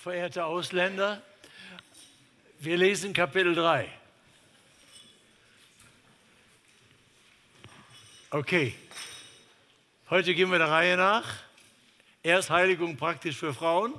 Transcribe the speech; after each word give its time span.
verehrte 0.00 0.46
Ausländer. 0.46 1.22
Wir 2.58 2.78
lesen 2.78 3.12
Kapitel 3.12 3.54
3. 3.54 3.86
Okay, 8.30 8.74
heute 10.08 10.34
gehen 10.34 10.50
wir 10.50 10.58
der 10.58 10.70
Reihe 10.70 10.96
nach. 10.96 11.26
Erst 12.22 12.48
Heiligung 12.48 12.96
praktisch 12.96 13.36
für 13.36 13.52
Frauen, 13.52 13.92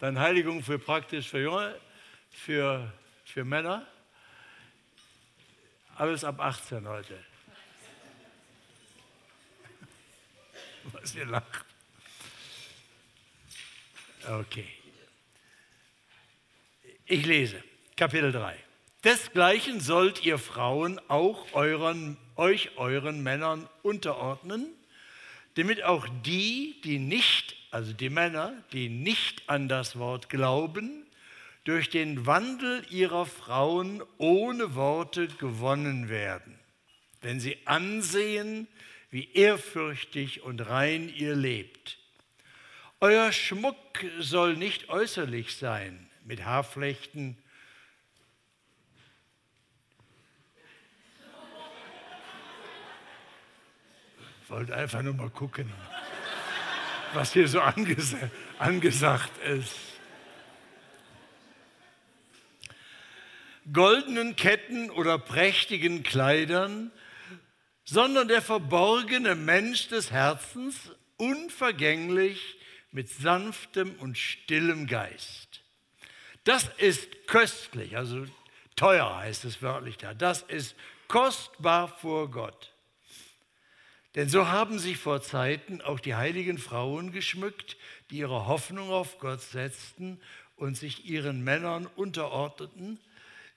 dann 0.00 0.18
Heiligung 0.18 0.62
für 0.62 0.78
praktisch 0.78 1.28
für 1.28 1.40
Junge, 1.40 1.80
für, 2.30 2.92
für 3.24 3.44
Männer. 3.44 3.86
Alles 5.96 6.24
ab 6.24 6.40
18 6.40 6.86
heute. 6.86 7.24
Was 10.92 11.14
ihr 11.14 11.24
lacht. 11.24 11.64
Okay. 14.28 14.77
Ich 17.10 17.24
lese 17.24 17.64
Kapitel 17.96 18.32
3. 18.32 18.54
Desgleichen 19.02 19.80
sollt 19.80 20.26
ihr 20.26 20.36
Frauen 20.36 21.00
auch 21.08 21.54
euren, 21.54 22.18
euch 22.36 22.76
euren 22.76 23.22
Männern 23.22 23.66
unterordnen, 23.82 24.66
damit 25.54 25.82
auch 25.84 26.06
die, 26.26 26.78
die 26.84 26.98
nicht, 26.98 27.56
also 27.70 27.94
die 27.94 28.10
Männer, 28.10 28.52
die 28.74 28.90
nicht 28.90 29.48
an 29.48 29.68
das 29.68 29.98
Wort 29.98 30.28
glauben, 30.28 31.06
durch 31.64 31.88
den 31.88 32.26
Wandel 32.26 32.84
ihrer 32.90 33.24
Frauen 33.24 34.02
ohne 34.18 34.74
Worte 34.74 35.28
gewonnen 35.28 36.10
werden, 36.10 36.58
wenn 37.22 37.40
sie 37.40 37.56
ansehen, 37.64 38.68
wie 39.10 39.32
ehrfürchtig 39.32 40.42
und 40.42 40.60
rein 40.60 41.10
ihr 41.16 41.34
lebt. 41.34 41.96
Euer 43.00 43.32
Schmuck 43.32 44.04
soll 44.18 44.58
nicht 44.58 44.90
äußerlich 44.90 45.56
sein, 45.56 46.07
mit 46.28 46.44
Haarflechten. 46.44 47.38
Ich 54.42 54.50
wollte 54.50 54.76
einfach 54.76 55.00
nur 55.00 55.14
mal 55.14 55.30
gucken, 55.30 55.72
was 57.14 57.32
hier 57.32 57.48
so 57.48 57.62
anges 57.62 58.14
angesagt 58.58 59.38
ist. 59.38 59.74
Goldenen 63.72 64.36
Ketten 64.36 64.90
oder 64.90 65.18
prächtigen 65.18 66.02
Kleidern, 66.02 66.90
sondern 67.84 68.28
der 68.28 68.42
verborgene 68.42 69.34
Mensch 69.34 69.88
des 69.88 70.10
Herzens, 70.10 70.92
unvergänglich, 71.16 72.58
mit 72.90 73.08
sanftem 73.08 73.94
und 73.96 74.18
stillem 74.18 74.86
Geist. 74.86 75.47
Das 76.48 76.66
ist 76.78 77.26
köstlich, 77.26 77.94
also 77.98 78.24
teuer 78.74 79.18
heißt 79.18 79.44
es 79.44 79.60
wörtlich 79.60 79.98
da. 79.98 80.14
Das 80.14 80.40
ist 80.40 80.74
kostbar 81.06 81.88
vor 81.88 82.30
Gott. 82.30 82.72
Denn 84.14 84.30
so 84.30 84.48
haben 84.48 84.78
sich 84.78 84.96
vor 84.96 85.20
Zeiten 85.20 85.82
auch 85.82 86.00
die 86.00 86.14
heiligen 86.14 86.56
Frauen 86.56 87.12
geschmückt, 87.12 87.76
die 88.08 88.20
ihre 88.20 88.46
Hoffnung 88.46 88.88
auf 88.88 89.18
Gott 89.18 89.42
setzten 89.42 90.22
und 90.56 90.74
sich 90.74 91.04
ihren 91.04 91.44
Männern 91.44 91.84
unterordneten, 91.84 92.98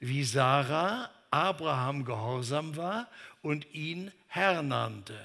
wie 0.01 0.25
Sarah 0.25 1.09
Abraham 1.29 2.03
gehorsam 2.03 2.75
war 2.75 3.09
und 3.41 3.73
ihn 3.73 4.11
Herr 4.27 4.63
nannte. 4.63 5.15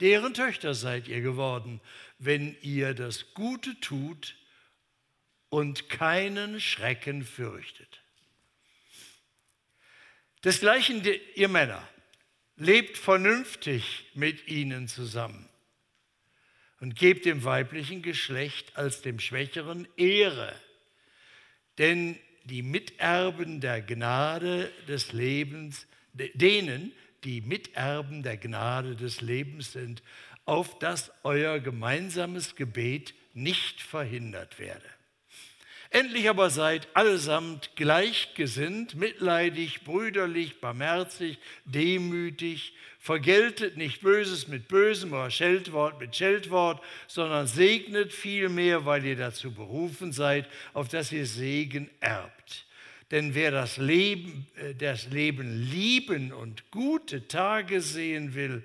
Deren 0.00 0.32
Töchter 0.32 0.72
seid 0.72 1.06
ihr 1.08 1.20
geworden, 1.20 1.82
wenn 2.18 2.56
ihr 2.62 2.94
das 2.94 3.34
Gute 3.34 3.78
tut 3.80 4.36
und 5.54 5.88
keinen 5.88 6.60
Schrecken 6.60 7.22
fürchtet. 7.22 8.02
Desgleichen 10.42 11.00
ihr 11.36 11.46
Männer, 11.46 11.88
lebt 12.56 12.98
vernünftig 12.98 14.10
mit 14.14 14.48
ihnen 14.48 14.88
zusammen 14.88 15.48
und 16.80 16.96
gebt 16.96 17.24
dem 17.24 17.44
weiblichen 17.44 18.02
Geschlecht 18.02 18.76
als 18.76 19.00
dem 19.02 19.20
Schwächeren 19.20 19.86
Ehre, 19.96 20.52
denn 21.78 22.18
die 22.42 22.62
Miterben 22.62 23.60
der 23.60 23.80
Gnade 23.80 24.72
des 24.88 25.12
Lebens, 25.12 25.86
denen, 26.14 26.90
die 27.22 27.42
Miterben 27.42 28.24
der 28.24 28.38
Gnade 28.38 28.96
des 28.96 29.20
Lebens 29.20 29.70
sind, 29.70 30.02
auf 30.46 30.80
dass 30.80 31.12
euer 31.22 31.60
gemeinsames 31.60 32.56
Gebet 32.56 33.14
nicht 33.34 33.80
verhindert 33.80 34.58
werde. 34.58 34.94
Endlich 35.94 36.28
aber 36.28 36.50
seid 36.50 36.88
allesamt 36.94 37.70
gleichgesinnt, 37.76 38.96
mitleidig, 38.96 39.84
brüderlich, 39.84 40.60
barmherzig, 40.60 41.38
demütig, 41.66 42.74
vergeltet 42.98 43.76
nicht 43.76 44.00
Böses 44.00 44.48
mit 44.48 44.66
Bösem 44.66 45.12
oder 45.12 45.30
Scheltwort 45.30 46.00
mit 46.00 46.16
Scheltwort, 46.16 46.82
sondern 47.06 47.46
segnet 47.46 48.12
vielmehr, 48.12 48.84
weil 48.84 49.04
ihr 49.04 49.14
dazu 49.14 49.54
berufen 49.54 50.10
seid, 50.10 50.48
auf 50.72 50.88
dass 50.88 51.12
ihr 51.12 51.26
Segen 51.26 51.88
erbt. 52.00 52.66
Denn 53.12 53.36
wer 53.36 53.52
das 53.52 53.76
Leben, 53.76 54.48
äh, 54.56 54.74
das 54.74 55.06
Leben 55.10 55.62
lieben 55.70 56.32
und 56.32 56.72
gute 56.72 57.28
Tage 57.28 57.80
sehen 57.80 58.34
will, 58.34 58.64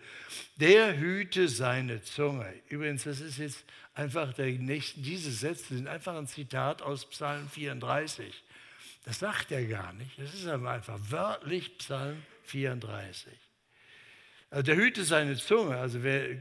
der 0.55 0.97
hüte 0.97 1.47
seine 1.47 2.01
Zunge. 2.01 2.51
Übrigens, 2.69 3.03
das 3.03 3.19
ist 3.19 3.37
jetzt 3.37 3.65
einfach 3.99 4.33
der 4.33 4.47
nächsten, 4.47 5.03
diese 5.03 5.31
Sätze 5.31 5.75
sind 5.75 5.87
einfach 5.87 6.15
ein 6.15 6.25
Zitat 6.25 6.81
aus 6.81 7.05
Psalm 7.09 7.49
34. 7.49 8.33
Das 9.03 9.19
sagt 9.19 9.51
er 9.51 9.65
gar 9.65 9.93
nicht. 9.93 10.17
Das 10.17 10.33
ist 10.33 10.47
einfach 10.47 10.97
wörtlich 11.09 11.77
Psalm 11.79 12.23
34. 12.43 13.33
Also 14.51 14.63
der 14.63 14.77
hüte 14.77 15.03
seine 15.03 15.35
Zunge. 15.35 15.77
Also 15.77 16.01
wer, 16.01 16.37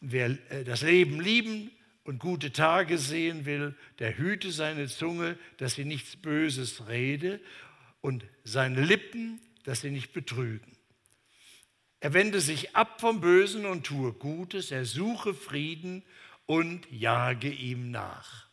wer 0.00 0.36
äh, 0.50 0.64
das 0.64 0.82
Leben 0.82 1.20
lieben 1.20 1.70
und 2.04 2.18
gute 2.18 2.52
Tage 2.52 2.98
sehen 2.98 3.46
will, 3.46 3.74
der 3.98 4.18
hüte 4.18 4.52
seine 4.52 4.86
Zunge, 4.86 5.38
dass 5.56 5.74
sie 5.74 5.86
nichts 5.86 6.16
Böses 6.16 6.88
rede 6.88 7.40
und 8.02 8.24
seine 8.44 8.84
Lippen, 8.84 9.40
dass 9.64 9.80
sie 9.80 9.90
nicht 9.90 10.12
betrügen. 10.12 10.76
Er 12.00 12.12
wende 12.12 12.40
sich 12.40 12.76
ab 12.76 13.00
vom 13.00 13.20
Bösen 13.20 13.64
und 13.64 13.84
tue 13.84 14.12
Gutes, 14.12 14.72
er 14.72 14.84
suche 14.84 15.32
Frieden 15.32 16.02
und 16.52 16.86
jage 16.90 17.48
ihm 17.48 17.90
nach. 17.90 18.46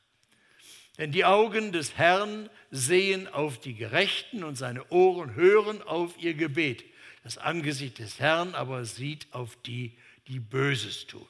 Denn 0.97 1.11
die 1.11 1.25
Augen 1.25 1.73
des 1.73 1.97
Herrn 1.97 2.49
sehen 2.71 3.27
auf 3.27 3.59
die 3.59 3.75
Gerechten 3.75 4.45
und 4.45 4.55
seine 4.55 4.89
Ohren 4.89 5.35
hören 5.35 5.81
auf 5.81 6.17
ihr 6.17 6.33
Gebet. 6.33 6.85
Das 7.25 7.37
Angesicht 7.37 7.99
des 7.99 8.17
Herrn 8.17 8.55
aber 8.55 8.85
sieht 8.85 9.27
auf 9.33 9.57
die, 9.63 9.97
die 10.29 10.39
Böses 10.39 11.07
tun. 11.07 11.27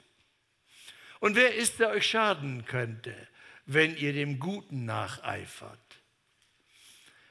Und 1.20 1.36
wer 1.36 1.56
ist, 1.56 1.80
der 1.80 1.90
euch 1.90 2.06
schaden 2.08 2.66
könnte, 2.66 3.16
wenn 3.66 3.98
ihr 3.98 4.14
dem 4.14 4.38
Guten 4.40 4.86
nacheifert? 4.86 5.80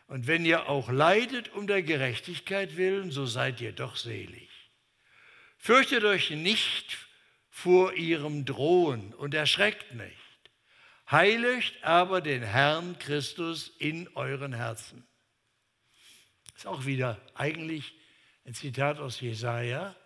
Und 0.09 0.27
wenn 0.27 0.45
ihr 0.45 0.69
auch 0.69 0.91
leidet 0.91 1.53
um 1.53 1.69
der 1.69 1.85
Gerechtigkeit 1.85 2.77
willen, 2.77 3.13
so 3.13 3.25
seid 3.25 3.61
ihr 3.61 3.73
doch 3.73 3.95
selig. 3.95 4.51
Fürchtet 5.59 6.03
euch 6.03 6.31
nicht 6.31 7.08
vor 7.63 7.95
ihrem 7.95 8.45
Drohen 8.45 9.13
und 9.15 9.35
erschreckt 9.35 9.93
nicht. 9.93 10.15
Heiligt 11.11 11.83
aber 11.83 12.21
den 12.21 12.41
Herrn 12.41 12.97
Christus 13.01 13.73
in 13.81 14.07
euren 14.15 14.53
Herzen. 14.53 15.05
Das 16.53 16.59
ist 16.59 16.67
auch 16.67 16.87
wieder 16.87 17.21
eigentlich 17.35 17.95
ein 18.45 18.55
Zitat 18.55 19.01
aus 19.01 19.21
Jesaja, 19.21 19.97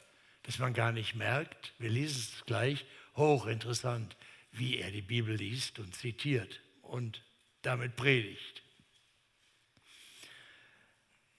das 0.44 0.60
man 0.60 0.72
gar 0.72 0.92
nicht 0.92 1.14
merkt. 1.14 1.74
Wir 1.78 1.90
lesen 1.90 2.26
es 2.32 2.44
gleich 2.46 2.86
hochinteressant, 3.16 4.16
wie 4.52 4.78
er 4.78 4.90
die 4.90 5.02
Bibel 5.02 5.34
liest 5.36 5.78
und 5.78 5.94
zitiert 5.94 6.62
und 6.80 7.22
damit 7.60 7.96
predigt. 7.96 8.61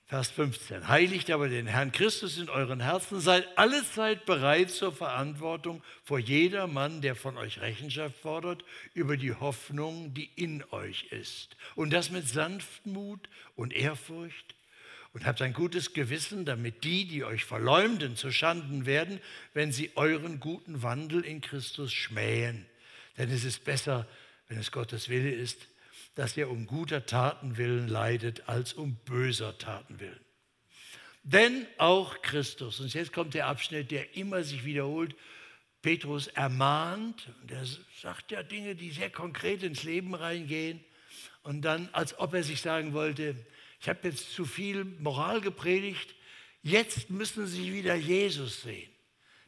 Vers 0.06 0.32
15. 0.32 0.88
Heiligt 0.90 1.32
aber 1.32 1.48
den 1.48 1.66
Herrn 1.66 1.92
Christus 1.92 2.38
in 2.38 2.50
euren 2.50 2.82
Herzen, 2.82 3.20
seid 3.20 3.48
alle 3.58 3.84
Zeit 3.84 4.26
bereit 4.26 4.70
zur 4.70 4.92
Verantwortung 4.92 5.82
vor 6.04 6.20
jedermann, 6.20 7.02
der 7.02 7.16
von 7.16 7.38
euch 7.38 7.62
Rechenschaft 7.62 8.18
fordert, 8.18 8.64
über 8.94 9.18
die 9.18 9.34
Hoffnung, 9.34 10.14
die 10.14 10.30
in 10.36 10.64
euch 10.72 11.06
ist. 11.12 11.56
Und 11.76 11.92
das 11.92 12.12
mit 12.12 12.28
Sanftmut 12.28 13.30
und 13.56 13.74
Ehrfurcht, 13.74 14.56
und 15.14 15.26
habt 15.26 15.42
ein 15.42 15.54
gutes 15.54 15.94
Gewissen, 15.94 16.44
damit 16.44 16.84
die, 16.84 17.06
die 17.06 17.24
euch 17.24 17.46
verleumden, 17.46 18.16
zu 18.16 18.32
Schanden 18.32 18.86
werden, 18.88 19.20
wenn 19.54 19.72
sie 19.72 19.92
euren 19.96 20.40
guten 20.40 20.82
Wandel 20.82 21.24
in 21.24 21.40
Christus 21.40 21.94
schmähen. 21.94 22.66
Denn 23.18 23.30
es 23.30 23.44
ist 23.44 23.64
besser, 23.64 24.08
wenn 24.48 24.58
es 24.58 24.72
Gottes 24.72 25.10
Wille 25.10 25.32
ist, 25.32 25.68
dass 26.16 26.38
ihr 26.38 26.50
um 26.50 26.66
guter 26.68 27.06
Taten 27.06 27.58
willen 27.58 27.88
leidet, 27.88 28.48
als 28.48 28.74
um 28.74 28.96
böser 29.06 29.58
Taten 29.58 30.00
willen. 30.00 30.20
Denn 31.24 31.66
auch 31.78 32.22
Christus, 32.22 32.80
und 32.80 32.94
jetzt 32.94 33.14
kommt 33.14 33.34
der 33.34 33.48
Abschnitt, 33.48 33.92
der 33.92 34.16
immer 34.18 34.44
sich 34.44 34.66
wiederholt, 34.66 35.16
Petrus 35.82 36.28
ermahnt, 36.28 37.30
und 37.42 37.52
er 37.52 37.66
sagt 38.02 38.32
ja 38.32 38.44
Dinge, 38.44 38.76
die 38.76 38.92
sehr 38.92 39.10
konkret 39.10 39.64
ins 39.64 39.84
Leben 39.84 40.16
reingehen, 40.16 40.84
Und 41.44 41.62
dann, 41.64 41.90
als 41.92 42.18
ob 42.20 42.34
er 42.34 42.44
sich 42.44 42.62
sagen 42.62 42.94
wollte, 42.94 43.36
ich 43.82 43.90
habe 43.90 44.08
jetzt 44.08 44.32
zu 44.34 44.46
viel 44.46 44.86
Moral 44.86 45.42
gepredigt, 45.42 46.16
jetzt 46.62 47.10
müssen 47.10 47.48
Sie 47.48 47.74
wieder 47.74 47.96
Jesus 47.96 48.62
sehen. 48.62 48.90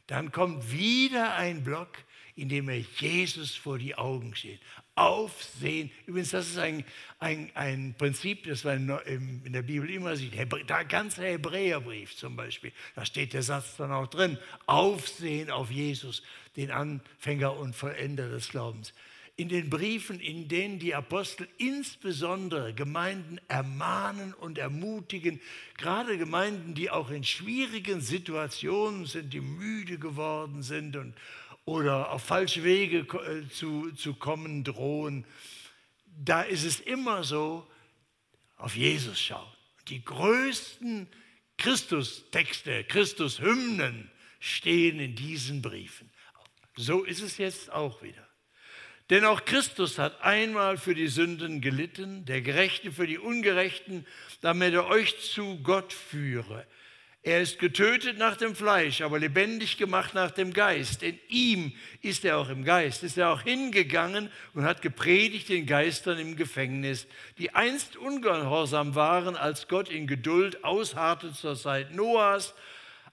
Dann 0.06 0.30
kommt 0.30 0.70
wieder 0.70 1.34
ein 1.34 1.64
Block, 1.64 1.96
in 2.36 2.50
dem 2.50 2.68
er 2.68 2.78
Jesus 2.98 3.56
vor 3.56 3.78
die 3.78 3.94
Augen 3.96 4.34
steht. 4.34 4.60
Aufsehen. 4.94 5.90
Übrigens, 6.06 6.30
das 6.30 6.48
ist 6.48 6.58
ein, 6.58 6.84
ein, 7.18 7.50
ein 7.54 7.94
Prinzip, 7.98 8.44
das 8.44 8.64
man 8.64 8.88
in 9.06 9.52
der 9.52 9.62
Bibel 9.62 9.90
immer 9.90 10.16
sieht. 10.16 10.34
Der 10.34 10.84
ganze 10.84 11.22
Hebräerbrief 11.22 12.14
zum 12.16 12.36
Beispiel, 12.36 12.72
da 12.94 13.04
steht 13.04 13.32
der 13.32 13.42
Satz 13.42 13.76
dann 13.76 13.90
auch 13.90 14.06
drin. 14.06 14.38
Aufsehen 14.66 15.50
auf 15.50 15.70
Jesus, 15.70 16.22
den 16.56 16.70
Anfänger 16.70 17.56
und 17.56 17.74
Vollender 17.74 18.28
des 18.28 18.50
Glaubens 18.50 18.92
in 19.38 19.50
den 19.50 19.68
Briefen, 19.68 20.18
in 20.18 20.48
denen 20.48 20.78
die 20.78 20.94
Apostel 20.94 21.46
insbesondere 21.58 22.72
Gemeinden 22.72 23.38
ermahnen 23.48 24.32
und 24.32 24.56
ermutigen, 24.56 25.40
gerade 25.76 26.16
Gemeinden, 26.16 26.74
die 26.74 26.90
auch 26.90 27.10
in 27.10 27.22
schwierigen 27.22 28.00
Situationen 28.00 29.04
sind, 29.04 29.34
die 29.34 29.42
müde 29.42 29.98
geworden 29.98 30.62
sind 30.62 30.96
und, 30.96 31.14
oder 31.66 32.12
auf 32.12 32.22
falsche 32.22 32.64
Wege 32.64 33.00
äh, 33.00 33.46
zu, 33.50 33.90
zu 33.92 34.14
kommen 34.14 34.64
drohen, 34.64 35.26
da 36.06 36.42
ist 36.42 36.64
es 36.64 36.80
immer 36.80 37.22
so, 37.24 37.66
auf 38.56 38.74
Jesus 38.74 39.20
schauen. 39.20 39.52
Die 39.88 40.02
größten 40.02 41.08
Christus-Texte, 41.58 42.84
Christus-Hymnen 42.84 44.10
stehen 44.40 44.98
in 44.98 45.14
diesen 45.14 45.60
Briefen. 45.60 46.10
So 46.76 47.04
ist 47.04 47.20
es 47.20 47.36
jetzt 47.36 47.70
auch 47.70 48.02
wieder. 48.02 48.26
Denn 49.10 49.24
auch 49.24 49.44
Christus 49.44 49.98
hat 49.98 50.20
einmal 50.22 50.78
für 50.78 50.94
die 50.94 51.06
Sünden 51.06 51.60
gelitten, 51.60 52.24
der 52.24 52.42
Gerechte 52.42 52.90
für 52.92 53.06
die 53.06 53.18
Ungerechten, 53.18 54.06
damit 54.40 54.74
er 54.74 54.86
euch 54.86 55.20
zu 55.20 55.58
Gott 55.62 55.92
führe. 55.92 56.66
Er 57.26 57.40
ist 57.40 57.58
getötet 57.58 58.18
nach 58.18 58.36
dem 58.36 58.54
Fleisch, 58.54 59.00
aber 59.00 59.18
lebendig 59.18 59.78
gemacht 59.78 60.14
nach 60.14 60.30
dem 60.30 60.52
Geist. 60.52 61.02
In 61.02 61.18
ihm 61.26 61.72
ist 62.00 62.24
er 62.24 62.38
auch 62.38 62.48
im 62.48 62.62
Geist, 62.62 63.02
ist 63.02 63.18
er 63.18 63.30
auch 63.30 63.42
hingegangen 63.42 64.30
und 64.54 64.64
hat 64.64 64.80
gepredigt 64.80 65.48
den 65.48 65.66
Geistern 65.66 66.20
im 66.20 66.36
Gefängnis, 66.36 67.08
die 67.38 67.52
einst 67.52 67.96
ungehorsam 67.96 68.94
waren, 68.94 69.34
als 69.34 69.66
Gott 69.66 69.90
in 69.90 70.06
Geduld 70.06 70.62
ausharrte 70.62 71.32
zur 71.32 71.56
Zeit 71.56 71.92
Noahs, 71.92 72.54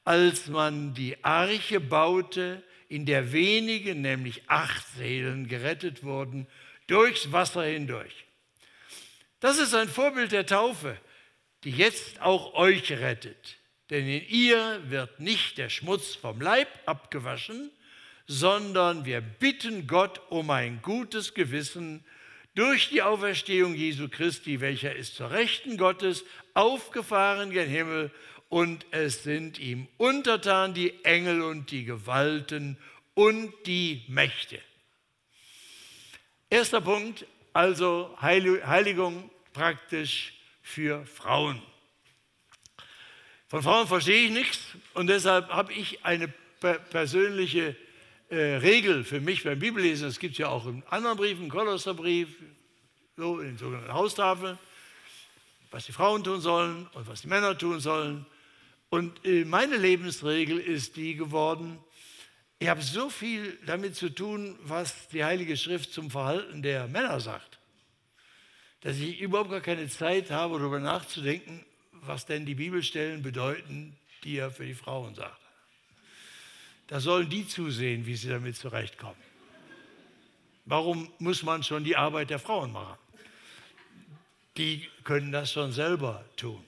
als 0.03 0.45
man 0.45 0.93
die 0.93 1.23
Arche 1.23 1.79
baute, 1.79 2.61
in 2.89 3.07
der 3.07 3.31
wenige, 3.31 3.95
nämlich 3.95 4.43
acht 4.45 4.85
Seelen, 4.95 5.47
gerettet 5.47 6.03
wurden, 6.03 6.45
durchs 6.85 7.31
Wasser 7.31 7.63
hindurch. 7.63 8.27
Das 9.39 9.57
ist 9.57 9.73
ein 9.73 9.89
Vorbild 9.89 10.33
der 10.33 10.45
Taufe, 10.45 10.99
die 11.63 11.71
jetzt 11.71 12.21
auch 12.21 12.53
euch 12.53 12.91
rettet. 12.91 13.57
Denn 13.93 14.07
in 14.07 14.27
ihr 14.27 14.81
wird 14.89 15.19
nicht 15.19 15.59
der 15.59 15.69
Schmutz 15.69 16.15
vom 16.15 16.41
Leib 16.41 16.67
abgewaschen, 16.87 17.69
sondern 18.25 19.05
wir 19.05 19.21
bitten 19.21 19.85
Gott 19.85 20.19
um 20.31 20.49
ein 20.49 20.81
gutes 20.81 21.35
Gewissen 21.35 22.03
durch 22.55 22.89
die 22.89 23.03
Auferstehung 23.03 23.75
Jesu 23.75 24.09
Christi, 24.09 24.61
welcher 24.61 24.95
ist 24.95 25.13
zur 25.13 25.29
Rechten 25.29 25.77
Gottes 25.77 26.25
aufgefahren 26.55 27.51
gen 27.51 27.69
Himmel 27.69 28.09
und 28.49 28.83
es 28.89 29.21
sind 29.21 29.59
ihm 29.59 29.87
untertan 29.97 30.73
die 30.73 31.05
Engel 31.05 31.43
und 31.43 31.69
die 31.69 31.85
Gewalten 31.85 32.79
und 33.13 33.53
die 33.67 34.05
Mächte. 34.07 34.59
Erster 36.49 36.81
Punkt, 36.81 37.27
also 37.53 38.17
Heiligung 38.19 39.29
praktisch 39.53 40.33
für 40.63 41.05
Frauen. 41.05 41.61
Von 43.53 43.61
Frauen 43.61 43.87
verstehe 43.87 44.25
ich 44.25 44.31
nichts 44.31 44.59
und 44.95 45.05
deshalb 45.05 45.49
habe 45.49 45.73
ich 45.73 46.03
eine 46.03 46.27
persönliche 46.89 47.75
äh, 48.29 48.35
Regel 48.35 49.03
für 49.03 49.21
mich 49.21 49.43
beim 49.43 49.59
Bibellesen. 49.59 50.07
Es 50.07 50.17
gibt 50.17 50.39
ja 50.39 50.47
auch 50.47 50.65
in 50.65 50.81
anderen 50.89 51.17
Briefen, 51.17 51.49
Kolosserbrief, 51.49 52.29
so 53.15 53.39
in 53.41 53.49
den 53.49 53.57
sogenannten 53.59 53.93
Haustafeln, 53.93 54.57
was 55.69 55.85
die 55.85 55.91
Frauen 55.91 56.23
tun 56.23 56.41
sollen 56.41 56.89
und 56.95 57.07
was 57.07 57.21
die 57.21 57.27
Männer 57.27 57.55
tun 57.55 57.79
sollen. 57.79 58.25
Und 58.89 59.23
äh, 59.23 59.45
meine 59.45 59.77
Lebensregel 59.77 60.57
ist 60.57 60.95
die 60.95 61.13
geworden, 61.13 61.77
ich 62.57 62.69
habe 62.69 62.81
so 62.81 63.11
viel 63.11 63.59
damit 63.67 63.95
zu 63.95 64.09
tun, 64.09 64.57
was 64.63 65.09
die 65.09 65.23
Heilige 65.23 65.57
Schrift 65.57 65.93
zum 65.93 66.09
Verhalten 66.09 66.63
der 66.63 66.87
Männer 66.87 67.19
sagt, 67.19 67.59
dass 68.81 68.97
ich 68.97 69.21
überhaupt 69.21 69.51
gar 69.51 69.61
keine 69.61 69.87
Zeit 69.89 70.31
habe, 70.31 70.57
darüber 70.57 70.79
nachzudenken, 70.79 71.63
was 72.05 72.25
denn 72.25 72.45
die 72.45 72.55
Bibelstellen 72.55 73.21
bedeuten, 73.21 73.95
die 74.23 74.37
er 74.37 74.51
für 74.51 74.65
die 74.65 74.73
Frauen 74.73 75.15
sagt. 75.15 75.39
Da 76.87 76.99
sollen 76.99 77.29
die 77.29 77.47
zusehen, 77.47 78.05
wie 78.05 78.15
sie 78.15 78.29
damit 78.29 78.57
zurechtkommen. 78.57 79.21
Warum 80.65 81.11
muss 81.19 81.43
man 81.43 81.63
schon 81.63 81.83
die 81.83 81.95
Arbeit 81.95 82.29
der 82.29 82.39
Frauen 82.39 82.71
machen? 82.71 82.97
Die 84.57 84.87
können 85.03 85.31
das 85.31 85.51
schon 85.51 85.71
selber 85.71 86.23
tun. 86.35 86.63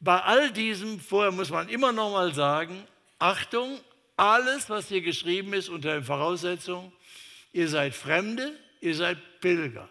Bei 0.00 0.20
all 0.22 0.50
diesem, 0.50 0.98
vorher 0.98 1.30
muss 1.30 1.50
man 1.50 1.68
immer 1.68 1.92
noch 1.92 2.10
mal 2.12 2.34
sagen, 2.34 2.84
Achtung, 3.18 3.78
alles, 4.16 4.68
was 4.68 4.88
hier 4.88 5.02
geschrieben 5.02 5.52
ist, 5.52 5.68
unter 5.68 5.92
der 5.92 6.02
Voraussetzung, 6.02 6.92
ihr 7.52 7.68
seid 7.68 7.94
Fremde, 7.94 8.58
ihr 8.80 8.94
seid 8.94 9.18
Pilger. 9.40 9.88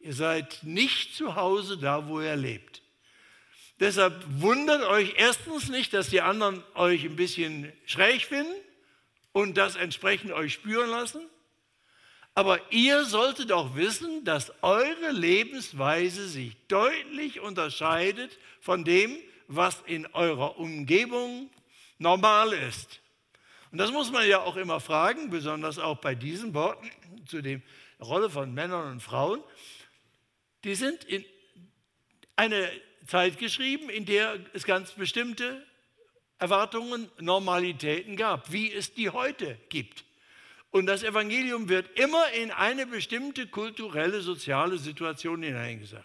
Ihr 0.00 0.14
seid 0.14 0.60
nicht 0.62 1.14
zu 1.14 1.36
Hause 1.36 1.78
da, 1.78 2.08
wo 2.08 2.20
ihr 2.20 2.34
lebt. 2.34 2.81
Deshalb 3.82 4.24
wundert 4.40 4.84
euch 4.84 5.14
erstens 5.16 5.68
nicht, 5.68 5.92
dass 5.92 6.08
die 6.08 6.20
anderen 6.20 6.62
euch 6.76 7.04
ein 7.04 7.16
bisschen 7.16 7.72
schräg 7.84 8.24
finden 8.24 8.54
und 9.32 9.58
das 9.58 9.74
entsprechend 9.74 10.30
euch 10.30 10.52
spüren 10.52 10.88
lassen. 10.88 11.20
Aber 12.36 12.60
ihr 12.70 13.04
solltet 13.04 13.50
auch 13.50 13.74
wissen, 13.74 14.24
dass 14.24 14.52
eure 14.62 15.10
Lebensweise 15.10 16.28
sich 16.28 16.56
deutlich 16.68 17.40
unterscheidet 17.40 18.38
von 18.60 18.84
dem, 18.84 19.18
was 19.48 19.82
in 19.86 20.06
eurer 20.14 20.60
Umgebung 20.60 21.50
normal 21.98 22.52
ist. 22.52 23.00
Und 23.72 23.78
das 23.78 23.90
muss 23.90 24.12
man 24.12 24.28
ja 24.28 24.42
auch 24.42 24.54
immer 24.54 24.78
fragen, 24.78 25.28
besonders 25.28 25.80
auch 25.80 25.98
bei 25.98 26.14
diesen 26.14 26.54
Worten 26.54 26.88
zu 27.26 27.42
der 27.42 27.60
Rolle 28.00 28.30
von 28.30 28.54
Männern 28.54 28.92
und 28.92 29.00
Frauen. 29.00 29.42
Die 30.62 30.76
sind 30.76 31.02
in 31.02 31.24
eine 32.36 32.70
Zeit 33.06 33.38
geschrieben, 33.38 33.90
in 33.90 34.04
der 34.04 34.38
es 34.52 34.64
ganz 34.64 34.92
bestimmte 34.92 35.64
Erwartungen, 36.38 37.08
Normalitäten 37.20 38.16
gab, 38.16 38.52
wie 38.52 38.72
es 38.72 38.94
die 38.94 39.10
heute 39.10 39.58
gibt. 39.68 40.04
Und 40.70 40.86
das 40.86 41.02
Evangelium 41.02 41.68
wird 41.68 41.98
immer 41.98 42.32
in 42.32 42.50
eine 42.50 42.86
bestimmte 42.86 43.46
kulturelle, 43.46 44.22
soziale 44.22 44.78
Situation 44.78 45.42
hineingesagt. 45.42 46.04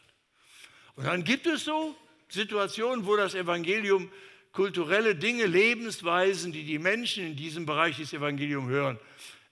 Und 0.96 1.06
dann 1.06 1.24
gibt 1.24 1.48
es 1.48 1.63
so 1.63 1.96
Situationen, 2.27 3.06
wo 3.06 3.16
das 3.16 3.34
Evangelium 3.34 4.12
kulturelle 4.51 5.16
Dinge, 5.16 5.46
Lebensweisen, 5.46 6.51
die 6.51 6.63
die 6.63 6.80
Menschen 6.80 7.25
in 7.25 7.36
diesem 7.36 7.66
Bereich 7.66 7.98
des 7.98 8.12
Evangeliums 8.12 8.70
hören, 8.70 9.00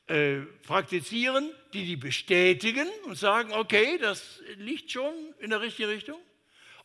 äh, 0.08 0.42
praktizieren, 0.68 1.50
die 1.74 1.86
die 1.86 1.96
bestätigen 1.96 2.88
und 3.06 3.18
sagen, 3.18 3.54
okay, 3.54 3.98
das 4.00 4.42
liegt 4.58 4.92
schon 4.92 5.14
in 5.40 5.50
der 5.50 5.62
richtigen 5.62 5.90
Richtung. 5.90 6.20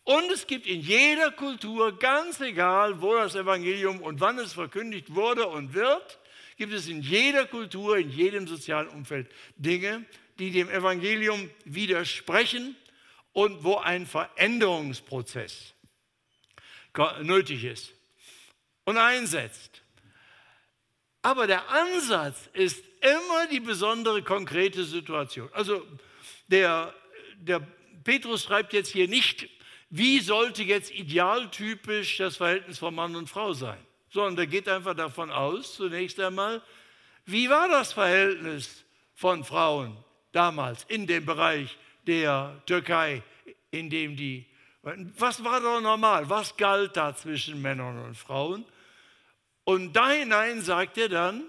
Und 0.04 0.30
es 0.32 0.46
gibt 0.46 0.66
in 0.66 0.80
jeder 0.80 1.30
Kultur, 1.30 1.98
ganz 1.98 2.40
egal, 2.40 3.00
wo 3.00 3.14
das 3.14 3.34
Evangelium 3.34 4.00
und 4.00 4.20
wann 4.20 4.38
es 4.38 4.52
verkündigt 4.52 5.14
wurde 5.14 5.46
und 5.46 5.74
wird, 5.74 6.18
gibt 6.56 6.72
es 6.72 6.88
in 6.88 7.00
jeder 7.00 7.46
Kultur, 7.46 7.98
in 7.98 8.10
jedem 8.10 8.46
sozialen 8.46 8.88
Umfeld 8.88 9.30
Dinge, 9.56 10.04
die 10.38 10.50
dem 10.50 10.68
Evangelium 10.70 11.50
widersprechen 11.64 12.76
und 13.32 13.62
wo 13.62 13.76
ein 13.76 14.06
Veränderungsprozess 14.06 15.74
nötig 17.22 17.64
ist 17.64 17.92
und 18.84 18.96
einsetzt. 18.96 19.82
Aber 21.22 21.46
der 21.46 21.68
Ansatz 21.70 22.48
ist 22.54 22.82
immer 23.00 23.46
die 23.50 23.60
besondere 23.60 24.22
konkrete 24.22 24.84
Situation. 24.84 25.50
Also 25.52 25.86
der, 26.48 26.94
der 27.36 27.60
Petrus 28.04 28.44
schreibt 28.44 28.72
jetzt 28.72 28.90
hier 28.90 29.06
nicht, 29.06 29.48
wie 29.90 30.20
sollte 30.20 30.62
jetzt 30.62 30.92
idealtypisch 30.92 32.16
das 32.16 32.36
Verhältnis 32.36 32.78
von 32.78 32.94
Mann 32.94 33.16
und 33.16 33.28
Frau 33.28 33.52
sein, 33.52 33.78
sondern 34.10 34.38
er 34.38 34.46
geht 34.46 34.68
einfach 34.68 34.94
davon 34.94 35.30
aus, 35.30 35.74
zunächst 35.74 36.18
einmal, 36.20 36.62
wie 37.26 37.50
war 37.50 37.68
das 37.68 37.92
Verhältnis 37.92 38.84
von 39.14 39.44
Frauen 39.44 39.96
damals 40.32 40.84
in 40.84 41.06
dem 41.06 41.26
Bereich 41.26 41.76
der 42.06 42.62
Türkei, 42.66 43.22
in 43.70 43.90
dem 43.90 44.16
die 44.16 44.46
was 44.82 45.44
war 45.44 45.60
da 45.60 45.78
normal? 45.78 46.30
Was 46.30 46.56
galt 46.56 46.96
da 46.96 47.14
zwischen 47.14 47.60
Männern 47.60 48.02
und 48.02 48.14
Frauen? 48.14 48.64
Und 49.64 49.92
da 49.92 50.10
hinein 50.10 50.62
sagt 50.62 50.96
er 50.96 51.10
dann, 51.10 51.44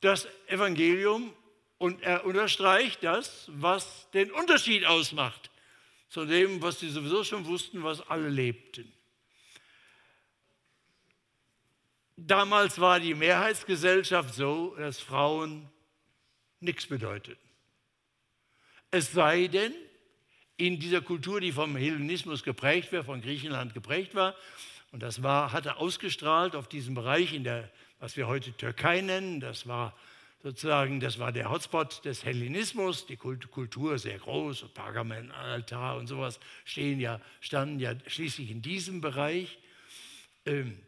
das 0.00 0.28
Evangelium 0.46 1.34
Und 1.78 2.02
er 2.02 2.26
unterstreicht 2.26 3.02
das, 3.02 3.46
was 3.48 4.10
den 4.10 4.30
Unterschied 4.30 4.84
ausmacht 4.84 5.49
zu 6.10 6.24
dem, 6.24 6.60
was 6.60 6.80
sie 6.80 6.90
sowieso 6.90 7.24
schon 7.24 7.46
wussten, 7.46 7.82
was 7.82 8.00
alle 8.08 8.28
lebten. 8.28 8.92
Damals 12.16 12.78
war 12.78 13.00
die 13.00 13.14
Mehrheitsgesellschaft 13.14 14.34
so, 14.34 14.74
dass 14.76 15.00
Frauen 15.00 15.70
nichts 16.58 16.86
bedeuteten. 16.86 17.40
Es 18.90 19.12
sei 19.12 19.46
denn, 19.46 19.72
in 20.56 20.78
dieser 20.78 21.00
Kultur, 21.00 21.40
die 21.40 21.52
vom 21.52 21.76
Hellenismus 21.76 22.42
geprägt 22.42 22.92
war, 22.92 23.04
von 23.04 23.22
Griechenland 23.22 23.72
geprägt 23.72 24.14
war, 24.14 24.34
und 24.92 25.02
das 25.04 25.22
war, 25.22 25.52
hatte 25.52 25.76
ausgestrahlt 25.76 26.56
auf 26.56 26.68
diesem 26.68 26.94
Bereich, 26.94 27.32
in 27.32 27.44
der, 27.44 27.70
was 28.00 28.16
wir 28.16 28.26
heute 28.26 28.52
Türkei 28.52 29.00
nennen, 29.00 29.38
das 29.38 29.68
war 29.68 29.96
sozusagen, 30.42 31.00
das 31.00 31.18
war 31.18 31.32
der 31.32 31.50
Hotspot 31.50 32.04
des 32.04 32.24
Hellenismus, 32.24 33.06
die 33.06 33.16
Kultur 33.16 33.98
sehr 33.98 34.18
groß, 34.18 34.62
und 34.62 34.74
Pergamen, 34.74 35.30
Altar 35.32 35.96
und 35.96 36.06
sowas 36.06 36.40
stehen 36.64 37.00
ja, 37.00 37.20
standen 37.40 37.78
ja 37.78 37.94
schließlich 38.06 38.50
in 38.50 38.62
diesem 38.62 39.00
Bereich. 39.00 39.58
Ähm, 40.46 40.80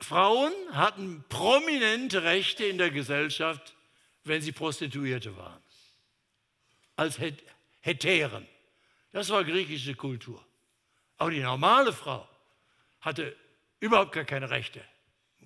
Frauen 0.00 0.52
hatten 0.72 1.24
prominente 1.28 2.22
Rechte 2.22 2.64
in 2.64 2.78
der 2.78 2.90
Gesellschaft, 2.90 3.74
wenn 4.24 4.42
sie 4.42 4.52
Prostituierte 4.52 5.36
waren, 5.36 5.62
als 6.94 7.18
Hetären. 7.80 8.46
Das 9.12 9.30
war 9.30 9.42
griechische 9.44 9.94
Kultur. 9.94 10.44
Aber 11.16 11.30
die 11.30 11.40
normale 11.40 11.92
Frau 11.92 12.28
hatte 13.00 13.34
überhaupt 13.80 14.12
gar 14.12 14.24
keine 14.24 14.50
Rechte. 14.50 14.84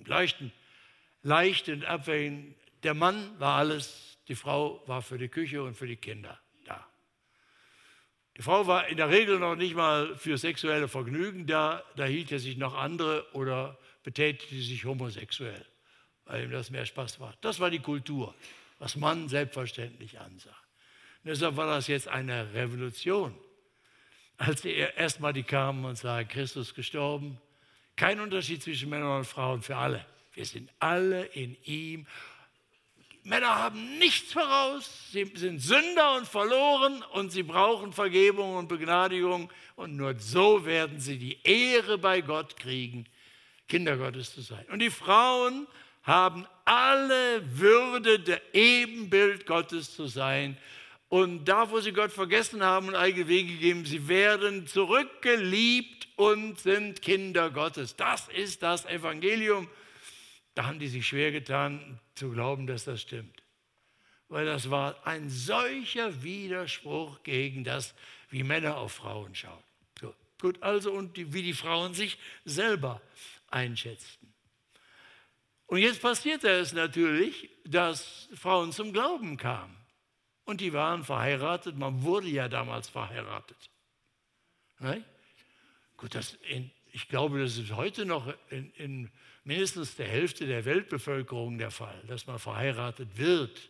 Leichten 0.05 0.53
leicht 1.23 1.69
und 1.69 1.85
abwägen. 1.85 2.55
Der 2.83 2.95
Mann 2.95 3.39
war 3.39 3.57
alles, 3.57 4.19
die 4.29 4.35
Frau 4.35 4.83
war 4.87 5.03
für 5.03 5.19
die 5.19 5.29
Küche 5.29 5.63
und 5.63 5.75
für 5.75 5.87
die 5.87 5.97
Kinder 5.97 6.39
da. 6.65 6.87
Die 8.37 8.43
Frau 8.43 8.67
war 8.67 8.89
in 8.89 8.97
der 8.97 9.11
Regel 9.11 9.39
noch 9.39 9.57
nicht 9.57 9.75
mal 9.75 10.17
für 10.17 10.39
sexuelle 10.39 10.89
Vergnügen 10.89 11.47
da, 11.47 11.85
da 11.97 12.05
hielt 12.05 12.33
er 12.33 12.39
sich 12.39 12.57
noch 12.57 12.75
andere 12.75 13.27
oder 13.35 13.79
betätigte 14.03 14.55
sich 14.55 14.85
homosexuell, 14.85 15.67
weil 16.25 16.45
ihm 16.45 16.51
das 16.51 16.71
mehr 16.71 16.87
Spaß 16.87 17.19
macht. 17.19 17.45
Das 17.45 17.61
war 17.61 17.71
die 17.71 17.81
Kultur, 17.81 18.35
was 18.79 18.97
man 18.97 19.29
selbstverständlich 19.29 20.19
ansah. 20.21 20.57
Und 21.23 21.29
deshalb 21.29 21.57
war 21.57 21.67
das 21.67 21.87
jetzt 21.87 22.09
eine 22.09 22.55
Revolution, 22.55 23.37
als 24.39 24.65
erstmal 24.65 25.35
die 25.35 25.43
kamen 25.43 25.85
und 25.85 25.97
sagen, 25.97 26.27
Christus 26.29 26.75
gestorben, 26.75 27.39
kein 27.95 28.21
Unterschied 28.21 28.63
zwischen 28.63 28.89
Männern 28.89 29.19
und 29.19 29.27
Frauen 29.27 29.61
für 29.61 29.77
alle. 29.77 30.07
Wir 30.41 30.47
sind 30.47 30.71
alle 30.79 31.27
in 31.27 31.55
ihm. 31.65 32.07
Männer 33.25 33.57
haben 33.57 33.99
nichts 33.99 34.33
voraus, 34.33 35.11
sie 35.13 35.31
sind 35.35 35.59
Sünder 35.59 36.17
und 36.17 36.27
verloren 36.27 37.05
und 37.13 37.31
sie 37.31 37.43
brauchen 37.43 37.93
Vergebung 37.93 38.57
und 38.57 38.67
Begnadigung 38.67 39.53
und 39.77 39.97
nur 39.97 40.19
so 40.19 40.65
werden 40.65 40.99
sie 40.99 41.19
die 41.19 41.43
Ehre 41.43 41.99
bei 41.99 42.23
Gott 42.23 42.57
kriegen, 42.57 43.05
Kinder 43.69 43.99
Gottes 43.99 44.35
zu 44.35 44.41
sein. 44.41 44.65
Und 44.73 44.79
die 44.79 44.89
Frauen 44.89 45.67
haben 46.05 46.47
alle 46.65 47.43
Würde 47.59 48.19
der 48.19 48.41
Ebenbild 48.55 49.45
Gottes 49.45 49.95
zu 49.95 50.07
sein. 50.07 50.57
Und 51.11 51.45
da, 51.45 51.71
wo 51.71 51.81
sie 51.81 51.93
Gott 51.93 52.13
vergessen 52.13 52.65
haben 52.65 52.89
und 52.89 52.95
eigene 52.95 53.29
Wege 53.29 53.53
gegeben, 53.53 53.85
sie 53.85 54.09
werden 54.09 54.67
zurückgeliebt 54.67 56.09
und 56.17 56.59
sind 56.59 57.03
Kinder 57.03 57.51
Gottes. 57.51 57.95
Das 57.95 58.29
ist 58.29 58.63
das 58.63 58.87
Evangelium. 58.87 59.69
Da 60.61 60.67
haben 60.67 60.79
die 60.79 60.89
sich 60.89 61.07
schwer 61.07 61.33
getan 61.33 61.99
zu 62.15 62.33
glauben, 62.33 62.67
dass 62.67 62.85
das 62.85 63.01
stimmt. 63.01 63.43
Weil 64.29 64.45
das 64.45 64.69
war 64.69 65.07
ein 65.07 65.31
solcher 65.31 66.23
Widerspruch 66.23 67.23
gegen 67.23 67.65
das, 67.65 67.95
wie 68.29 68.43
Männer 68.43 68.77
auf 68.77 68.93
Frauen 68.93 69.35
schauen. 69.35 69.65
So, 69.99 70.15
gut, 70.39 70.63
also 70.63 70.93
und 70.93 71.17
die, 71.17 71.33
wie 71.33 71.43
die 71.43 71.55
Frauen 71.55 71.95
sich 71.95 72.19
selber 72.45 73.01
einschätzten. 73.49 74.35
Und 75.65 75.79
jetzt 75.79 76.03
passierte 76.03 76.51
es 76.51 76.75
natürlich, 76.75 77.49
dass 77.65 78.29
Frauen 78.35 78.73
zum 78.73 78.93
Glauben 78.93 79.39
kamen. 79.39 79.75
Und 80.45 80.61
die 80.61 80.75
waren 80.75 81.05
verheiratet, 81.05 81.79
man 81.79 82.03
wurde 82.03 82.29
ja 82.29 82.51
damals 82.51 82.87
verheiratet. 82.87 83.71
Ne? 84.79 85.03
Gut, 85.97 86.15
das 86.15 86.35
in, 86.51 86.71
ich 86.93 87.09
glaube, 87.09 87.41
das 87.41 87.57
ist 87.57 87.73
heute 87.73 88.05
noch 88.05 88.31
in, 88.51 88.71
in 88.73 89.11
mindestens 89.51 89.97
der 89.97 90.07
Hälfte 90.07 90.47
der 90.47 90.65
Weltbevölkerung 90.65 91.59
der 91.59 91.73
Fall, 91.73 92.01
dass 92.07 92.29
man 92.29 92.39
verheiratet 92.39 93.19
wird. 93.19 93.69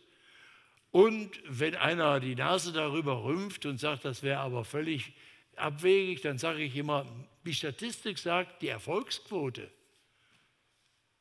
Und 0.91 1.31
wenn 1.47 1.75
einer 1.75 2.19
die 2.19 2.35
Nase 2.35 2.71
darüber 2.71 3.23
rümpft 3.23 3.65
und 3.65 3.79
sagt, 3.79 4.05
das 4.05 4.21
wäre 4.21 4.41
aber 4.41 4.63
völlig 4.63 5.11
abwegig, 5.55 6.21
dann 6.21 6.37
sage 6.37 6.61
ich 6.61 6.75
immer, 6.75 7.07
die 7.45 7.55
Statistik 7.55 8.19
sagt, 8.19 8.61
die 8.61 8.67
Erfolgsquote 8.67 9.71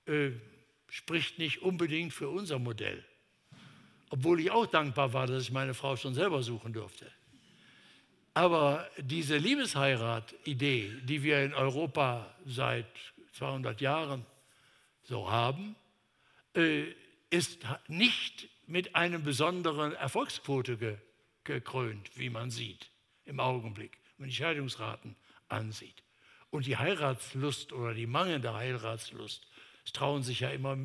äh, 0.05 0.33
spricht 0.91 1.39
nicht 1.39 1.63
unbedingt 1.63 2.13
für 2.13 2.29
unser 2.29 2.59
Modell. 2.59 3.03
Obwohl 4.11 4.41
ich 4.41 4.51
auch 4.51 4.67
dankbar 4.67 5.15
war, 5.15 5.27
dass 5.27 5.45
ich 5.45 5.53
meine 5.53 5.73
Frau 5.73 5.97
schon 5.97 6.13
selber 6.13 6.43
suchen 6.43 6.75
durfte. 6.75 7.11
Aber 8.35 8.87
diese 8.99 9.39
Liebesheirat-Idee, 9.39 10.99
die 11.05 11.23
wir 11.23 11.45
in 11.45 11.55
Europa 11.55 12.35
seit 12.45 12.85
200 13.33 13.81
Jahren 13.81 14.27
so 15.11 15.31
haben, 15.31 15.77
äh, 16.55 16.85
ist 17.31 17.67
nicht 17.89 18.49
mit 18.67 18.95
einer 18.95 19.19
besonderen 19.19 19.93
Erfolgsquote 19.93 20.79
ge 20.79 20.97
gekrönt, 21.43 22.11
wie 22.17 22.31
man 22.31 22.51
sieht 22.51 22.91
im 23.25 23.41
Augenblick, 23.41 23.99
wenn 24.17 24.25
man 24.25 24.29
die 24.29 24.37
Scheidungsraten 24.37 25.17
ansieht. 25.49 26.03
Und 26.51 26.67
die 26.67 26.77
Heiratslust 26.77 27.73
oder 27.73 27.95
die 27.95 28.07
mangelnde 28.07 28.55
Heiratslust, 28.55 29.49
es 29.85 29.93
trauen 29.93 30.23
sich 30.23 30.41
ja 30.41 30.51
immer, 30.51 30.77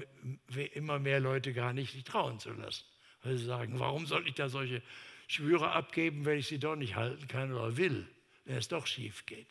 immer 0.74 0.98
mehr 0.98 1.20
Leute 1.20 1.54
gar 1.54 1.74
nicht, 1.74 1.92
sich 1.92 2.06
trauen 2.06 2.40
zu 2.40 2.54
lassen. 2.54 2.86
Weil 3.22 3.38
sie 3.38 3.46
sagen, 3.46 3.80
warum 3.80 4.06
soll 4.06 4.28
ich 4.28 4.34
da 4.34 4.48
solche 4.48 4.82
Schwüre 5.28 5.72
abgeben, 5.72 6.26
wenn 6.26 6.40
ich 6.40 6.48
sie 6.48 6.60
doch 6.60 6.76
nicht 6.76 6.96
halten 6.96 7.28
kann 7.28 7.52
oder 7.52 7.78
will, 7.78 8.08
wenn 8.46 8.56
es 8.56 8.70
doch 8.70 8.88
schief 8.88 9.26
geht. 9.26 9.48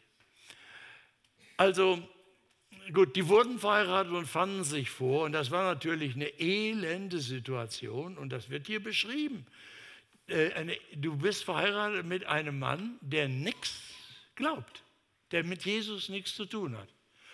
Also 1.59 2.03
gut, 2.93 3.17
die 3.17 3.29
wurden 3.29 3.59
verheiratet 3.59 4.13
und 4.13 4.27
fanden 4.27 4.65
sich 4.65 4.91
vor 4.91 5.25
und 5.25 5.33
das 5.33 5.51
war 5.51 5.65
natürlich 5.65 6.15
eine 6.15 6.29
elende 6.41 7.21
Situation 7.21 8.17
und 8.19 8.31
das 8.31 8.51
wird 8.51 8.67
hier 8.67 8.83
beschrieben. 8.83 9.47
Äh, 10.27 10.77
du 10.95 11.17
bist 11.17 11.45
verheiratet 11.45 12.07
mit 12.07 12.27
einem 12.27 12.59
Mann, 12.59 12.99
der 13.01 13.29
nichts 13.29 13.81
glaubt, 14.35 14.83
der 15.31 15.45
mit 15.45 15.65
Jesus 15.65 16.09
nichts 16.09 16.35
zu 16.35 16.47
tun 16.47 16.77
hat. 16.77 16.89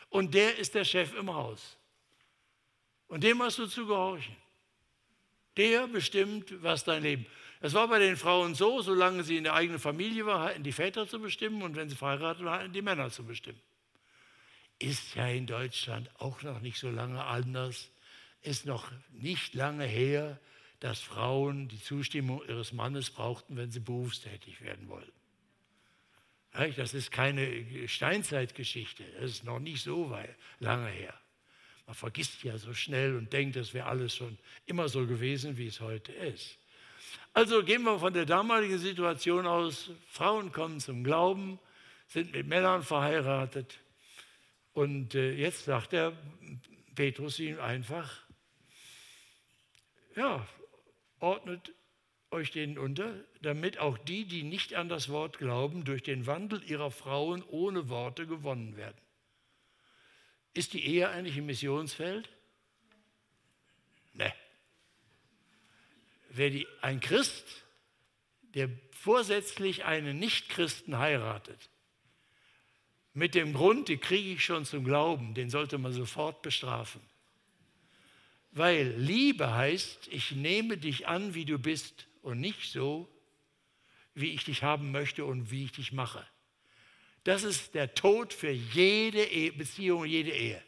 Und 0.09 0.35
der 0.35 0.59
ist 0.59 0.75
der 0.75 0.85
Chef 0.85 1.15
im 1.15 1.33
Haus. 1.33 1.77
Und 3.07 3.25
dem 3.25 3.43
hast 3.43 3.59
du 3.59 3.67
zu 3.67 3.87
gehorchen. 3.87 4.37
Der 5.57 5.87
bestimmt, 5.87 6.63
was 6.63 6.85
dein 6.85 7.03
Leben. 7.03 7.27
Es 7.61 7.75
war 7.75 7.87
bei 7.89 7.99
den 7.99 8.17
Frauen 8.17 8.55
so, 8.55 8.81
solange 8.81 9.23
sie 9.23 9.37
in 9.37 9.45
der 9.45 9.55
eigenen 9.55 9.79
Familie 9.79 10.27
war, 10.27 10.41
hatten 10.41 10.63
die 10.63 10.73
Väter 10.73 11.07
zu 11.07 11.21
bestimmen 11.21 11.63
und 11.63 11.77
wenn 11.77 11.89
sie 11.89 11.97
verheiratet 11.97 12.45
waren, 12.45 12.61
hatten 12.61 12.73
die 12.73 12.83
Männer 12.83 13.11
zu 13.11 13.25
bestimmen 13.25 13.61
ist 14.81 15.15
ja 15.15 15.29
in 15.29 15.47
Deutschland 15.47 16.11
auch 16.19 16.43
noch 16.43 16.61
nicht 16.61 16.79
so 16.79 16.91
lange 16.91 17.23
anders. 17.23 17.91
Ist 18.43 18.67
noch 18.67 18.91
nicht 19.13 19.55
lange 19.55 19.85
her, 19.85 20.41
dass 20.81 21.01
Frauen 21.01 21.69
die 21.69 21.81
Zustimmung 21.81 22.43
ihres 22.49 22.73
Mannes 22.73 23.11
brauchten, 23.11 23.57
wenn 23.57 23.71
sie 23.71 23.81
berufstätig 23.81 24.63
werden 24.63 24.89
wollten. 24.89 25.13
Das 26.77 26.95
ist 26.95 27.13
keine 27.13 27.87
Steinzeitgeschichte, 27.87 29.05
das 29.21 29.31
ist 29.31 29.45
noch 29.45 29.61
nicht 29.61 29.85
so 29.85 30.17
lange 30.59 30.89
her. 30.89 31.15
Man 31.87 31.95
vergisst 31.95 32.43
ja 32.43 32.59
so 32.59 32.75
schnell 32.75 33.15
und 33.17 33.33
denkt, 33.33 33.57
das 33.57 33.75
wäre 33.75 33.87
alles 33.87 34.17
schon 34.17 34.39
immer 34.67 34.89
so 34.89 35.07
gewesen, 35.07 35.59
wie 35.59 35.67
es 35.67 35.81
heute 35.81 36.13
ist. 36.13 36.59
Also 37.35 37.63
gehen 37.63 37.83
wir 37.83 37.99
von 37.99 38.13
der 38.13 38.27
damaligen 38.27 38.79
Situation 38.79 39.47
aus, 39.47 39.91
Frauen 40.09 40.51
kommen 40.51 40.81
zum 40.81 41.05
Glauben, 41.05 41.61
sind 42.09 42.33
mit 42.33 42.47
Männern 42.47 42.83
verheiratet, 42.83 43.79
und 44.73 45.15
äh, 45.15 45.33
jetzt 45.33 45.65
sagt 45.65 45.93
er 45.93 46.17
Petrus 46.95 47.39
ihm 47.39 47.59
einfach, 47.61 48.27
ja, 50.17 50.47
ordnet 51.19 51.73
euch 52.31 52.51
denen 52.51 52.79
unter, 52.79 53.25
damit 53.43 53.79
auch 53.79 53.99
die, 53.99 54.25
die 54.25 54.43
nicht 54.43 54.75
an 54.75 54.89
das 54.89 55.09
Wort 55.09 55.39
glauben, 55.39 55.85
durch 55.85 56.03
den 56.03 56.27
Wandel 56.27 56.63
ihrer 56.63 56.91
Frauen 56.91 57.43
ohne 57.43 57.89
Worte 57.89 58.27
gewonnen 58.27 58.77
werden. 58.77 59.01
Ist 60.53 60.73
die 60.73 60.85
Ehe 60.85 61.09
eigentlich 61.09 61.37
im 61.37 61.47
Missionsfeld? 61.47 62.29
Ne. 64.13 64.33
Wer 66.31 66.51
die, 66.51 66.67
ein 66.81 67.01
Christ, 67.01 67.65
der 68.55 68.69
vorsätzlich 68.93 69.85
einen 69.85 70.19
Nichtchristen 70.19 70.99
heiratet, 70.99 71.71
mit 73.13 73.35
dem 73.35 73.53
Grund, 73.53 73.89
die 73.89 73.97
kriege 73.97 74.31
ich 74.31 74.45
schon 74.45 74.65
zum 74.65 74.85
Glauben, 74.85 75.35
den 75.35 75.51
sollte 75.51 75.79
man 75.79 75.93
sofort 75.93 76.43
bestrafen. 76.43 77.01
Weil 78.53 78.95
Liebe 78.97 79.53
heißt, 79.53 80.09
ich 80.11 80.33
nehme 80.33 80.77
dich 80.77 81.07
an, 81.07 81.35
wie 81.35 81.45
du 81.45 81.59
bist 81.59 82.07
und 82.23 82.41
nicht 82.41 82.71
so, 82.71 83.09
wie 84.15 84.31
ich 84.31 84.45
dich 84.45 84.63
haben 84.63 84.91
möchte 84.91 85.25
und 85.25 85.51
wie 85.51 85.65
ich 85.65 85.73
dich 85.73 85.93
mache. 85.93 86.27
Das 87.25 87.43
ist 87.43 87.75
der 87.75 87.95
Tod 87.95 88.33
für 88.33 88.51
jede 88.51 89.23
Ehe, 89.23 89.53
Beziehung, 89.53 90.05
jede 90.05 90.31
Ehe. 90.31 90.63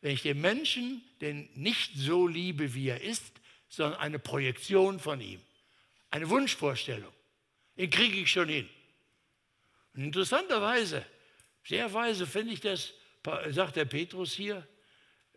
Wenn 0.00 0.12
ich 0.12 0.22
den 0.22 0.40
Menschen 0.40 1.02
den 1.20 1.48
nicht 1.54 1.92
so 1.94 2.26
liebe, 2.26 2.74
wie 2.74 2.88
er 2.88 3.00
ist, 3.00 3.40
sondern 3.68 4.00
eine 4.00 4.18
Projektion 4.18 4.98
von 4.98 5.20
ihm, 5.20 5.40
eine 6.10 6.28
Wunschvorstellung, 6.28 7.12
den 7.76 7.88
kriege 7.88 8.18
ich 8.18 8.30
schon 8.30 8.48
hin. 8.48 8.68
Und 9.94 10.04
interessanterweise, 10.04 11.06
sehr 11.64 11.92
weise 11.92 12.26
finde 12.26 12.54
ich 12.54 12.60
das, 12.60 12.94
sagt 13.50 13.76
der 13.76 13.84
Petrus 13.84 14.32
hier, 14.32 14.66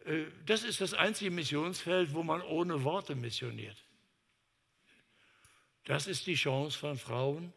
äh, 0.05 0.25
das 0.46 0.63
ist 0.63 0.82
das 0.82 0.94
einzige 0.94 1.32
Missionsfeld, 1.32 2.13
wo 2.13 2.24
man 2.24 2.41
ohne 2.41 2.84
Worte 2.84 3.15
missioniert. 3.15 3.77
Das 5.86 6.08
ist 6.08 6.25
die 6.25 6.36
Chance 6.36 6.77
von 6.77 6.98
Frauen, 6.98 7.53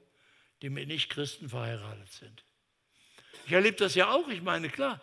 die 0.60 0.70
mit 0.70 0.88
Nichtchristen 0.88 1.48
verheiratet 1.48 2.12
sind. 2.12 2.44
Ich 3.46 3.52
erlebe 3.52 3.76
das 3.76 3.94
ja 3.94 4.10
auch. 4.10 4.28
Ich 4.28 4.42
meine, 4.42 4.68
klar, 4.68 5.00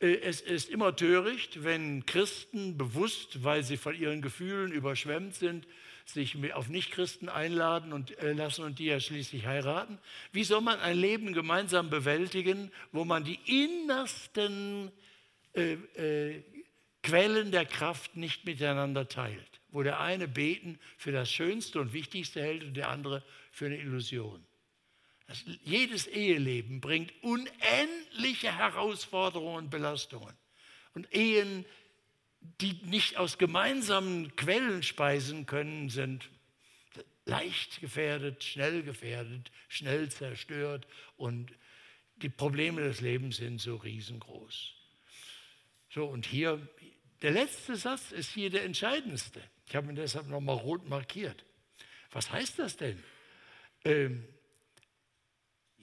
äh, 0.00 0.16
es 0.16 0.40
ist 0.40 0.68
immer 0.68 0.94
töricht, 0.94 1.64
wenn 1.64 2.04
Christen 2.04 2.76
bewusst, 2.76 3.42
weil 3.42 3.62
sie 3.62 3.78
von 3.78 3.94
ihren 3.94 4.20
Gefühlen 4.20 4.72
überschwemmt 4.72 5.34
sind, 5.34 5.66
sich 6.10 6.36
auf 6.54 6.68
Nichtchristen 6.68 7.28
einladen 7.28 7.92
und 7.92 8.16
äh, 8.18 8.32
lassen 8.32 8.64
und 8.64 8.78
die 8.78 8.86
ja 8.86 9.00
schließlich 9.00 9.46
heiraten. 9.46 9.98
Wie 10.32 10.44
soll 10.44 10.60
man 10.60 10.78
ein 10.80 10.96
Leben 10.96 11.32
gemeinsam 11.32 11.90
bewältigen, 11.90 12.70
wo 12.92 13.04
man 13.04 13.24
die 13.24 13.38
innersten 13.46 14.92
äh, 15.54 15.72
äh, 15.72 16.42
Quellen 17.02 17.50
der 17.50 17.66
Kraft 17.66 18.16
nicht 18.16 18.44
miteinander 18.44 19.08
teilt? 19.08 19.60
Wo 19.70 19.82
der 19.82 20.00
eine 20.00 20.28
beten 20.28 20.78
für 20.96 21.12
das 21.12 21.30
Schönste 21.30 21.80
und 21.80 21.92
Wichtigste 21.92 22.40
hält 22.40 22.62
und 22.62 22.74
der 22.74 22.88
andere 22.88 23.22
für 23.50 23.66
eine 23.66 23.78
Illusion. 23.78 24.44
Das, 25.26 25.44
jedes 25.64 26.06
Eheleben 26.06 26.80
bringt 26.80 27.12
unendliche 27.22 28.56
Herausforderungen 28.56 29.64
und 29.64 29.70
Belastungen. 29.70 30.34
Und 30.94 31.12
Ehen, 31.12 31.64
die 32.60 32.80
nicht 32.84 33.16
aus 33.16 33.38
gemeinsamen 33.38 34.34
Quellen 34.36 34.82
speisen 34.82 35.46
können, 35.46 35.88
sind 35.88 36.28
leicht 37.24 37.80
gefährdet, 37.80 38.44
schnell 38.44 38.82
gefährdet, 38.82 39.50
schnell 39.68 40.10
zerstört 40.10 40.86
und 41.16 41.52
die 42.16 42.28
Probleme 42.28 42.82
des 42.82 43.00
Lebens 43.00 43.36
sind 43.36 43.60
so 43.60 43.76
riesengroß. 43.76 44.72
So, 45.90 46.06
und 46.06 46.26
hier, 46.26 46.66
der 47.22 47.32
letzte 47.32 47.76
Satz 47.76 48.12
ist 48.12 48.32
hier 48.32 48.50
der 48.50 48.64
entscheidendste. 48.64 49.42
Ich 49.66 49.74
habe 49.74 49.88
ihn 49.88 49.96
deshalb 49.96 50.28
nochmal 50.28 50.56
rot 50.56 50.88
markiert. 50.88 51.44
Was 52.12 52.30
heißt 52.30 52.58
das 52.58 52.76
denn? 52.76 53.02
Ähm, 53.84 54.24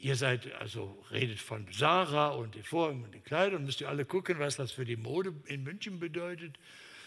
Ihr 0.03 0.17
seid, 0.17 0.53
also 0.55 1.01
redet 1.11 1.39
von 1.39 1.65
Sarah 1.71 2.31
und 2.31 2.55
den 2.55 2.63
Vorhängen 2.63 3.05
und 3.05 3.13
den 3.13 3.23
Kleidern, 3.23 3.63
müsst 3.63 3.79
ihr 3.79 3.87
alle 3.87 4.03
gucken, 4.03 4.37
was 4.37 4.57
das 4.57 4.73
für 4.73 4.83
die 4.83 4.97
Mode 4.97 5.33
in 5.45 5.63
München 5.63 6.01
bedeutet. 6.01 6.59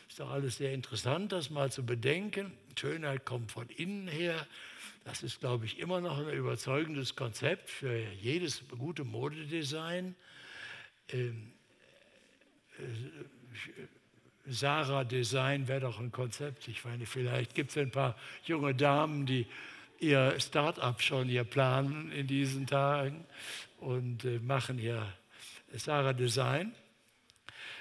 Ist 0.08 0.18
doch 0.18 0.30
alles 0.30 0.56
sehr 0.56 0.72
interessant, 0.72 1.30
das 1.30 1.50
mal 1.50 1.70
zu 1.70 1.84
bedenken. 1.84 2.54
Schönheit 2.74 3.26
kommt 3.26 3.52
von 3.52 3.68
innen 3.68 4.08
her. 4.08 4.46
Das 5.04 5.22
ist, 5.22 5.40
glaube 5.40 5.66
ich, 5.66 5.78
immer 5.78 6.00
noch 6.00 6.16
ein 6.16 6.30
überzeugendes 6.30 7.14
Konzept 7.16 7.68
für 7.68 7.94
jedes 8.22 8.62
gute 8.70 9.04
Modedesign. 9.04 10.14
Ähm, 11.10 11.52
äh, 12.78 12.82
Sarah 14.46 15.04
Design 15.04 15.68
wäre 15.68 15.80
doch 15.80 16.00
ein 16.00 16.12
Konzept. 16.12 16.66
Ich 16.66 16.82
meine, 16.86 17.04
vielleicht 17.04 17.54
gibt 17.54 17.72
es 17.72 17.76
ein 17.76 17.90
paar 17.90 18.16
junge 18.44 18.74
Damen, 18.74 19.26
die 19.26 19.46
ihr 20.00 20.38
Start-up 20.40 21.02
schon 21.02 21.28
hier 21.28 21.44
planen 21.44 22.10
in 22.12 22.26
diesen 22.26 22.66
Tagen 22.66 23.24
und 23.78 24.24
äh, 24.24 24.38
machen 24.38 24.78
hier 24.78 25.12
Sarah 25.72 26.12
Design. 26.12 26.74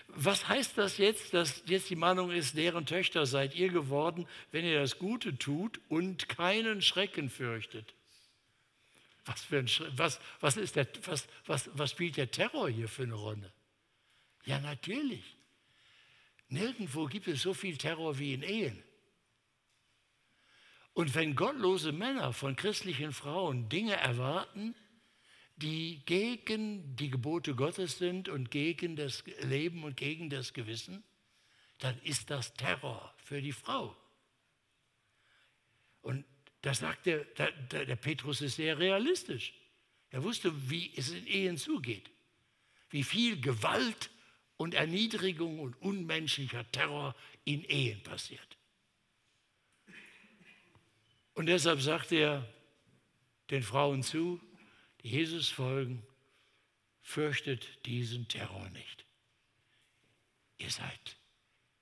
Was 0.08 0.48
heißt 0.48 0.78
das 0.78 0.98
jetzt, 0.98 1.34
dass 1.34 1.64
jetzt 1.66 1.90
die 1.90 1.96
Mahnung 1.96 2.32
ist, 2.32 2.56
deren 2.56 2.86
Töchter 2.86 3.26
seid 3.26 3.56
ihr 3.56 3.70
geworden, 3.70 4.28
wenn 4.52 4.64
ihr 4.64 4.80
das 4.80 4.98
Gute 4.98 5.38
tut 5.38 5.82
und 5.90 6.30
keinen 6.30 6.82
Schrecken 6.82 7.30
fürchtet? 7.30 7.94
Was, 9.26 9.42
für 9.42 9.58
ein, 9.58 9.70
was, 9.98 10.20
was, 10.40 10.56
ist 10.56 10.76
der, 10.76 10.88
was, 11.06 11.28
was, 11.48 11.70
was 11.74 11.92
spielt 11.92 12.16
der 12.18 12.32
Terror 12.32 12.70
hier 12.70 12.88
für 12.88 13.04
eine 13.04 13.16
Rolle? 13.16 13.52
Ja, 14.46 14.60
natürlich. 14.60 15.24
Nirgendwo 16.48 17.08
gibt 17.08 17.28
es 17.28 17.42
so 17.42 17.54
viel 17.54 17.78
Terror 17.78 18.18
wie 18.20 18.36
in 18.36 18.44
Ehen. 18.44 18.84
Und 20.96 21.14
wenn 21.14 21.36
gottlose 21.36 21.92
Männer 21.92 22.32
von 22.32 22.56
christlichen 22.56 23.12
Frauen 23.12 23.68
Dinge 23.68 23.98
erwarten, 23.98 24.74
die 25.58 26.02
gegen 26.06 26.96
die 26.96 27.10
Gebote 27.10 27.54
Gottes 27.54 27.98
sind 27.98 28.30
und 28.30 28.50
gegen 28.50 28.96
das 28.96 29.26
Leben 29.42 29.84
und 29.84 29.98
gegen 29.98 30.30
das 30.30 30.54
Gewissen, 30.54 31.04
dann 31.80 32.00
ist 32.04 32.30
das 32.30 32.54
Terror 32.54 33.14
für 33.18 33.42
die 33.42 33.52
Frau. 33.52 33.94
Und 36.02 36.24
das 36.62 36.80
sagt 36.80 37.08
der, 37.08 37.26
der, 37.26 37.52
der 37.86 37.96
Petrus 37.98 38.40
ist 38.40 38.56
sehr 38.56 38.80
realistisch. 38.80 39.54
Er 40.12 40.24
wusste, 40.24 40.70
wie 40.70 40.94
es 40.96 41.10
in 41.10 41.28
Ehen 41.28 41.58
zugeht, 41.58 42.10
wie 42.90 43.04
viel 43.04 43.42
Gewalt 43.42 44.10
und 44.56 44.74
Erniedrigung 44.74 45.60
und 45.60 45.76
unmenschlicher 45.82 46.72
Terror 46.72 47.16
in 47.44 47.66
Ehen 47.66 48.02
passiert. 48.02 48.55
Und 51.36 51.46
deshalb 51.48 51.82
sagt 51.82 52.12
er 52.12 52.48
den 53.52 53.62
Frauen 53.62 54.02
zu, 54.02 54.42
die 55.02 55.10
Jesus 55.10 55.50
folgen, 55.50 56.02
fürchtet 57.02 57.86
diesen 57.86 58.28
Terror 58.28 58.68
nicht. 58.70 59.06
Ihr 60.58 60.72
seid 60.72 61.18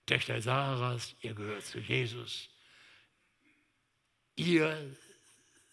Töchter 0.06 0.42
Sarahs, 0.42 1.16
ihr 1.22 1.34
gehört 1.34 1.63
zu 1.63 1.80
Jesus. 1.80 2.50
Ihr 4.36 4.98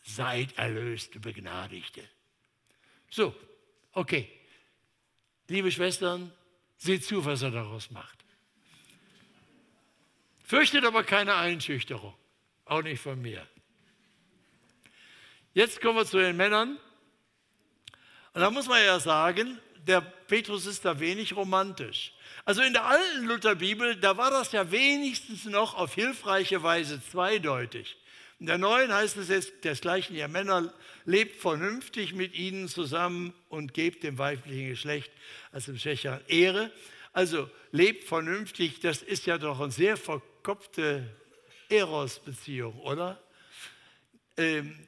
seid 0.03 0.57
erlöste 0.57 1.19
Begnadigte. 1.19 2.09
So, 3.11 3.35
okay. 3.93 4.31
Liebe 5.49 5.73
Schwestern, 5.73 6.33
seht 6.77 7.05
zu, 7.05 7.25
was 7.25 7.43
er 7.43 7.51
daraus 7.51 7.91
macht. 7.91 8.25
Fürchtet 10.45 10.85
aber 10.85 11.03
keine 11.03 11.35
Einschüchterung, 11.35 12.15
auch 12.67 12.83
nicht 12.83 13.01
von 13.01 13.21
mir. 13.21 13.47
Jetzt 15.53 15.81
kommen 15.81 15.97
wir 15.97 16.07
zu 16.07 16.19
den 16.19 16.37
Männern. 16.37 16.79
Und 18.33 18.41
da 18.41 18.51
muss 18.51 18.69
man 18.69 18.85
ja 18.85 19.01
sagen, 19.01 19.59
der 19.87 20.01
Petrus 20.01 20.67
ist 20.67 20.85
da 20.85 21.01
wenig 21.01 21.35
romantisch. 21.35 22.13
Also 22.45 22.63
in 22.63 22.73
der 22.73 22.87
alten 22.87 23.27
Lutherbibel, 23.27 23.97
da 23.97 24.17
war 24.17 24.31
das 24.31 24.53
ja 24.53 24.71
wenigstens 24.71 25.47
noch 25.47 25.75
auf 25.75 25.95
hilfreiche 25.95 26.63
Weise 26.63 27.03
zweideutig. 27.03 27.97
In 28.39 28.47
der 28.47 28.59
neuen 28.59 28.93
heißt 28.93 29.17
es 29.17 29.29
jetzt 29.29 29.65
desgleichen, 29.65 30.15
ihr 30.15 30.29
Männer 30.29 30.73
lebt 31.05 31.41
vernünftig 31.41 32.15
mit 32.15 32.35
ihnen 32.35 32.69
zusammen 32.69 33.35
und 33.49 33.75
gebt 33.75 34.05
dem 34.05 34.19
weiblichen 34.19 34.69
Geschlecht 34.69 35.11
als 35.51 35.67
dem 35.67 35.79
Schwächeren 35.79 36.21
Ehre. 36.29 36.71
Also 37.13 37.51
lebt 37.73 38.05
vernünftig, 38.05 38.81
das 38.81 39.03
ist 39.03 39.27
ja 39.27 39.37
doch 39.37 39.61
eine 39.61 39.73
sehr 39.73 39.97
verkopfte 39.97 41.05
Eros-Beziehung, 41.69 42.79
oder? 42.79 43.21
Ähm, 44.37 44.87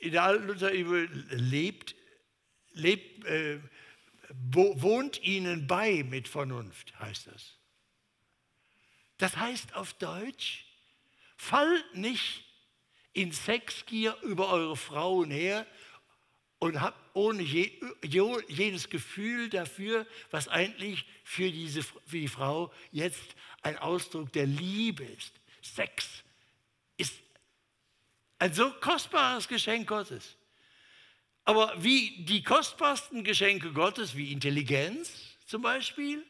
in 0.00 0.12
der 0.12 0.24
alten 0.24 0.46
Lutherbibel 0.46 1.08
lebt, 1.30 1.94
lebt 2.72 3.24
äh, 3.24 3.58
wohnt 4.30 5.22
ihnen 5.22 5.66
bei 5.66 6.02
mit 6.02 6.28
Vernunft, 6.28 6.98
heißt 6.98 7.28
das. 7.28 7.56
Das 9.18 9.36
heißt 9.36 9.74
auf 9.74 9.94
Deutsch, 9.94 10.66
fallt 11.36 11.94
nicht 11.94 12.44
in 13.12 13.32
Sexgier 13.32 14.16
über 14.22 14.50
eure 14.50 14.76
Frauen 14.76 15.30
her 15.30 15.66
und 16.58 16.80
habt 16.80 16.98
ohne 17.14 17.42
je, 17.42 17.72
jedes 18.02 18.90
Gefühl 18.90 19.48
dafür, 19.48 20.06
was 20.30 20.48
eigentlich 20.48 21.06
für, 21.24 21.50
diese, 21.50 21.82
für 21.82 22.18
die 22.18 22.28
Frau 22.28 22.72
jetzt 22.92 23.36
ein 23.62 23.78
Ausdruck 23.78 24.32
der 24.32 24.46
Liebe 24.46 25.04
ist. 25.04 25.32
Sex 25.62 26.24
ein 28.38 28.52
so 28.52 28.70
kostbares 28.80 29.48
Geschenk 29.48 29.88
Gottes. 29.88 30.36
Aber 31.44 31.72
wie 31.78 32.24
die 32.24 32.42
kostbarsten 32.42 33.22
Geschenke 33.22 33.72
Gottes, 33.72 34.16
wie 34.16 34.32
Intelligenz 34.32 35.36
zum 35.46 35.62
Beispiel, 35.62 36.24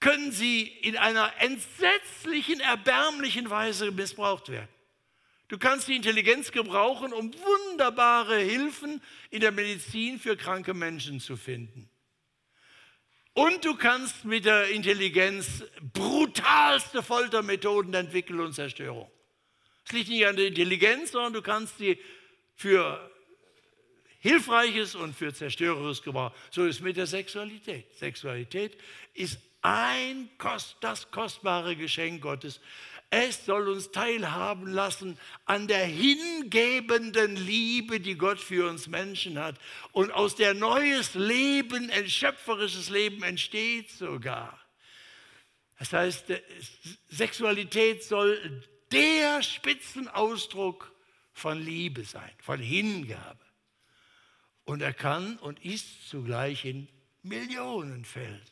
können 0.00 0.32
sie 0.32 0.62
in 0.62 0.96
einer 0.96 1.32
entsetzlichen, 1.38 2.60
erbärmlichen 2.60 3.48
Weise 3.50 3.90
missbraucht 3.90 4.48
werden. 4.48 4.68
Du 5.48 5.58
kannst 5.58 5.88
die 5.88 5.96
Intelligenz 5.96 6.50
gebrauchen, 6.50 7.12
um 7.12 7.32
wunderbare 7.32 8.38
Hilfen 8.38 9.02
in 9.30 9.40
der 9.40 9.52
Medizin 9.52 10.18
für 10.18 10.36
kranke 10.36 10.74
Menschen 10.74 11.20
zu 11.20 11.36
finden. 11.36 11.88
Und 13.34 13.64
du 13.64 13.74
kannst 13.76 14.24
mit 14.24 14.44
der 14.44 14.70
Intelligenz 14.70 15.64
brutalste 15.92 17.02
Foltermethoden 17.02 17.92
entwickeln 17.92 18.40
und 18.40 18.54
Zerstörung. 18.54 19.10
Es 19.86 19.92
liegt 19.92 20.08
nicht 20.08 20.26
an 20.26 20.36
der 20.36 20.46
Intelligenz, 20.46 21.12
sondern 21.12 21.34
du 21.34 21.42
kannst 21.42 21.78
sie 21.78 21.98
für 22.54 23.10
Hilfreiches 24.18 24.94
und 24.94 25.14
für 25.14 25.34
Zerstörerisches 25.34 26.02
gebrauchen. 26.02 26.34
So 26.50 26.64
ist 26.64 26.76
es 26.76 26.80
mit 26.80 26.96
der 26.96 27.06
Sexualität. 27.06 27.92
Sexualität 27.98 28.78
ist 29.12 29.38
ein 29.60 30.30
das 30.80 31.10
kostbare 31.10 31.76
Geschenk 31.76 32.22
Gottes. 32.22 32.60
Es 33.10 33.44
soll 33.44 33.68
uns 33.68 33.92
teilhaben 33.92 34.66
lassen 34.72 35.18
an 35.44 35.68
der 35.68 35.84
hingebenden 35.84 37.36
Liebe, 37.36 38.00
die 38.00 38.16
Gott 38.16 38.40
für 38.40 38.68
uns 38.68 38.88
Menschen 38.88 39.38
hat. 39.38 39.56
Und 39.92 40.10
aus 40.10 40.34
der 40.34 40.54
neues 40.54 41.14
Leben, 41.14 41.90
ein 41.90 42.08
schöpferisches 42.08 42.88
Leben 42.90 43.22
entsteht 43.22 43.90
sogar. 43.90 44.58
Das 45.78 45.92
heißt, 45.92 46.32
Sexualität 47.08 48.02
soll 48.02 48.64
der 48.94 49.42
Spitzenausdruck 49.42 50.92
von 51.32 51.60
Liebe 51.60 52.04
sein, 52.04 52.30
von 52.38 52.60
Hingabe. 52.60 53.44
Und 54.64 54.80
er 54.80 54.94
kann 54.94 55.36
und 55.38 55.62
ist 55.64 56.08
zugleich 56.08 56.64
in 56.64 56.88
Millionen 57.22 58.04
Fällen 58.04 58.42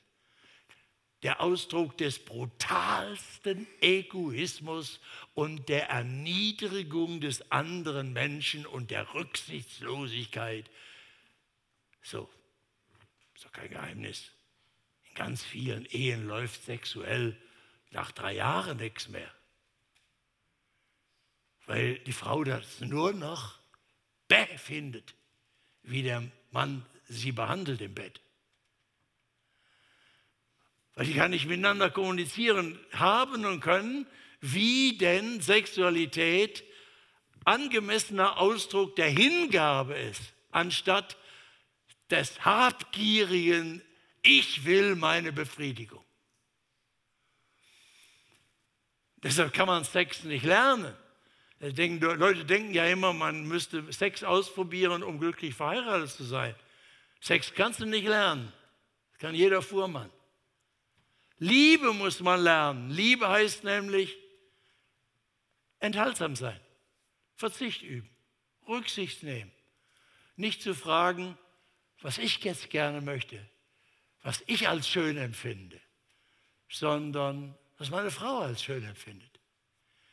der 1.22 1.40
Ausdruck 1.40 1.96
des 1.98 2.24
brutalsten 2.24 3.66
Egoismus 3.80 5.00
und 5.34 5.68
der 5.68 5.88
Erniedrigung 5.88 7.20
des 7.20 7.50
anderen 7.52 8.12
Menschen 8.12 8.66
und 8.66 8.90
der 8.90 9.14
Rücksichtslosigkeit. 9.14 10.68
So, 12.02 12.28
ist 13.34 13.44
doch 13.44 13.52
kein 13.52 13.70
Geheimnis. 13.70 14.32
In 15.08 15.14
ganz 15.14 15.44
vielen 15.44 15.86
Ehen 15.86 16.26
läuft 16.26 16.64
sexuell 16.64 17.40
nach 17.90 18.10
drei 18.10 18.34
Jahren 18.34 18.78
nichts 18.78 19.08
mehr. 19.08 19.30
Weil 21.66 21.98
die 22.00 22.12
Frau 22.12 22.44
das 22.44 22.80
nur 22.80 23.12
noch 23.12 23.58
bäh 24.28 24.58
findet, 24.58 25.14
wie 25.82 26.02
der 26.02 26.22
Mann 26.50 26.84
sie 27.08 27.32
behandelt 27.32 27.80
im 27.80 27.94
Bett 27.94 28.20
weil 30.94 31.06
die 31.06 31.14
gar 31.14 31.28
nicht 31.28 31.46
miteinander 31.46 31.90
kommunizieren 31.90 32.78
haben 32.92 33.46
und 33.46 33.60
können, 33.60 34.06
wie 34.40 34.98
denn 34.98 35.40
Sexualität 35.40 36.64
angemessener 37.44 38.38
Ausdruck 38.38 38.96
der 38.96 39.08
Hingabe 39.08 39.94
ist, 39.94 40.32
anstatt 40.50 41.16
des 42.10 42.44
habgierigen, 42.44 43.82
ich 44.22 44.64
will 44.64 44.94
meine 44.94 45.32
Befriedigung. 45.32 46.04
Deshalb 49.22 49.52
kann 49.52 49.66
man 49.66 49.84
Sex 49.84 50.24
nicht 50.24 50.44
lernen. 50.44 50.94
Leute 51.62 52.44
denken 52.44 52.74
ja 52.74 52.86
immer, 52.86 53.12
man 53.12 53.46
müsste 53.46 53.92
Sex 53.92 54.24
ausprobieren, 54.24 55.04
um 55.04 55.20
glücklich 55.20 55.54
verheiratet 55.54 56.10
zu 56.10 56.24
sein. 56.24 56.56
Sex 57.20 57.54
kannst 57.54 57.78
du 57.78 57.86
nicht 57.86 58.06
lernen. 58.06 58.52
Das 59.12 59.20
kann 59.20 59.34
jeder 59.34 59.62
Fuhrmann. 59.62 60.10
Liebe 61.38 61.92
muss 61.92 62.18
man 62.18 62.40
lernen. 62.40 62.90
Liebe 62.90 63.28
heißt 63.28 63.62
nämlich 63.62 64.16
enthaltsam 65.78 66.34
sein, 66.34 66.58
Verzicht 67.36 67.82
üben, 67.82 68.10
Rücksicht 68.66 69.22
nehmen. 69.22 69.52
Nicht 70.34 70.62
zu 70.62 70.74
fragen, 70.74 71.38
was 72.00 72.18
ich 72.18 72.42
jetzt 72.42 72.70
gerne 72.70 73.00
möchte, 73.00 73.38
was 74.22 74.42
ich 74.46 74.68
als 74.68 74.88
schön 74.88 75.16
empfinde, 75.16 75.80
sondern 76.68 77.56
was 77.78 77.90
meine 77.90 78.10
Frau 78.10 78.40
als 78.40 78.64
schön 78.64 78.84
empfindet. 78.84 79.31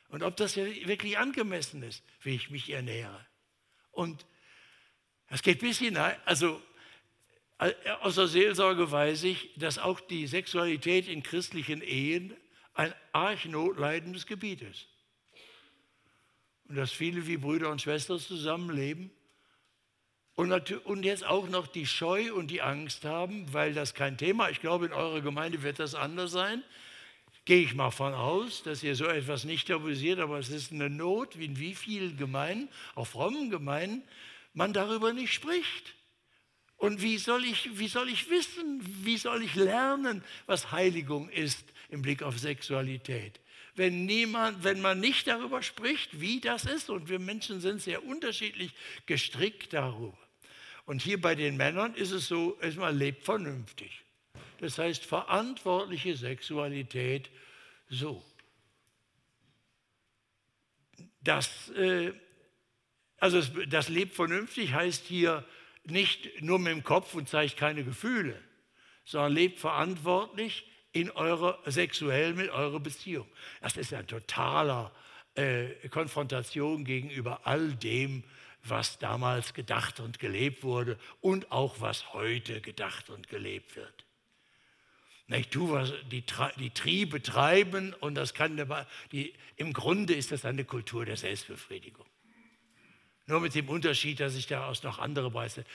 Und 0.10 0.24
ob 0.24 0.36
das 0.38 0.56
wirklich 0.56 1.18
angemessen 1.18 1.84
ist, 1.84 2.04
wie 2.22 2.36
ich 2.36 2.50
mich 2.50 2.70
ernähre. 2.70 3.26
Und 3.92 4.26
das 5.30 5.44
geht 5.44 5.60
bis 5.60 5.80
hinein, 5.80 6.16
also 6.26 6.62
aus 8.02 8.16
der 8.16 8.28
Seelsorge 8.28 8.90
weiß 8.90 9.24
ich, 9.24 9.54
dass 9.58 9.78
auch 9.78 10.00
die 10.00 10.28
Sexualität 10.28 11.08
in 11.08 11.24
christlichen 11.24 11.82
Ehen 11.82 12.36
ein 12.74 12.94
arg 13.12 13.46
notleidendes 13.46 14.26
Gebiet 14.26 14.62
ist. 14.62 14.88
Und 16.70 16.76
dass 16.76 16.92
viele 16.92 17.28
wie 17.28 17.38
Brüder 17.38 17.70
und 17.70 17.82
Schwestern 17.82 18.20
zusammenleben 18.20 19.12
und, 20.36 20.72
und 20.86 21.04
jetzt 21.04 21.26
auch 21.26 21.50
noch 21.50 21.68
die 21.68 21.86
Scheu 21.86 22.34
und 22.34 22.48
die 22.48 22.62
Angst 22.62 23.04
haben, 23.04 23.52
weil 23.52 23.74
das 23.74 23.94
kein 23.94 24.18
Thema, 24.18 24.50
ich 24.50 24.62
glaube, 24.62 24.86
in 24.86 24.94
eurer 24.94 25.20
Gemeinde 25.20 25.64
wird 25.64 25.80
das 25.80 25.96
anders 25.96 26.32
sein. 26.32 26.64
Gehe 27.50 27.64
ich 27.64 27.74
mal 27.74 27.90
von 27.90 28.14
aus, 28.14 28.62
dass 28.62 28.84
ihr 28.84 28.94
so 28.94 29.06
etwas 29.06 29.44
nicht 29.44 29.70
tabuisiert, 29.70 30.20
aber 30.20 30.38
es 30.38 30.50
ist 30.50 30.72
eine 30.72 30.88
Not, 30.88 31.40
wie 31.40 31.46
in 31.46 31.58
wie 31.58 31.74
vielen 31.74 32.16
Gemeinden, 32.16 32.70
auch 32.94 33.08
frommen 33.08 33.50
Gemeinden, 33.50 34.04
man 34.54 34.72
darüber 34.72 35.14
nicht 35.14 35.34
spricht. 35.34 35.96
Und 36.78 37.02
wie 37.02 37.18
soll, 37.18 37.44
ich, 37.44 37.80
wie 37.80 37.88
soll 37.88 38.08
ich 38.10 38.30
wissen, 38.30 38.82
wie 39.04 39.18
soll 39.18 39.42
ich 39.42 39.56
lernen, 39.56 40.24
was 40.46 40.72
Heiligung 40.72 41.28
ist 41.28 41.66
im 41.90 42.04
Blick 42.04 42.22
auf 42.22 42.38
Sexualität? 42.38 43.40
Wenn, 43.74 44.06
niemand, 44.06 44.64
wenn 44.64 44.80
man 44.80 45.00
nicht 45.00 45.26
darüber 45.26 45.64
spricht, 45.64 46.22
wie 46.22 46.42
das 46.42 46.66
ist, 46.66 46.92
und 46.92 47.10
wir 47.10 47.18
Menschen 47.18 47.62
sind 47.62 47.82
sehr 47.82 48.06
unterschiedlich 48.06 48.74
gestrickt 49.08 49.74
darüber. 49.74 50.20
Und 50.86 51.02
hier 51.02 51.20
bei 51.20 51.34
den 51.34 51.58
Männern 51.58 51.96
ist 51.96 52.12
es 52.12 52.28
so, 52.28 52.60
man 52.78 52.96
lebt 52.96 53.24
vernünftig. 53.24 54.04
Das 54.60 54.78
heißt, 54.78 55.06
verantwortliche 55.06 56.16
Sexualität 56.16 57.30
so. 57.90 58.24
Das, 61.22 61.70
äh, 61.72 62.14
also 63.18 63.42
das 63.68 63.90
lebt 63.90 64.16
vernünftig 64.16 64.74
heißt 64.74 65.06
hier, 65.06 65.46
nicht 65.86 66.42
nur 66.42 66.60
mit 66.60 66.72
dem 66.72 66.84
Kopf 66.84 67.14
und 67.16 67.28
zeigt 67.28 67.58
keine 67.58 67.84
Gefühle, 67.84 68.40
sondern 69.06 69.34
lebt 69.34 69.60
verantwortlich 69.60 70.66
in 70.92 71.12
eurer 71.12 71.60
sexuell 71.66 72.34
mit 72.34 72.50
eurer 72.50 72.80
Beziehung. 72.80 73.28
Das 73.62 73.78
ist 73.78 73.94
eine 73.94 74.08
totaler 74.08 74.92
äh, 75.36 75.88
Konfrontation 75.90 76.84
gegenüber 76.84 77.42
all 77.46 77.74
dem, 77.76 78.24
was 78.64 79.00
damals 79.00 79.54
gedacht 79.54 80.00
und 80.00 80.20
gelebt 80.20 80.64
wurde 80.64 80.98
und 81.22 81.52
auch 81.52 81.80
was 81.80 82.14
heute 82.14 82.62
gedacht 82.62 83.10
und 83.10 83.30
gelebt 83.30 83.76
wird. 83.76 84.06
Ich 85.32 85.50
tue 85.50 85.72
was, 85.72 85.94
die, 86.12 86.24
die 86.58 86.72
Triebe 86.72 87.22
treiben 87.22 87.94
und 88.00 88.16
das 88.16 88.34
kann, 88.34 88.58
die, 89.12 89.34
im 89.58 89.74
Grunde 89.74 90.16
ist 90.16 90.32
das 90.32 90.44
eine 90.44 90.66
Kultur 90.66 91.06
der 91.06 91.18
Selbstbefriedigung. 91.18 92.06
Nur 93.28 93.40
mit 93.42 93.54
dem 93.54 93.70
Unterschied, 93.70 94.20
dass 94.20 94.36
ich 94.36 94.48
daraus 94.48 94.82
noch 94.82 94.98
andere 94.98 95.30
Preise. 95.30 95.66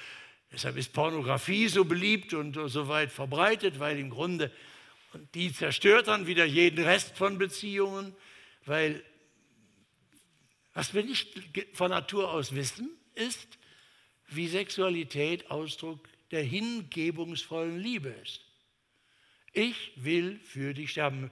Deshalb 0.50 0.76
ist 0.76 0.92
Pornografie 0.92 1.68
so 1.68 1.84
beliebt 1.84 2.34
und 2.34 2.54
so 2.68 2.88
weit 2.88 3.12
verbreitet, 3.12 3.78
weil 3.78 3.98
im 3.98 4.10
Grunde 4.10 4.50
und 5.14 5.32
die 5.36 5.52
zerstört 5.52 6.08
dann 6.08 6.26
wieder 6.26 6.44
jeden 6.44 6.84
Rest 6.84 7.16
von 7.16 7.38
Beziehungen, 7.38 8.14
weil 8.66 9.02
was 10.74 10.92
wir 10.92 11.04
nicht 11.04 11.40
von 11.72 11.90
Natur 11.90 12.32
aus 12.32 12.52
wissen, 12.56 12.90
ist, 13.14 13.58
wie 14.26 14.48
Sexualität 14.48 15.52
Ausdruck 15.52 16.08
der 16.32 16.42
hingebungsvollen 16.42 17.78
Liebe 17.78 18.08
ist. 18.08 18.43
Ich 19.54 19.92
will 19.96 20.40
für 20.40 20.74
dich 20.74 20.90
sterben. 20.90 21.30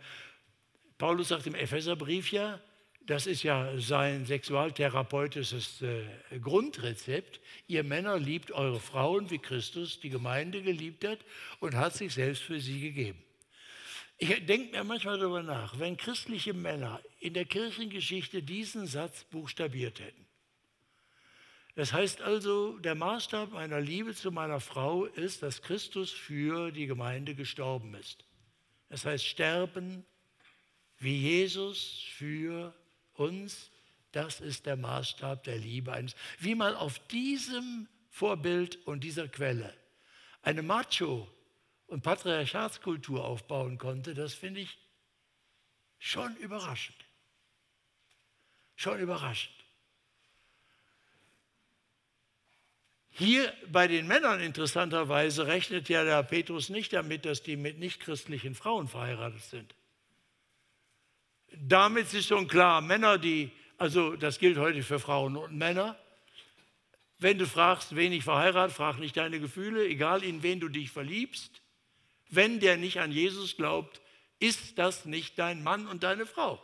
Paulus 0.96 1.28
sagt 1.28 1.46
im 1.48 1.56
Epheserbrief 1.56 2.30
ja, 2.30 2.60
das 3.04 3.26
ist 3.26 3.42
ja 3.42 3.76
sein 3.78 4.26
sexualtherapeutisches 4.26 5.82
äh, 5.82 6.38
Grundrezept. 6.38 7.40
Ihr 7.66 7.82
Männer 7.82 8.18
liebt 8.18 8.52
eure 8.52 8.78
Frauen, 8.78 9.28
wie 9.30 9.40
Christus 9.40 9.98
die 9.98 10.08
Gemeinde 10.08 10.62
geliebt 10.62 11.04
hat 11.04 11.18
und 11.58 11.74
hat 11.74 11.94
sich 11.94 12.14
selbst 12.14 12.42
für 12.42 12.60
sie 12.60 12.80
gegeben. 12.80 13.20
Ich 14.18 14.46
denke 14.46 14.70
mir 14.70 14.84
manchmal 14.84 15.18
darüber 15.18 15.42
nach, 15.42 15.80
wenn 15.80 15.96
christliche 15.96 16.54
Männer 16.54 17.00
in 17.18 17.34
der 17.34 17.44
Kirchengeschichte 17.44 18.40
diesen 18.40 18.86
Satz 18.86 19.24
buchstabiert 19.24 19.98
hätten. 19.98 20.24
Das 21.74 21.92
heißt 21.92 22.20
also, 22.20 22.78
der 22.78 22.94
Maßstab 22.94 23.52
meiner 23.52 23.80
Liebe 23.80 24.14
zu 24.14 24.30
meiner 24.30 24.60
Frau 24.60 25.06
ist, 25.06 25.42
dass 25.42 25.62
Christus 25.62 26.10
für 26.10 26.70
die 26.70 26.86
Gemeinde 26.86 27.34
gestorben 27.34 27.94
ist. 27.94 28.24
Das 28.90 29.06
heißt, 29.06 29.24
sterben 29.24 30.04
wie 30.98 31.16
Jesus 31.16 32.02
für 32.14 32.74
uns, 33.14 33.70
das 34.12 34.40
ist 34.40 34.66
der 34.66 34.76
Maßstab 34.76 35.44
der 35.44 35.56
Liebe 35.56 35.92
eines. 35.92 36.14
Wie 36.38 36.54
man 36.54 36.74
auf 36.74 36.98
diesem 37.08 37.88
Vorbild 38.10 38.76
und 38.86 39.02
dieser 39.02 39.28
Quelle 39.28 39.74
eine 40.42 40.62
Macho- 40.62 41.26
und 41.86 42.02
Patriarchatskultur 42.02 43.24
aufbauen 43.24 43.78
konnte, 43.78 44.12
das 44.12 44.34
finde 44.34 44.60
ich 44.60 44.78
schon 45.98 46.36
überraschend. 46.36 46.96
Schon 48.76 49.00
überraschend. 49.00 49.61
Hier 53.14 53.52
bei 53.70 53.88
den 53.88 54.06
Männern 54.06 54.40
interessanterweise 54.40 55.46
rechnet 55.46 55.90
ja 55.90 56.02
der 56.02 56.22
Petrus 56.22 56.70
nicht 56.70 56.94
damit, 56.94 57.26
dass 57.26 57.42
die 57.42 57.56
mit 57.56 57.78
nichtchristlichen 57.78 58.54
Frauen 58.54 58.88
verheiratet 58.88 59.42
sind. 59.42 59.74
Damit 61.54 62.12
ist 62.14 62.28
schon 62.28 62.48
klar, 62.48 62.80
Männer, 62.80 63.18
die, 63.18 63.50
also 63.76 64.16
das 64.16 64.38
gilt 64.38 64.56
heute 64.56 64.82
für 64.82 64.98
Frauen 64.98 65.36
und 65.36 65.56
Männer, 65.56 65.98
wenn 67.18 67.38
du 67.38 67.46
fragst, 67.46 67.94
wen 67.94 68.12
ich 68.12 68.24
verheirate, 68.24 68.74
frag 68.74 68.98
nicht 68.98 69.16
deine 69.16 69.38
Gefühle, 69.38 69.86
egal 69.86 70.24
in 70.24 70.42
wen 70.42 70.58
du 70.58 70.68
dich 70.68 70.90
verliebst. 70.90 71.62
Wenn 72.30 72.60
der 72.60 72.78
nicht 72.78 72.98
an 72.98 73.12
Jesus 73.12 73.56
glaubt, 73.56 74.00
ist 74.40 74.78
das 74.78 75.04
nicht 75.04 75.38
dein 75.38 75.62
Mann 75.62 75.86
und 75.86 76.02
deine 76.02 76.24
Frau. 76.24 76.60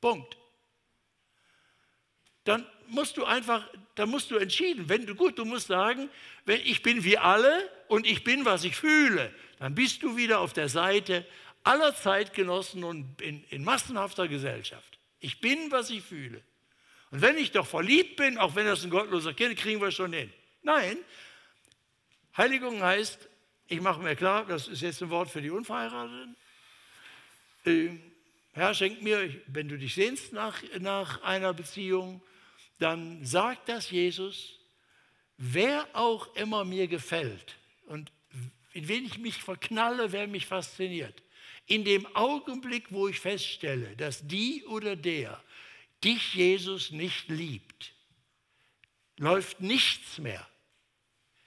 Punkt. 0.00 0.36
Dann 2.46 2.64
musst 2.88 3.16
du 3.16 3.24
einfach, 3.24 3.68
dann 3.96 4.08
musst 4.08 4.30
du 4.30 4.36
entschieden, 4.36 4.88
wenn 4.88 5.04
du 5.04 5.14
gut, 5.14 5.38
du 5.38 5.44
musst 5.44 5.66
sagen, 5.66 6.08
wenn 6.44 6.60
ich 6.60 6.82
bin 6.82 7.04
wie 7.04 7.18
alle 7.18 7.68
und 7.88 8.06
ich 8.06 8.24
bin, 8.24 8.44
was 8.44 8.64
ich 8.64 8.76
fühle, 8.76 9.32
dann 9.58 9.74
bist 9.74 10.02
du 10.02 10.16
wieder 10.16 10.40
auf 10.40 10.52
der 10.52 10.68
Seite 10.68 11.26
aller 11.64 11.94
Zeitgenossen 11.94 12.84
und 12.84 13.20
in, 13.20 13.42
in 13.50 13.64
massenhafter 13.64 14.28
Gesellschaft. 14.28 14.98
Ich 15.18 15.40
bin, 15.40 15.70
was 15.70 15.90
ich 15.90 16.02
fühle. 16.02 16.40
Und 17.10 17.22
wenn 17.22 17.36
ich 17.36 17.50
doch 17.50 17.66
verliebt 17.66 18.16
bin, 18.16 18.38
auch 18.38 18.54
wenn 18.54 18.66
das 18.66 18.84
ein 18.84 18.90
gottloser 18.90 19.34
Kind, 19.34 19.56
kriegen 19.56 19.80
wir 19.80 19.90
schon 19.90 20.12
hin. 20.12 20.32
Nein, 20.62 20.98
Heiligung 22.36 22.82
heißt, 22.82 23.28
ich 23.66 23.80
mache 23.80 24.00
mir 24.00 24.14
klar, 24.14 24.44
das 24.46 24.68
ist 24.68 24.82
jetzt 24.82 25.02
ein 25.02 25.10
Wort 25.10 25.30
für 25.30 25.42
die 25.42 25.50
Unverheirateten. 25.50 26.36
Äh, 27.64 27.88
Herr, 28.52 28.74
schenk 28.74 29.02
mir, 29.02 29.34
wenn 29.48 29.68
du 29.68 29.76
dich 29.76 29.94
sehnst 29.94 30.32
nach, 30.32 30.62
nach 30.78 31.22
einer 31.22 31.52
Beziehung, 31.52 32.22
dann 32.78 33.24
sagt 33.24 33.68
das 33.68 33.90
Jesus, 33.90 34.58
wer 35.36 35.86
auch 35.94 36.34
immer 36.36 36.64
mir 36.64 36.88
gefällt 36.88 37.56
und 37.86 38.12
in 38.72 38.88
wen 38.88 39.06
ich 39.06 39.18
mich 39.18 39.42
verknalle, 39.42 40.12
wer 40.12 40.26
mich 40.26 40.46
fasziniert, 40.46 41.22
in 41.66 41.84
dem 41.84 42.06
Augenblick, 42.14 42.86
wo 42.90 43.08
ich 43.08 43.18
feststelle, 43.20 43.96
dass 43.96 44.26
die 44.26 44.64
oder 44.66 44.96
der 44.96 45.42
dich, 46.04 46.34
Jesus, 46.34 46.90
nicht 46.90 47.28
liebt, 47.28 47.94
läuft 49.16 49.60
nichts 49.60 50.18
mehr. 50.18 50.46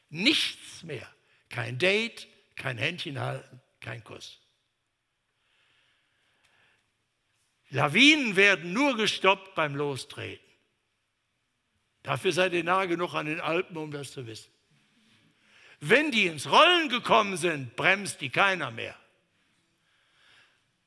Nichts 0.10 0.84
mehr. 0.84 1.08
Kein 1.50 1.78
Date, 1.78 2.28
kein 2.56 2.78
Händchen 2.78 3.20
halten, 3.20 3.62
kein 3.80 4.04
Kuss. 4.04 4.40
Lawinen 7.70 8.36
werden 8.36 8.74
nur 8.74 8.98
gestoppt 8.98 9.54
beim 9.54 9.76
Lostreten. 9.76 10.49
Dafür 12.04 12.32
seid 12.32 12.54
ihr 12.54 12.64
nahe 12.64 12.88
genug 12.88 13.14
an 13.14 13.26
den 13.26 13.42
Alpen, 13.42 13.78
um 13.78 13.92
das 13.92 14.12
zu 14.12 14.26
wissen. 14.26 14.52
Wenn 15.82 16.12
die 16.12 16.28
ins 16.28 16.50
Rollen 16.50 16.90
gekommen 16.90 17.38
sind, 17.38 17.76
bremst 17.76 18.22
die 18.22 18.30
keiner 18.30 18.72
mehr. 18.72 18.96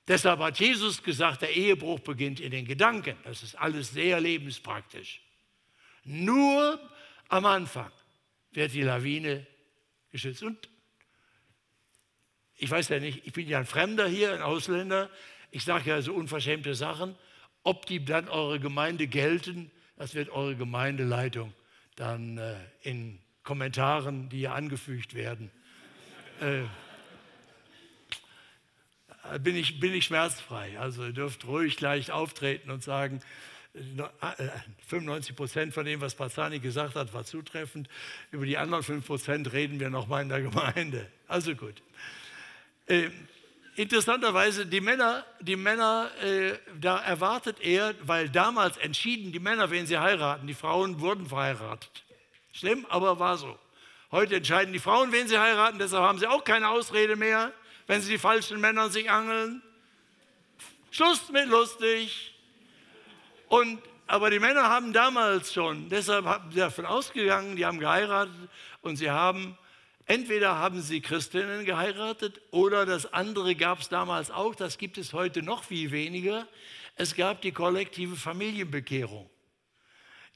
Deshalb 0.09 0.41
hat 0.41 0.59
Jesus 0.59 1.03
gesagt, 1.03 1.43
der 1.43 1.55
Ehebruch 1.55 2.01
beginnt 2.01 2.41
in 2.41 2.51
den 2.51 2.67
Gedanken. 2.67 3.17
Das 3.25 3.43
ist 3.43 3.55
alles 3.55 3.93
sehr 3.93 4.21
lebenspraktisch. 4.21 5.23
Nur 6.05 6.79
am 7.29 7.47
Anfang 7.47 7.91
wird 8.51 8.73
die 8.73 8.83
Lawine 8.83 9.47
geschützt. 10.11 10.43
Und 10.43 10.69
ich 12.57 12.71
weiß 12.71 12.89
ja 12.89 12.99
nicht, 12.99 13.27
ich 13.27 13.33
bin 13.33 13.49
ja 13.49 13.59
ein 13.59 13.67
Fremder 13.67 14.09
hier, 14.09 14.35
ein 14.35 14.43
Ausländer. 14.43 15.09
Ich 15.51 15.65
sage 15.65 15.91
ja 15.91 16.03
so 16.03 16.15
unverschämte 16.15 16.75
Sachen. 16.75 17.17
Ob 17.63 17.87
die 17.87 18.05
dann 18.05 18.29
eure 18.29 18.59
Gemeinde 18.59 19.07
gelten, 19.07 19.71
das 19.97 20.15
wird 20.15 20.31
eure 20.31 20.57
Gemeindeleitung 20.57 21.53
dann 21.97 22.39
äh, 22.39 22.57
in 22.83 23.19
Kommentaren, 23.43 24.29
die 24.29 24.39
hier 24.39 24.55
angefügt 24.55 25.15
werden, 25.15 25.51
äh, 26.41 26.63
bin, 29.39 29.57
ich, 29.57 29.81
bin 29.81 29.95
ich 29.95 30.05
schmerzfrei. 30.07 30.79
Also 30.79 31.05
ihr 31.05 31.13
dürft 31.13 31.47
ruhig 31.47 31.81
leicht 31.81 32.11
auftreten 32.11 32.71
und 32.71 32.83
sagen, 32.83 33.21
95 34.89 35.31
äh, 35.31 35.35
Prozent 35.35 35.75
von 35.75 35.85
dem, 35.85 36.01
was 36.01 36.15
Pazzani 36.15 36.59
gesagt 36.59 36.95
hat, 36.95 37.15
war 37.15 37.25
zutreffend. 37.25 37.89
Über 38.31 38.45
die 38.45 38.59
anderen 38.59 38.83
5 38.83 39.07
Prozent 39.07 39.53
reden 39.53 39.81
wir 39.81 39.91
nochmal 39.91 40.23
in 40.23 40.29
der 40.29 40.43
Gemeinde. 40.43 41.11
Also 41.27 41.55
gut. 41.55 41.83
Äh, 42.87 43.11
interessanterweise, 43.77 44.67
die 44.67 44.81
Männer, 44.81 45.25
die 45.41 45.57
Männer 45.57 46.11
äh, 46.23 46.59
da 46.81 46.99
erwartet 46.99 47.61
er, 47.61 47.95
weil 48.03 48.29
damals 48.29 48.77
entschieden 48.77 49.33
die 49.33 49.41
Männer, 49.41 49.71
wen 49.71 49.87
sie 49.87 49.99
heiraten. 49.99 50.47
Die 50.47 50.55
Frauen 50.55 51.01
wurden 51.01 51.27
verheiratet. 51.27 52.05
Schlimm, 52.53 52.87
aber 52.89 53.19
war 53.19 53.39
so. 53.39 53.59
Heute 54.11 54.37
entscheiden 54.37 54.75
die 54.75 54.79
Frauen, 54.79 55.11
wen 55.11 55.27
sie 55.27 55.39
heiraten, 55.39 55.79
deshalb 55.79 56.05
haben 56.05 56.19
sie 56.19 56.27
auch 56.27 56.45
keine 56.45 56.69
Ausrede 56.69 57.17
mehr, 57.17 57.53
wenn 57.87 58.03
sie 58.03 58.13
die 58.13 58.19
falschen 58.19 58.61
Männer 58.61 58.91
sich 58.91 59.11
angeln. 59.11 59.63
Schluss 60.91 61.31
mit 61.31 61.49
lustig. 61.49 62.35
Und, 63.49 63.81
aber 64.07 64.29
die 64.29 64.39
Männer 64.39 64.65
haben 64.65 64.93
damals 64.93 65.55
schon, 65.55 65.89
deshalb 65.89 66.27
haben 66.27 66.53
sie 66.53 66.59
davon 66.59 66.85
ausgegangen, 66.85 67.57
die 67.57 67.65
haben 67.65 67.79
geheiratet 67.79 68.35
und 68.83 68.97
sie 68.97 69.11
haben 69.11 69.57
Entweder 70.13 70.59
haben 70.59 70.83
sie 70.83 71.01
Christinnen 71.01 71.65
geheiratet 71.65 72.43
oder 72.51 72.85
das 72.85 73.15
andere 73.15 73.55
gab 73.55 73.81
es 73.81 73.89
damals 73.89 74.31
auch, 74.31 74.55
das 74.55 74.77
gibt 74.77 74.99
es 74.99 75.15
heute 75.15 75.41
noch 75.41 75.65
viel 75.65 75.91
weniger. 75.91 76.47
Es 76.97 77.17
gab 77.17 77.41
die 77.41 77.53
kollektive 77.53 78.15
Familienbekehrung. 78.15 79.31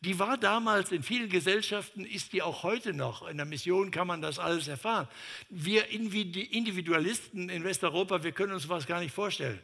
Die 0.00 0.18
war 0.18 0.38
damals 0.38 0.92
in 0.92 1.02
vielen 1.02 1.28
Gesellschaften, 1.28 2.06
ist 2.06 2.32
die 2.32 2.40
auch 2.40 2.62
heute 2.62 2.94
noch. 2.94 3.28
In 3.28 3.36
der 3.36 3.44
Mission 3.44 3.90
kann 3.90 4.06
man 4.06 4.22
das 4.22 4.38
alles 4.38 4.66
erfahren. 4.66 5.08
Wir 5.50 5.90
Individualisten 5.90 7.50
in 7.50 7.62
Westeuropa, 7.62 8.22
wir 8.22 8.32
können 8.32 8.54
uns 8.54 8.70
was 8.70 8.86
gar 8.86 9.00
nicht 9.00 9.12
vorstellen. 9.12 9.60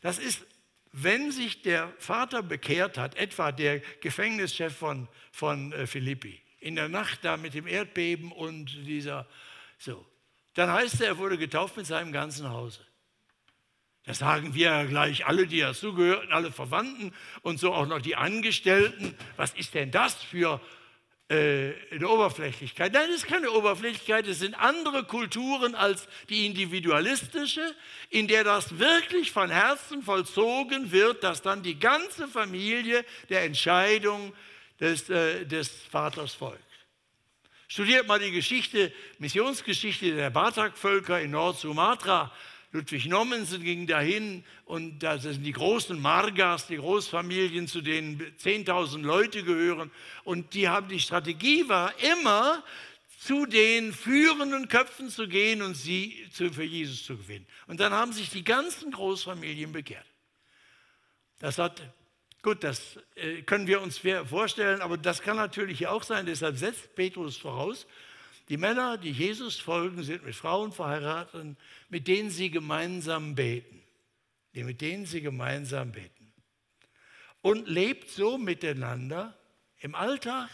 Das 0.00 0.18
ist, 0.18 0.46
wenn 0.92 1.30
sich 1.30 1.60
der 1.60 1.92
Vater 1.98 2.42
bekehrt 2.42 2.96
hat, 2.96 3.14
etwa 3.16 3.52
der 3.52 3.80
Gefängnischef 4.00 4.74
von, 4.74 5.06
von 5.32 5.70
äh, 5.72 5.86
Philippi, 5.86 6.40
in 6.64 6.76
der 6.76 6.88
Nacht 6.88 7.20
da 7.22 7.36
mit 7.36 7.52
dem 7.52 7.66
Erdbeben 7.66 8.32
und 8.32 8.66
dieser, 8.86 9.26
so. 9.78 10.04
Dann 10.54 10.72
heißt 10.72 11.02
er, 11.02 11.08
er 11.08 11.18
wurde 11.18 11.36
getauft 11.36 11.76
mit 11.76 11.84
seinem 11.84 12.10
ganzen 12.10 12.48
Hause. 12.48 12.80
Da 14.06 14.14
sagen 14.14 14.54
wir 14.54 14.66
ja 14.66 14.84
gleich 14.84 15.26
alle, 15.26 15.46
die 15.46 15.60
dazugehörten, 15.60 16.32
alle 16.32 16.52
Verwandten 16.52 17.12
und 17.42 17.58
so 17.58 17.74
auch 17.74 17.86
noch 17.86 18.00
die 18.00 18.16
Angestellten. 18.16 19.14
Was 19.36 19.52
ist 19.54 19.74
denn 19.74 19.90
das 19.90 20.14
für 20.14 20.60
äh, 21.28 21.72
eine 21.90 22.08
Oberflächlichkeit? 22.08 22.92
Nein, 22.92 23.08
das 23.08 23.16
ist 23.16 23.26
keine 23.26 23.50
Oberflächlichkeit, 23.50 24.26
es 24.26 24.38
sind 24.38 24.54
andere 24.54 25.04
Kulturen 25.04 25.74
als 25.74 26.08
die 26.30 26.46
individualistische, 26.46 27.74
in 28.08 28.26
der 28.26 28.44
das 28.44 28.78
wirklich 28.78 29.32
von 29.32 29.50
Herzen 29.50 30.02
vollzogen 30.02 30.92
wird, 30.92 31.24
dass 31.24 31.42
dann 31.42 31.62
die 31.62 31.78
ganze 31.78 32.26
Familie 32.26 33.04
der 33.28 33.44
Entscheidung 33.44 34.32
des, 34.80 35.08
äh, 35.10 35.44
des 35.46 35.68
Vaters 35.68 36.34
folgt. 36.34 36.62
Studiert 37.68 38.06
mal 38.06 38.18
die 38.18 38.30
Geschichte, 38.30 38.92
Missionsgeschichte 39.18 40.14
der 40.14 40.30
Batak-Völker 40.30 41.20
in 41.20 41.30
Nord-Sumatra. 41.30 42.32
Ludwig 42.72 43.06
Nommensen 43.06 43.62
ging 43.62 43.86
dahin 43.86 44.44
und 44.64 44.98
da 44.98 45.18
sind 45.18 45.44
die 45.44 45.52
großen 45.52 46.00
Margas, 46.00 46.66
die 46.66 46.76
Großfamilien, 46.76 47.68
zu 47.68 47.80
denen 47.80 48.18
10.000 48.18 49.02
Leute 49.02 49.44
gehören. 49.44 49.92
Und 50.24 50.54
die 50.54 50.68
haben 50.68 50.88
die 50.88 50.98
Strategie 50.98 51.68
war 51.68 51.94
immer, 52.00 52.64
zu 53.24 53.46
den 53.46 53.94
führenden 53.94 54.68
Köpfen 54.68 55.08
zu 55.08 55.26
gehen 55.26 55.62
und 55.62 55.74
sie 55.74 56.28
für 56.30 56.62
Jesus 56.62 57.04
zu 57.04 57.16
gewinnen. 57.16 57.46
Und 57.66 57.80
dann 57.80 57.94
haben 57.94 58.12
sich 58.12 58.28
die 58.28 58.44
ganzen 58.44 58.90
Großfamilien 58.90 59.72
bekehrt. 59.72 60.04
Das 61.38 61.56
hat 61.56 61.80
Gut, 62.44 62.62
das 62.62 62.98
äh, 63.14 63.40
können 63.40 63.66
wir 63.66 63.80
uns 63.80 64.02
vorstellen, 64.26 64.82
aber 64.82 64.98
das 64.98 65.22
kann 65.22 65.38
natürlich 65.38 65.86
auch 65.86 66.02
sein. 66.02 66.26
Deshalb 66.26 66.58
setzt 66.58 66.94
Petrus 66.94 67.38
voraus, 67.38 67.86
die 68.50 68.58
Männer, 68.58 68.98
die 68.98 69.12
Jesus 69.12 69.58
folgen, 69.58 70.02
sind 70.02 70.26
mit 70.26 70.34
Frauen 70.34 70.70
verheiratet, 70.70 71.56
mit 71.88 72.06
denen 72.06 72.28
sie 72.28 72.50
gemeinsam 72.50 73.34
beten. 73.34 73.82
Mit 74.52 74.82
denen 74.82 75.06
sie 75.06 75.22
gemeinsam 75.22 75.92
beten. 75.92 76.34
Und 77.40 77.66
lebt 77.66 78.10
so 78.10 78.36
miteinander 78.36 79.34
im 79.78 79.94
Alltag, 79.94 80.50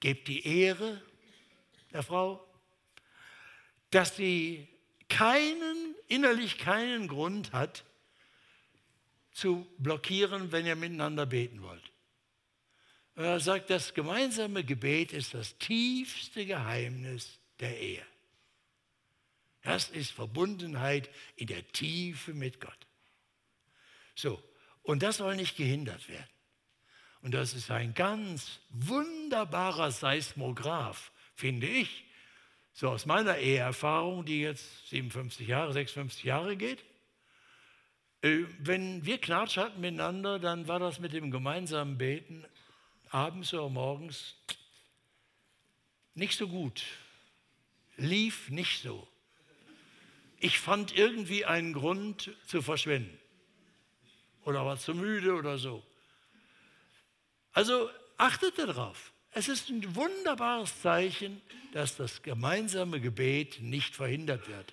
gebt 0.00 0.26
die 0.26 0.44
Ehre 0.44 1.00
der 1.92 2.02
Frau, 2.02 2.44
dass 3.90 4.16
sie 4.16 4.66
keinen, 5.08 5.94
innerlich 6.08 6.58
keinen 6.58 7.06
Grund 7.06 7.52
hat, 7.52 7.84
zu 9.34 9.66
blockieren, 9.78 10.52
wenn 10.52 10.64
ihr 10.64 10.76
miteinander 10.76 11.26
beten 11.26 11.60
wollt. 11.62 11.92
Und 13.16 13.24
er 13.24 13.40
sagt, 13.40 13.68
das 13.70 13.94
gemeinsame 13.94 14.64
Gebet 14.64 15.12
ist 15.12 15.34
das 15.34 15.58
tiefste 15.58 16.46
Geheimnis 16.46 17.38
der 17.60 17.78
Ehe. 17.78 18.04
Das 19.62 19.90
ist 19.90 20.10
Verbundenheit 20.10 21.10
in 21.36 21.46
der 21.46 21.66
Tiefe 21.72 22.34
mit 22.34 22.60
Gott. 22.60 22.86
So, 24.14 24.42
und 24.82 25.02
das 25.02 25.18
soll 25.18 25.36
nicht 25.36 25.56
gehindert 25.56 26.08
werden. 26.08 26.28
Und 27.22 27.32
das 27.32 27.54
ist 27.54 27.70
ein 27.70 27.94
ganz 27.94 28.60
wunderbarer 28.68 29.90
Seismograph, 29.90 31.10
finde 31.34 31.66
ich. 31.66 32.04
So 32.74 32.90
aus 32.90 33.06
meiner 33.06 33.38
Eheerfahrung, 33.38 34.24
die 34.24 34.40
jetzt 34.42 34.88
57 34.88 35.48
Jahre, 35.48 35.72
56 35.72 36.24
Jahre 36.24 36.56
geht. 36.56 36.84
Äh, 38.24 38.46
wenn 38.58 39.04
wir 39.04 39.18
Knatsch 39.18 39.58
hatten 39.58 39.82
miteinander, 39.82 40.38
dann 40.38 40.66
war 40.66 40.78
das 40.78 40.98
mit 40.98 41.12
dem 41.12 41.30
gemeinsamen 41.30 41.98
Beten 41.98 42.44
abends 43.10 43.52
oder 43.52 43.68
morgens 43.68 44.34
nicht 46.14 46.38
so 46.38 46.48
gut. 46.48 46.82
Lief 47.96 48.48
nicht 48.48 48.82
so. 48.82 49.06
Ich 50.40 50.58
fand 50.58 50.96
irgendwie 50.96 51.44
einen 51.44 51.74
Grund 51.74 52.30
zu 52.46 52.62
verschwinden. 52.62 53.18
Oder 54.44 54.64
war 54.64 54.78
zu 54.78 54.94
müde 54.94 55.34
oder 55.34 55.58
so. 55.58 55.82
Also 57.52 57.90
achtet 58.16 58.58
darauf. 58.58 59.12
Es 59.32 59.48
ist 59.48 59.68
ein 59.68 59.94
wunderbares 59.94 60.80
Zeichen, 60.80 61.42
dass 61.72 61.96
das 61.96 62.22
gemeinsame 62.22 63.00
Gebet 63.00 63.60
nicht 63.60 63.94
verhindert 63.94 64.48
wird. 64.48 64.72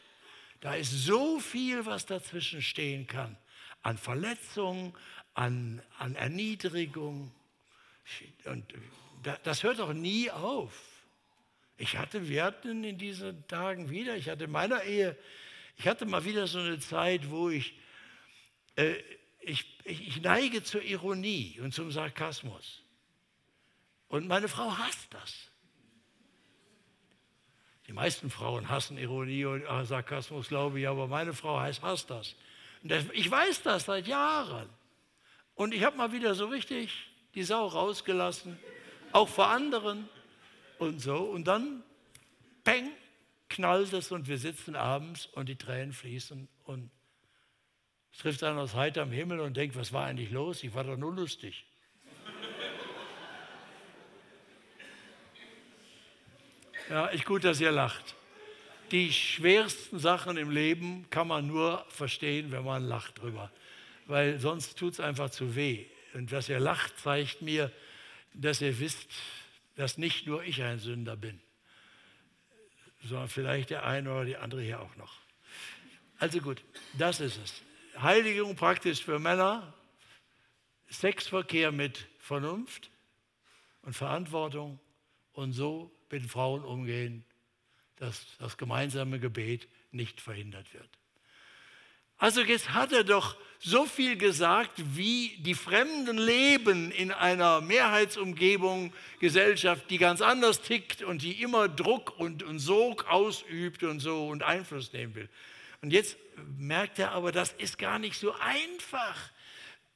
Da 0.61 0.75
ist 0.75 0.91
so 0.91 1.39
viel, 1.39 1.85
was 1.85 2.05
dazwischen 2.05 2.61
stehen 2.61 3.07
kann. 3.07 3.35
An 3.81 3.97
Verletzungen, 3.97 4.93
an, 5.33 5.81
an 5.97 6.15
Erniedrigung. 6.15 7.31
Und 8.45 8.65
das 9.43 9.63
hört 9.63 9.79
doch 9.79 9.93
nie 9.93 10.29
auf. 10.31 10.71
Ich 11.77 11.97
hatte, 11.97 12.29
wir 12.29 12.43
hatten 12.43 12.83
in 12.83 12.99
diesen 12.99 13.47
Tagen 13.47 13.89
wieder, 13.89 14.15
ich 14.15 14.29
hatte 14.29 14.43
in 14.43 14.51
meiner 14.51 14.83
Ehe, 14.83 15.17
ich 15.77 15.87
hatte 15.87 16.05
mal 16.05 16.23
wieder 16.25 16.45
so 16.45 16.59
eine 16.59 16.79
Zeit, 16.79 17.31
wo 17.31 17.49
ich, 17.49 17.73
äh, 18.75 18.95
ich, 19.39 19.65
ich 19.85 20.21
neige 20.21 20.63
zur 20.63 20.83
Ironie 20.83 21.59
und 21.59 21.73
zum 21.73 21.91
Sarkasmus. 21.91 22.83
Und 24.09 24.27
meine 24.27 24.47
Frau 24.47 24.77
hasst 24.77 25.07
das. 25.11 25.50
Die 27.87 27.93
meisten 27.93 28.29
Frauen 28.29 28.69
hassen 28.69 28.97
Ironie 28.97 29.45
und 29.45 29.65
ah, 29.65 29.83
Sarkasmus, 29.83 30.47
glaube 30.47 30.79
ich, 30.79 30.87
aber 30.87 31.07
meine 31.07 31.33
Frau 31.33 31.59
hasst 31.59 32.09
das. 32.09 32.35
Und 32.83 32.91
ich 33.13 33.29
weiß 33.29 33.63
das 33.63 33.85
seit 33.85 34.07
Jahren. 34.07 34.69
Und 35.55 35.73
ich 35.73 35.83
habe 35.83 35.97
mal 35.97 36.11
wieder 36.11 36.35
so 36.35 36.47
richtig 36.47 36.91
die 37.35 37.43
Sau 37.43 37.67
rausgelassen, 37.67 38.57
auch 39.11 39.27
vor 39.27 39.47
anderen 39.47 40.09
und 40.79 40.99
so. 40.99 41.17
Und 41.17 41.47
dann, 41.47 41.83
peng, 42.63 42.89
knallt 43.49 43.93
es 43.93 44.11
und 44.11 44.27
wir 44.27 44.37
sitzen 44.37 44.75
abends 44.75 45.27
und 45.27 45.49
die 45.49 45.55
Tränen 45.55 45.93
fließen 45.93 46.47
und 46.65 46.89
es 48.13 48.19
trifft 48.19 48.43
einen 48.43 48.57
aus 48.57 48.75
heiterem 48.75 49.11
Himmel 49.11 49.39
und 49.39 49.55
denkt, 49.55 49.75
was 49.75 49.93
war 49.93 50.05
eigentlich 50.05 50.31
los? 50.31 50.63
Ich 50.63 50.73
war 50.73 50.83
doch 50.83 50.97
nur 50.97 51.13
lustig. 51.13 51.65
Ja, 56.91 57.09
ich 57.13 57.23
gut, 57.23 57.45
dass 57.45 57.61
ihr 57.61 57.71
lacht. 57.71 58.15
Die 58.91 59.13
schwersten 59.13 59.97
Sachen 59.97 60.35
im 60.35 60.51
Leben 60.51 61.09
kann 61.09 61.25
man 61.25 61.47
nur 61.47 61.85
verstehen, 61.87 62.51
wenn 62.51 62.65
man 62.65 62.83
lacht 62.83 63.21
drüber. 63.21 63.49
Weil 64.07 64.41
sonst 64.41 64.77
tut 64.77 64.91
es 64.91 64.99
einfach 64.99 65.29
zu 65.29 65.55
weh. 65.55 65.85
Und 66.13 66.33
dass 66.33 66.49
ihr 66.49 66.59
lacht, 66.59 66.99
zeigt 66.99 67.41
mir, 67.41 67.71
dass 68.33 68.59
ihr 68.59 68.77
wisst, 68.81 69.09
dass 69.77 69.97
nicht 69.97 70.27
nur 70.27 70.43
ich 70.43 70.61
ein 70.63 70.79
Sünder 70.79 71.15
bin, 71.15 71.39
sondern 73.05 73.29
vielleicht 73.29 73.69
der 73.69 73.85
eine 73.85 74.11
oder 74.11 74.25
die 74.25 74.35
andere 74.35 74.61
hier 74.61 74.81
auch 74.81 74.97
noch. 74.97 75.13
Also 76.19 76.41
gut, 76.41 76.61
das 76.97 77.21
ist 77.21 77.39
es. 77.41 78.01
Heiligung 78.01 78.57
praktisch 78.57 79.01
für 79.01 79.17
Männer, 79.17 79.73
Sexverkehr 80.89 81.71
mit 81.71 82.05
Vernunft 82.19 82.91
und 83.81 83.93
Verantwortung 83.93 84.77
und 85.31 85.53
so 85.53 85.89
mit 86.11 86.29
Frauen 86.29 86.63
umgehen, 86.63 87.23
dass 87.97 88.25
das 88.39 88.57
gemeinsame 88.57 89.19
Gebet 89.19 89.67
nicht 89.91 90.21
verhindert 90.21 90.73
wird. 90.73 90.89
Also 92.17 92.41
jetzt 92.41 92.73
hat 92.73 92.91
er 92.91 93.03
doch 93.03 93.35
so 93.59 93.85
viel 93.85 94.15
gesagt, 94.15 94.73
wie 94.95 95.37
die 95.39 95.55
Fremden 95.55 96.17
leben 96.17 96.91
in 96.91 97.11
einer 97.11 97.61
Mehrheitsumgebung, 97.61 98.93
Gesellschaft, 99.19 99.89
die 99.89 99.97
ganz 99.97 100.21
anders 100.21 100.61
tickt 100.61 101.01
und 101.01 101.23
die 101.23 101.41
immer 101.41 101.67
Druck 101.67 102.19
und, 102.19 102.43
und 102.43 102.59
Sog 102.59 103.05
ausübt 103.09 103.83
und 103.83 103.99
so 103.99 104.27
und 104.27 104.43
Einfluss 104.43 104.93
nehmen 104.93 105.15
will. 105.15 105.29
Und 105.81 105.93
jetzt 105.93 106.15
merkt 106.57 106.99
er 106.99 107.11
aber, 107.11 107.31
das 107.31 107.53
ist 107.53 107.79
gar 107.79 107.97
nicht 107.97 108.19
so 108.19 108.33
einfach. 108.33 109.31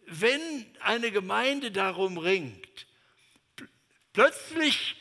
Wenn 0.07 0.41
eine 0.79 1.11
Gemeinde 1.11 1.71
darum 1.71 2.17
ringt, 2.17 2.87
plötzlich 4.13 4.95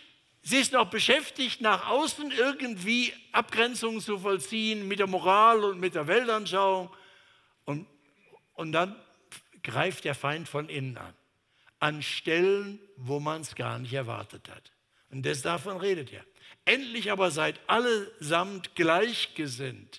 Sie 0.47 0.59
ist 0.59 0.75
noch 0.75 0.91
beschäftigt, 0.91 1.63
nach 1.63 1.89
außen 1.89 2.31
irgendwie 2.31 3.15
Abgrenzungen 3.33 4.03
zu 4.03 4.19
vollziehen 4.19 4.87
mit 4.87 4.99
der 4.99 5.07
Moral 5.07 5.65
und 5.65 5.81
mit 5.81 5.95
der 5.95 6.07
Weltanschauung. 6.07 6.95
Und, 7.65 7.87
und 8.53 8.73
dann 8.73 8.95
greift 9.63 10.05
der 10.05 10.15
Feind 10.15 10.47
von 10.47 10.69
innen 10.69 10.99
an. 10.99 11.15
An 11.79 12.03
Stellen, 12.03 12.79
wo 12.97 13.21
man 13.21 13.41
es 13.41 13.55
gar 13.55 13.79
nicht 13.79 13.95
erwartet 13.95 14.51
hat. 14.51 14.71
Und 15.11 15.25
das, 15.25 15.41
davon 15.41 15.79
redet 15.79 16.13
er. 16.13 16.27
Endlich 16.67 17.11
aber 17.11 17.31
seid 17.31 17.59
allesamt 17.67 18.75
gleichgesinnt, 18.75 19.99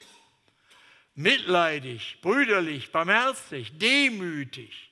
mitleidig, 1.15 2.19
brüderlich, 2.21 2.91
barmherzig, 2.91 3.79
demütig 3.79 4.84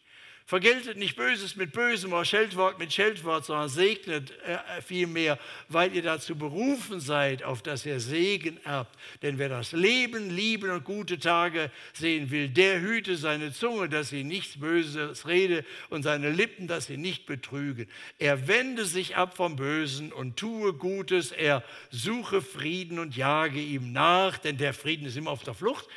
Vergeltet 0.54 0.98
nicht 0.98 1.16
Böses 1.16 1.56
mit 1.56 1.72
Bösem 1.72 2.14
oder 2.14 2.26
Scheldwort 2.26 2.78
mit 2.78 2.94
Scheldwort, 2.94 3.44
sondern 3.44 3.70
segnet 3.70 4.40
äh, 4.42 4.84
vielmehr, 4.84 5.40
weil 5.68 5.96
ihr 5.96 6.04
dazu 6.04 6.36
berufen 6.36 7.00
seid, 7.00 7.42
auf 7.42 7.64
dass 7.64 7.88
ihr 7.88 8.00
Segen 8.00 8.60
erbt. 8.64 8.96
Denn 9.24 9.40
wer 9.40 9.50
das 9.50 9.72
Leben, 9.72 10.30
Lieben 10.30 10.70
und 10.70 10.84
gute 10.84 11.18
Tage 11.18 11.72
sehen 11.94 12.30
will, 12.30 12.50
der 12.50 12.82
hüte 12.82 13.18
seine 13.18 13.52
Zunge, 13.52 13.90
dass 13.90 14.10
sie 14.10 14.24
nichts 14.24 14.60
Böses 14.60 15.28
rede 15.28 15.66
und 15.90 16.04
seine 16.04 16.30
Lippen, 16.30 16.68
dass 16.68 16.86
sie 16.86 16.98
nicht 16.98 17.26
betrügen. 17.26 17.88
Er 18.20 18.48
wende 18.48 18.86
sich 18.86 19.16
ab 19.16 19.36
vom 19.36 19.56
Bösen 19.56 20.14
und 20.14 20.38
tue 20.38 20.74
Gutes. 20.74 21.32
Er 21.32 21.64
suche 21.90 22.44
Frieden 22.44 23.00
und 23.00 23.18
jage 23.18 23.60
ihm 23.60 23.92
nach, 23.92 24.38
denn 24.38 24.58
der 24.58 24.76
Frieden 24.76 25.08
ist 25.08 25.18
immer 25.18 25.32
auf 25.32 25.42
der 25.42 25.56
Flucht. 25.56 25.88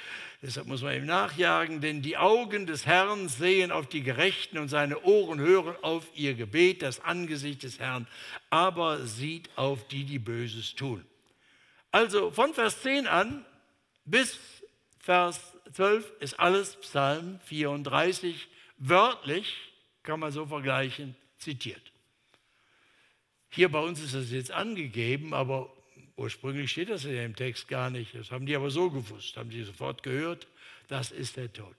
Deshalb 0.47 0.69
muss 0.69 0.83
man 0.83 0.95
ihm 0.95 1.07
nachjagen, 1.07 1.81
denn 1.81 2.03
die 2.03 2.17
Augen 2.17 2.69
des 2.69 2.87
Herrn 2.87 3.29
sehen 3.29 3.73
auf 3.73 3.89
die 3.89 4.05
Gerechten 4.05 4.59
und 4.59 4.69
seine 4.69 5.03
Ohren 5.03 5.41
hören 5.41 5.75
auf 5.83 6.07
ihr 6.15 6.35
Gebet, 6.35 6.83
das 6.83 7.01
Angesicht 7.01 7.65
des 7.65 7.81
Herrn 7.81 8.07
aber 8.49 9.05
sieht 9.05 9.51
auf 9.57 9.89
die, 9.89 10.05
die 10.05 10.21
Böses 10.21 10.77
tun. 10.77 11.05
Also 11.91 12.31
von 12.31 12.55
Vers 12.55 12.81
10 12.83 13.09
an 13.09 13.45
bis 14.05 14.39
Vers 15.01 15.41
12 15.73 16.13
ist 16.21 16.39
alles 16.39 16.77
Psalm 16.77 17.41
34 17.47 18.47
wörtlich, 18.79 19.53
kann 20.05 20.21
man 20.21 20.31
so 20.31 20.47
vergleichen, 20.47 21.17
zitiert. 21.39 21.83
Hier 23.49 23.69
bei 23.69 23.81
uns 23.81 24.01
ist 24.01 24.15
es 24.15 24.31
jetzt 24.31 24.53
angegeben, 24.53 25.35
aber 25.35 25.73
Ursprünglich 26.17 26.71
steht 26.71 26.89
das 26.89 27.05
ja 27.05 27.25
im 27.25 27.37
Text 27.37 27.69
gar 27.69 27.91
nicht. 27.91 28.15
Das 28.15 28.31
haben 28.31 28.47
die 28.47 28.57
aber 28.57 28.71
so 28.71 28.91
gewusst, 28.91 29.37
haben 29.37 29.51
die 29.51 29.63
sofort 29.63 30.03
gehört. 30.03 30.47
Das 30.89 31.11
ist 31.11 31.37
der 31.37 31.53
Tod. 31.53 31.75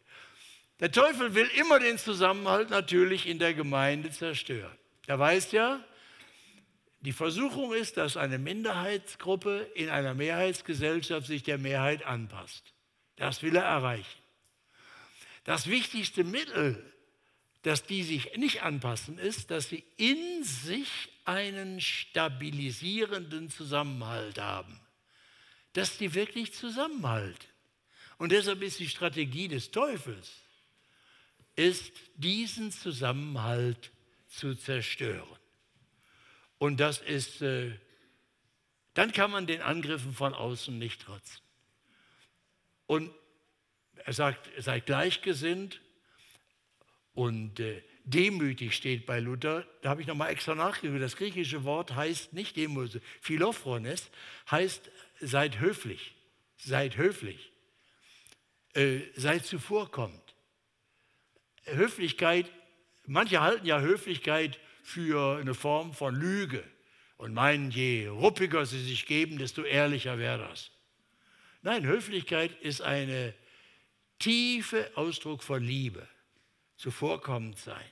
Der 0.80 0.92
Teufel 0.92 1.34
will 1.34 1.50
immer 1.60 1.80
den 1.80 1.98
Zusammenhalt 1.98 2.70
natürlich 2.70 3.26
in 3.26 3.40
der 3.40 3.56
Gemeinde 3.56 4.12
zerstören. 4.12 4.78
Er 5.08 5.18
weiß 5.18 5.52
ja, 5.54 5.84
die 7.02 7.14
Versuchung 7.14 7.74
ist, 7.74 7.98
dass 7.98 8.18
eine 8.18 8.38
Minderheitsgruppe 8.38 9.68
in 9.74 9.90
einer 9.90 10.14
Mehrheitsgesellschaft 10.14 11.26
sich 11.26 11.42
der 11.42 11.58
Mehrheit 11.58 12.06
anpasst. 12.06 12.74
Das 13.16 13.42
will 13.42 13.56
er 13.56 13.64
erreichen. 13.64 14.22
Das 15.46 15.68
wichtigste 15.68 16.24
Mittel, 16.24 16.84
dass 17.64 17.84
die 17.84 18.04
sich 18.04 18.36
nicht 18.36 18.64
anpassen, 18.64 19.18
ist, 19.18 19.50
dass 19.50 19.70
sie 19.70 19.84
in 19.96 20.44
sich 20.44 21.10
einen 21.28 21.82
stabilisierenden 21.82 23.50
Zusammenhalt 23.50 24.40
haben. 24.40 24.80
Dass 25.74 25.98
die 25.98 26.14
wirklich 26.14 26.54
zusammenhalten. 26.54 27.46
Und 28.18 28.32
deshalb 28.32 28.62
ist 28.64 28.80
die 28.80 28.90
Strategie 28.90 29.48
des 29.48 29.70
Teufels, 29.70 30.32
ist 31.56 31.92
diesen 32.16 32.72
Zusammenhalt 32.72 33.92
zu 34.28 34.56
zerstören. 34.56 35.28
Und 36.58 36.80
das 36.80 37.00
ist, 37.00 37.42
äh, 37.42 37.78
dann 38.94 39.12
kann 39.12 39.30
man 39.30 39.46
den 39.46 39.62
Angriffen 39.62 40.14
von 40.14 40.34
außen 40.34 40.78
nicht 40.80 41.02
trotzen. 41.02 41.42
Und 42.88 43.12
er 43.98 44.14
sagt, 44.14 44.50
seid 44.58 44.86
gleichgesinnt 44.86 45.82
und 47.14 47.60
äh, 47.60 47.84
demütig 48.08 48.74
steht 48.74 49.06
bei 49.06 49.20
Luther. 49.20 49.68
Da 49.82 49.90
habe 49.90 50.02
ich 50.02 50.08
nochmal 50.08 50.32
extra 50.32 50.56
nachgeguckt. 50.56 51.02
Das 51.02 51.18
griechische 51.18 51.64
Wort 51.64 51.96
heißt 51.96 52.34
nicht 52.34 52.56
demütig. 52.56 53.02
Philophrones 53.22 54.10
heißt 54.50 54.90
seid 55.20 55.60
höflich. 55.60 56.16
Seid 56.58 56.98
höflich. 56.98 57.52
Äh, 58.74 59.02
seid 59.16 59.46
zuvorkommend. 59.46 60.22
Höflichkeit, 61.66 62.50
manche 63.06 63.42
halten 63.42 63.66
ja 63.66 63.82
Höflichkeit 63.82 64.58
für 64.84 65.38
eine 65.38 65.54
Form 65.54 65.94
von 65.94 66.16
Lüge 66.16 66.64
und 67.18 67.34
meinen, 67.34 67.72
je 67.72 68.08
ruppiger 68.08 68.66
sie 68.66 68.82
sich 68.82 69.06
geben, 69.06 69.38
desto 69.38 69.64
ehrlicher 69.64 70.18
wäre 70.18 70.48
das. 70.48 70.72
Nein, 71.62 71.86
Höflichkeit 71.86 72.54
ist 72.62 72.82
ein 72.82 73.34
tiefe 74.20 74.92
Ausdruck 74.96 75.44
von 75.44 75.62
Liebe, 75.62 76.08
zuvorkommend 76.78 77.58
sein. 77.60 77.86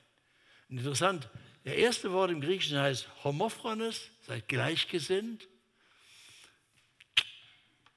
Interessant, 0.68 1.28
der 1.64 1.76
erste 1.76 2.12
Wort 2.12 2.30
im 2.30 2.40
Griechischen 2.40 2.78
heißt 2.78 3.08
homophrones, 3.24 4.10
seid 4.22 4.48
gleichgesinnt. 4.48 5.48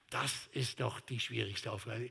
Das 0.10 0.50
ist 0.54 0.80
doch 0.80 1.00
die 1.00 1.20
schwierigste 1.20 1.72
Aufgabe. 1.72 2.10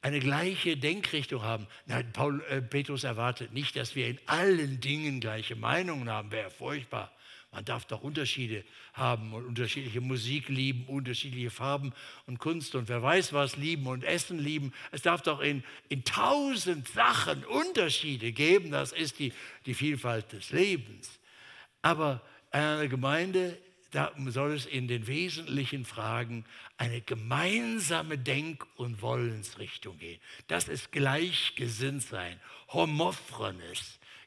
Eine 0.00 0.20
gleiche 0.20 0.76
Denkrichtung 0.76 1.42
haben. 1.42 1.66
Nein, 1.86 2.12
Paul, 2.12 2.42
äh, 2.48 2.60
Petrus 2.60 3.04
erwartet 3.04 3.52
nicht, 3.52 3.76
dass 3.76 3.94
wir 3.94 4.08
in 4.08 4.18
allen 4.26 4.80
Dingen 4.80 5.20
gleiche 5.20 5.56
Meinungen 5.56 6.10
haben, 6.10 6.30
wäre 6.30 6.50
furchtbar. 6.50 7.10
Man 7.54 7.64
darf 7.64 7.84
doch 7.84 8.02
Unterschiede 8.02 8.64
haben 8.94 9.32
und 9.32 9.46
unterschiedliche 9.46 10.00
Musik 10.00 10.48
lieben, 10.48 10.86
unterschiedliche 10.88 11.50
Farben 11.50 11.92
und 12.26 12.40
Kunst 12.40 12.74
und 12.74 12.88
wer 12.88 13.00
weiß 13.00 13.32
was 13.32 13.56
lieben 13.56 13.86
und 13.86 14.02
Essen 14.02 14.40
lieben. 14.40 14.72
Es 14.90 15.02
darf 15.02 15.22
doch 15.22 15.40
in, 15.40 15.62
in 15.88 16.02
tausend 16.02 16.88
Sachen 16.88 17.44
Unterschiede 17.44 18.32
geben. 18.32 18.72
Das 18.72 18.90
ist 18.90 19.20
die, 19.20 19.32
die 19.66 19.74
Vielfalt 19.74 20.32
des 20.32 20.50
Lebens. 20.50 21.20
Aber 21.80 22.20
in 22.52 22.58
einer 22.58 22.88
Gemeinde 22.88 23.56
da 23.92 24.12
soll 24.26 24.54
es 24.54 24.66
in 24.66 24.88
den 24.88 25.06
wesentlichen 25.06 25.84
Fragen 25.84 26.44
eine 26.78 27.00
gemeinsame 27.00 28.18
Denk- 28.18 28.66
und 28.74 29.00
Wollensrichtung 29.00 29.96
gehen. 29.98 30.20
Das 30.48 30.66
ist 30.66 30.90
Gleichgesinnt 30.90 32.02
sein, 32.02 32.40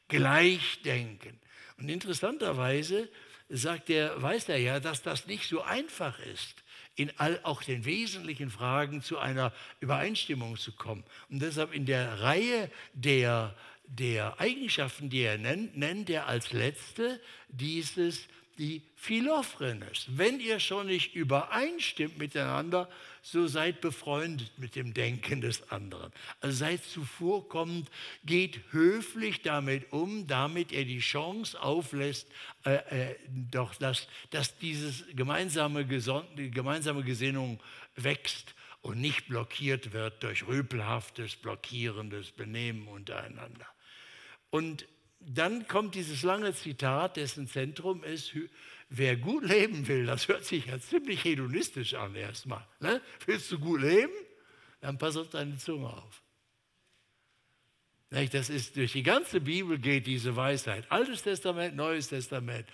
Gleichdenken. 0.08 1.38
Und 1.78 1.88
interessanterweise 1.88 3.08
sagt 3.48 3.90
er, 3.90 4.20
weiß 4.20 4.48
er 4.48 4.58
ja, 4.58 4.80
dass 4.80 5.02
das 5.02 5.26
nicht 5.26 5.48
so 5.48 5.62
einfach 5.62 6.18
ist, 6.18 6.62
in 6.96 7.12
all 7.16 7.40
auch 7.44 7.62
den 7.62 7.84
wesentlichen 7.84 8.50
Fragen 8.50 9.02
zu 9.02 9.18
einer 9.18 9.52
Übereinstimmung 9.80 10.56
zu 10.56 10.72
kommen. 10.72 11.04
Und 11.30 11.40
deshalb 11.40 11.72
in 11.72 11.86
der 11.86 12.20
Reihe 12.20 12.70
der, 12.92 13.54
der 13.84 14.40
Eigenschaften, 14.40 15.08
die 15.08 15.20
er 15.20 15.38
nennt, 15.38 15.76
nennt 15.76 16.10
er 16.10 16.26
als 16.26 16.52
letzte 16.52 17.20
dieses 17.48 18.28
die 18.58 18.82
Philophrenes. 18.96 20.06
Wenn 20.08 20.40
ihr 20.40 20.58
schon 20.58 20.88
nicht 20.88 21.14
übereinstimmt 21.14 22.18
miteinander, 22.18 22.88
so 23.30 23.46
seid 23.46 23.82
befreundet 23.82 24.50
mit 24.58 24.74
dem 24.74 24.94
Denken 24.94 25.42
des 25.42 25.70
anderen. 25.70 26.12
Also 26.40 26.56
seid 26.56 26.82
zuvorkommend, 26.84 27.90
geht 28.24 28.60
höflich 28.70 29.42
damit 29.42 29.92
um, 29.92 30.26
damit 30.26 30.72
ihr 30.72 30.86
die 30.86 31.00
Chance 31.00 31.60
auflässt, 31.60 32.26
äh, 32.64 33.10
äh, 33.10 33.16
doch 33.50 33.74
dass, 33.74 34.08
dass 34.30 34.56
diese 34.58 35.04
gemeinsame, 35.14 35.84
gemeinsame 35.86 37.02
Gesinnung 37.04 37.60
wächst 37.96 38.54
und 38.80 39.00
nicht 39.00 39.28
blockiert 39.28 39.92
wird 39.92 40.22
durch 40.22 40.46
rüpelhaftes, 40.46 41.36
blockierendes 41.36 42.30
Benehmen 42.32 42.88
untereinander. 42.88 43.66
Und 44.50 44.86
dann 45.20 45.66
kommt 45.68 45.94
dieses 45.94 46.22
lange 46.22 46.54
Zitat, 46.54 47.16
dessen 47.16 47.48
Zentrum 47.48 48.04
ist, 48.04 48.32
wer 48.88 49.16
gut 49.16 49.44
leben 49.44 49.86
will, 49.88 50.06
das 50.06 50.28
hört 50.28 50.44
sich 50.44 50.66
ja 50.66 50.78
ziemlich 50.80 51.24
hedonistisch 51.24 51.94
an 51.94 52.14
erstmal. 52.14 52.66
Ne? 52.80 53.00
Willst 53.26 53.50
du 53.52 53.58
gut 53.58 53.80
leben? 53.80 54.12
Dann 54.80 54.98
pass 54.98 55.16
auf 55.16 55.28
deine 55.28 55.56
Zunge 55.58 55.88
auf. 55.88 56.22
Das 58.10 58.48
ist 58.48 58.76
durch 58.76 58.92
die 58.92 59.02
ganze 59.02 59.40
Bibel 59.40 59.78
geht 59.78 60.06
diese 60.06 60.34
Weisheit. 60.34 60.90
Altes 60.90 61.22
Testament, 61.22 61.76
Neues 61.76 62.08
Testament. 62.08 62.66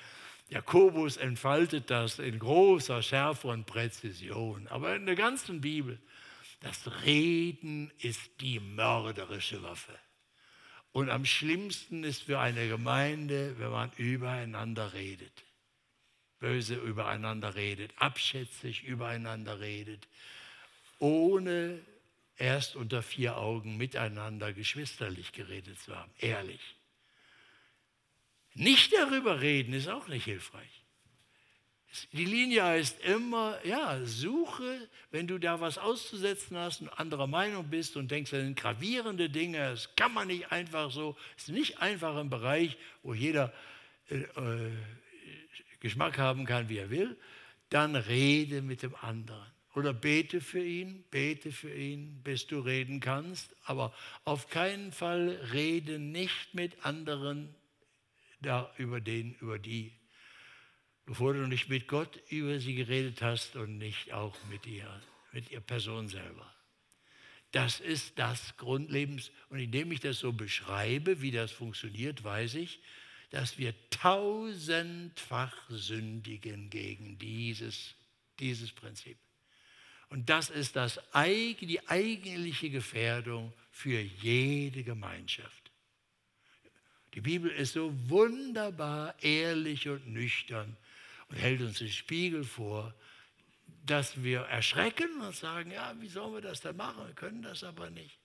Jakobus 0.49 1.17
entfaltet 1.17 1.91
das 1.91 2.19
in 2.19 2.39
großer 2.39 3.03
Schärfe 3.03 3.49
und 3.49 3.67
Präzision. 3.67 4.69
Aber 4.69 4.95
in 4.95 5.07
der 5.07 5.17
ganzen 5.17 5.61
Bibel, 5.61 5.99
das 6.61 6.89
Reden 7.05 7.91
ist 7.99 8.41
die 8.41 8.61
mörderische 8.61 9.63
Waffe. 9.63 9.99
Und 10.93 11.11
am 11.11 11.25
schlimmsten 11.25 12.05
ist 12.05 12.23
für 12.23 12.39
eine 12.39 12.69
Gemeinde, 12.69 13.59
wenn 13.59 13.71
man 13.71 13.91
übereinander 13.97 14.93
redet. 14.93 15.45
Böse 16.45 16.75
übereinander 16.75 17.55
redet, 17.55 17.91
abschätzig 17.97 18.83
übereinander 18.85 19.61
redet, 19.61 20.07
ohne 20.99 21.81
erst 22.37 22.77
unter 22.77 23.03
vier 23.03 23.39
Augen 23.39 23.79
miteinander 23.79 24.53
geschwisterlich 24.53 25.33
geredet 25.33 25.81
zu 25.81 25.97
haben, 25.97 26.13
ehrlich. 26.19 26.61
Nicht 28.53 28.93
darüber 28.93 29.41
reden 29.41 29.73
ist 29.73 29.89
auch 29.89 30.07
nicht 30.09 30.25
hilfreich. 30.25 30.83
Die 32.13 32.27
Linie 32.27 32.63
heißt 32.63 33.01
immer, 33.05 33.59
ja, 33.65 34.05
suche, 34.05 34.87
wenn 35.13 35.27
du 35.27 35.39
da 35.39 35.63
was 35.63 35.79
auszusetzen 35.79 36.59
hast 36.59 36.83
und 36.83 36.91
anderer 36.91 37.27
Meinung 37.27 37.71
bist 37.71 37.97
und 37.97 38.11
denkst, 38.11 38.33
das 38.33 38.41
sind 38.41 38.59
gravierende 38.59 39.31
Dinge, 39.31 39.71
das 39.71 39.97
kann 39.97 40.13
man 40.13 40.27
nicht 40.27 40.53
einfach 40.53 40.91
so, 40.91 41.17
ist 41.39 41.49
nicht 41.49 41.79
einfach 41.79 42.17
ein 42.17 42.29
Bereich, 42.29 42.77
wo 43.03 43.15
jeder 43.15 43.51
äh, 44.11 44.17
äh, 44.17 44.73
Geschmack 45.85 46.19
haben 46.19 46.45
kann, 46.45 46.69
wie 46.69 46.79
er 46.79 46.91
will, 46.91 47.17
dann 47.71 47.95
rede 47.95 48.61
mit 48.61 48.83
dem 48.83 48.95
anderen. 48.97 49.47
Oder 49.75 49.93
bete 49.93 50.41
für 50.41 50.65
ihn, 50.65 51.05
bete 51.11 51.53
für 51.53 51.73
ihn, 51.73 52.21
bis 52.23 52.47
du 52.47 52.59
reden 52.59 53.01
kannst, 53.01 53.55
aber 53.65 53.95
auf 54.25 54.49
keinen 54.49 54.91
Fall 54.91 55.31
rede 55.53 55.99
nicht 55.99 56.55
mit 56.55 56.85
anderen 56.85 57.55
da 58.41 58.73
über 58.79 59.01
den, 59.01 59.35
über 59.41 59.59
die 59.59 59.93
bevor 61.07 61.35
du 61.35 61.47
nicht 61.47 61.69
mit 61.69 61.87
Gott 61.87 62.21
über 62.31 62.59
sie 62.59 62.75
geredet 62.75 63.23
hast 63.23 63.57
und 63.57 63.79
nicht 63.79 64.13
auch 64.13 64.37
mit 64.51 64.67
ihr, 64.67 64.89
mit 65.33 65.51
ihr 65.51 65.61
Person 65.61 66.09
selber. 66.09 66.51
Das 67.53 67.81
ist 67.81 68.19
das 68.19 68.57
Grundlebens. 68.57 69.31
Und 69.49 69.61
indem 69.61 69.93
ich 69.93 70.01
das 70.01 70.19
so 70.19 70.33
beschreibe, 70.33 71.21
wie 71.21 71.31
das 71.31 71.53
funktioniert, 71.53 72.25
weiß 72.25 72.55
ich, 72.57 72.81
dass 73.35 73.59
wir 73.59 73.75
tausendfach 73.91 75.57
sündigen 75.69 76.71
gegen 76.71 77.19
dieses, 77.19 77.97
dieses 78.39 78.71
Prinzip. 78.71 79.19
Und 80.09 80.31
das 80.31 80.51
ist 80.51 80.77
das, 80.77 81.01
die 81.13 81.81
eigentliche 81.89 82.71
Gefährdung 82.71 83.53
für 83.73 84.01
jede 84.01 84.85
Gemeinschaft. 84.85 85.73
Die 87.15 87.21
Bibel 87.21 87.51
ist 87.51 87.73
so 87.73 87.93
wunderbar 88.09 89.21
ehrlich 89.21 89.89
und 89.89 90.07
nüchtern 90.07 90.77
und 91.29 91.35
hält 91.35 91.61
uns 91.61 91.79
den 91.79 91.89
Spiegel 91.89 92.45
vor, 92.45 92.95
dass 93.85 94.23
wir 94.23 94.43
erschrecken 94.43 95.21
und 95.21 95.35
sagen, 95.35 95.73
ja, 95.73 95.93
wie 95.99 96.09
sollen 96.09 96.35
wir 96.35 96.41
das 96.41 96.61
denn 96.61 96.77
machen? 96.77 97.05
Wir 97.05 97.15
können 97.15 97.43
das 97.43 97.65
aber 97.65 97.91
nicht. 97.91 98.17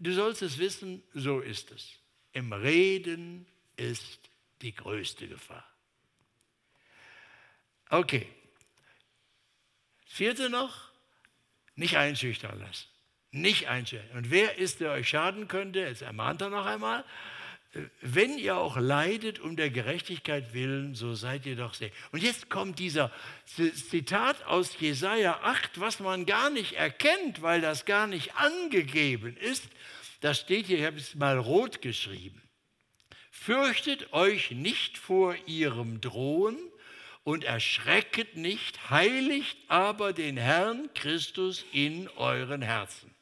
Du 0.00 0.12
sollst 0.12 0.42
es 0.42 0.58
wissen, 0.58 1.04
so 1.14 1.38
ist 1.38 1.70
es. 1.70 2.00
Im 2.36 2.52
Reden 2.52 3.46
ist 3.76 4.20
die 4.60 4.74
größte 4.74 5.26
Gefahr. 5.26 5.66
Okay. 7.88 8.28
Vierte 10.04 10.50
noch, 10.50 10.90
nicht 11.76 11.96
einschüchtern 11.96 12.60
lassen. 12.60 12.88
Nicht 13.30 13.68
einschüchtern. 13.68 14.18
Und 14.18 14.30
wer 14.30 14.58
ist, 14.58 14.80
der 14.80 14.90
euch 14.90 15.08
schaden 15.08 15.48
könnte, 15.48 15.78
jetzt 15.78 16.02
ermahnt 16.02 16.42
er 16.42 16.50
noch 16.50 16.66
einmal, 16.66 17.06
wenn 18.02 18.36
ihr 18.36 18.58
auch 18.58 18.76
leidet 18.76 19.38
um 19.40 19.56
der 19.56 19.70
Gerechtigkeit 19.70 20.52
willen, 20.52 20.94
so 20.94 21.14
seid 21.14 21.46
ihr 21.46 21.56
doch 21.56 21.72
sehr. 21.72 21.90
Und 22.12 22.22
jetzt 22.22 22.50
kommt 22.50 22.78
dieser 22.78 23.10
Zitat 23.46 24.44
aus 24.44 24.78
Jesaja 24.78 25.40
8, 25.42 25.80
was 25.80 26.00
man 26.00 26.26
gar 26.26 26.50
nicht 26.50 26.74
erkennt, 26.74 27.40
weil 27.40 27.62
das 27.62 27.86
gar 27.86 28.06
nicht 28.06 28.34
angegeben 28.36 29.38
ist. 29.38 29.64
Das 30.20 30.40
steht 30.40 30.66
hier, 30.66 30.78
ich 30.78 30.84
habe 30.84 30.98
es 30.98 31.14
mal 31.14 31.38
rot 31.38 31.82
geschrieben. 31.82 32.42
Fürchtet 33.30 34.12
euch 34.12 34.50
nicht 34.50 34.98
vor 34.98 35.36
ihrem 35.46 36.00
Drohen 36.00 36.56
und 37.22 37.44
erschrecket 37.44 38.36
nicht, 38.36 38.90
heiligt 38.90 39.58
aber 39.68 40.12
den 40.12 40.36
Herrn 40.36 40.88
Christus 40.94 41.64
in 41.72 42.08
euren 42.16 42.62
Herzen. 42.62 43.14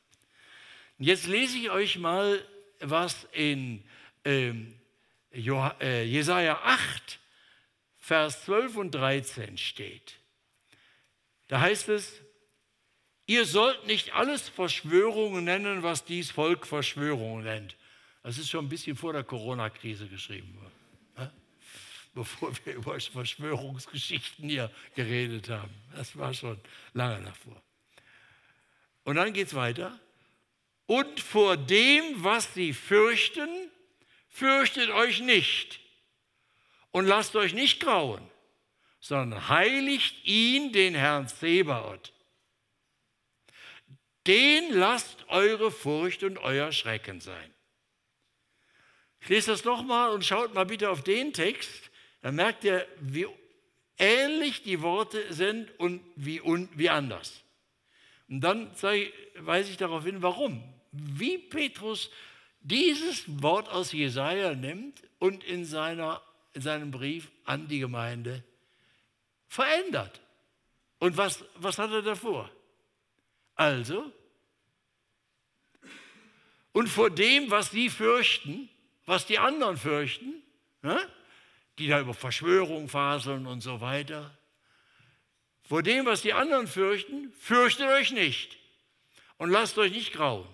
Jetzt 0.99 1.27
lese 1.27 1.59
ich 1.59 1.71
euch 1.71 1.99
mal, 1.99 2.47
was 2.81 3.27
in 3.33 3.83
ähm, 4.25 4.79
äh, 5.33 6.05
Jesaja 6.05 6.61
8, 6.63 7.19
Vers 7.99 8.45
12 8.45 8.77
und 8.77 8.95
13 8.95 9.59
steht. 9.59 10.15
Da 11.49 11.61
heißt 11.61 11.89
es, 11.89 12.21
ihr 13.27 13.47
sollt 13.47 13.87
nicht 13.87 14.15
alles 14.15 14.49
Verschwörungen 14.49 15.45
nennen, 15.45 15.83
was 15.83 16.05
dies 16.05 16.31
Volk 16.31 16.67
Verschwörungen 16.67 17.45
nennt. 17.45 17.77
Das 18.23 18.39
ist 18.39 18.49
schon 18.49 18.67
ein 18.67 18.69
bisschen 18.69 18.97
vor 18.97 19.13
der 19.13 19.25
Corona-Krise 19.25 20.09
geschrieben 20.09 20.57
worden, 20.57 20.73
ne? 21.19 21.33
bevor 22.15 22.53
wir 22.65 22.75
über 22.75 22.99
Verschwörungsgeschichten 22.99 24.49
hier 24.49 24.71
geredet 24.95 25.51
haben. 25.51 25.75
Das 25.95 26.17
war 26.17 26.33
schon 26.33 26.59
lange 26.95 27.23
davor. 27.23 27.61
Und 29.05 29.17
dann 29.17 29.33
geht 29.33 29.49
es 29.49 29.55
weiter. 29.55 29.99
Und 30.87 31.21
vor 31.21 31.57
dem, 31.57 32.25
was 32.25 32.55
sie 32.55 32.73
fürchten, 32.73 33.49
fürchtet 34.29 34.91
euch 34.91 35.21
nicht 35.21 35.81
und 36.91 37.07
lasst 37.07 37.37
euch 37.37 37.55
nicht 37.55 37.81
grauen, 37.81 38.23
sondern 39.01 39.49
heiligt 39.49 40.25
ihn, 40.25 40.73
den 40.73 40.95
Herrn 40.95 41.29
Zebaoth. 41.29 42.14
Den 44.27 44.73
lasst 44.73 45.27
eure 45.29 45.71
Furcht 45.71 46.23
und 46.23 46.39
euer 46.39 46.73
Schrecken 46.73 47.21
sein. 47.21 47.55
Ich 49.21 49.29
lese 49.29 49.53
das 49.53 49.65
nochmal 49.65 50.11
und 50.11 50.25
schaut 50.25 50.55
mal 50.55 50.67
bitte 50.67 50.91
auf 50.91 51.03
den 51.03 51.33
Text. 51.33 51.91
Dann 52.23 52.35
merkt 52.35 52.65
ihr, 52.65 52.87
wie 53.01 53.27
ähnlich 53.99 54.63
die 54.63 54.83
Worte 54.83 55.33
sind 55.33 55.79
und 55.79 56.03
wie, 56.17 56.41
un, 56.41 56.69
wie 56.75 56.91
anders. 56.91 57.43
Und 58.29 58.41
dann 58.41 58.73
ich, 58.93 59.13
weise 59.39 59.71
ich 59.71 59.77
darauf 59.77 60.05
hin, 60.05 60.23
warum. 60.23 60.63
Wie 60.93 61.39
Petrus 61.39 62.11
dieses 62.61 63.25
Wort 63.43 63.69
aus 63.69 63.93
Jesaja 63.93 64.55
nimmt 64.55 65.03
und 65.19 65.45
in, 65.45 65.65
seiner, 65.65 66.23
in 66.55 66.63
seinem 66.63 66.91
Brief 66.91 67.31
an 67.45 67.69
die 67.69 67.79
Gemeinde 67.79 68.43
verändert. 69.49 70.21
Und 70.99 71.17
was, 71.17 71.45
was 71.57 71.79
hat 71.79 71.91
er 71.91 72.03
davor? 72.03 72.51
Also, 73.55 74.13
und 76.73 76.89
vor 76.89 77.09
dem, 77.09 77.51
was 77.51 77.71
sie 77.71 77.89
fürchten, 77.89 78.69
was 79.07 79.27
die 79.27 79.39
anderen 79.39 79.77
fürchten, 79.77 80.43
die 81.79 81.87
da 81.87 82.01
über 82.01 82.15
Verschwörung 82.15 82.89
faseln 82.89 83.47
und 83.47 83.61
so 83.61 83.81
weiter, 83.81 84.37
vor 85.63 85.83
dem, 85.83 86.05
was 86.05 86.23
die 86.23 86.33
anderen 86.33 86.67
fürchten, 86.67 87.33
fürchtet 87.33 87.89
euch 87.89 88.11
nicht 88.11 88.59
und 89.39 89.51
lasst 89.51 89.79
euch 89.79 89.93
nicht 89.93 90.13
grauen, 90.13 90.49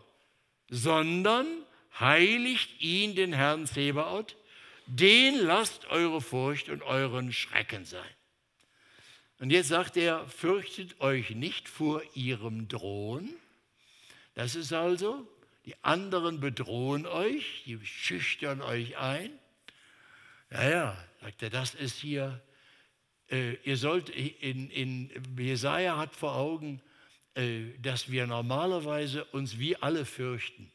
sondern 0.69 1.47
heiligt 1.99 2.81
ihn, 2.81 3.17
den 3.17 3.33
Herrn 3.33 3.67
Zebaoth, 3.67 4.37
den 4.87 5.37
lasst 5.37 5.87
eure 5.87 6.21
Furcht 6.21 6.69
und 6.69 6.83
euren 6.83 7.33
Schrecken 7.33 7.85
sein. 7.85 8.15
Und 9.41 9.49
jetzt 9.51 9.69
sagt 9.69 9.97
er, 9.97 10.29
fürchtet 10.29 11.01
euch 11.01 11.31
nicht 11.31 11.67
vor 11.67 12.03
ihrem 12.15 12.69
Drohen. 12.69 13.31
Das 14.35 14.55
ist 14.55 14.75
also, 14.75 15.27
die 15.65 15.75
anderen 15.83 16.41
bedrohen 16.41 17.07
euch, 17.07 17.63
die 17.65 17.79
schüchtern 17.83 18.61
euch 18.61 18.99
ein. 18.99 19.31
Naja, 20.51 20.95
sagt 21.23 21.43
er, 21.43 21.49
das 21.49 21.75
ist 21.75 21.97
hier, 21.97 22.43
äh, 23.31 23.55
ihr 23.65 23.79
sollt, 23.79 24.11
in, 24.11 24.69
in 24.69 25.11
Jesaja 25.39 25.97
hat 25.97 26.15
vor 26.15 26.37
Augen, 26.37 26.83
äh, 27.35 27.63
dass 27.81 28.11
wir 28.11 28.27
normalerweise 28.27 29.25
uns 29.25 29.59
wie 29.59 29.75
alle 29.75 30.05
fürchten. 30.05 30.71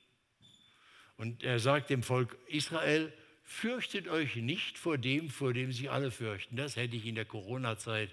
Und 1.18 1.44
er 1.44 1.60
sagt 1.60 1.92
dem 1.92 2.02
Volk 2.02 2.36
Israel, 2.48 3.14
fürchtet 3.44 4.08
euch 4.08 4.38
nicht 4.38 4.80
vor 4.80 4.98
dem, 4.98 5.30
vor 5.30 5.54
dem 5.54 5.72
sich 5.72 5.92
alle 5.92 6.10
fürchten. 6.10 6.56
Das 6.56 6.76
hätte 6.76 6.96
ich 6.96 7.06
in 7.06 7.14
der 7.14 7.26
Corona-Zeit 7.26 8.10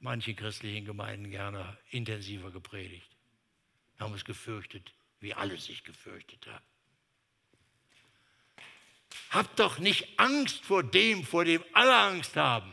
manchen 0.00 0.36
christlichen 0.36 0.84
Gemeinden 0.84 1.30
gerne 1.30 1.78
intensiver 1.90 2.50
gepredigt. 2.50 3.08
Wir 3.96 4.06
haben 4.06 4.12
uns 4.12 4.24
gefürchtet, 4.24 4.92
wie 5.20 5.34
alle 5.34 5.56
sich 5.58 5.84
gefürchtet 5.84 6.46
haben. 6.46 6.64
Habt 9.30 9.58
doch 9.58 9.78
nicht 9.78 10.18
Angst 10.18 10.64
vor 10.64 10.82
dem, 10.82 11.24
vor 11.24 11.44
dem 11.44 11.64
alle 11.72 11.96
Angst 11.96 12.36
haben. 12.36 12.72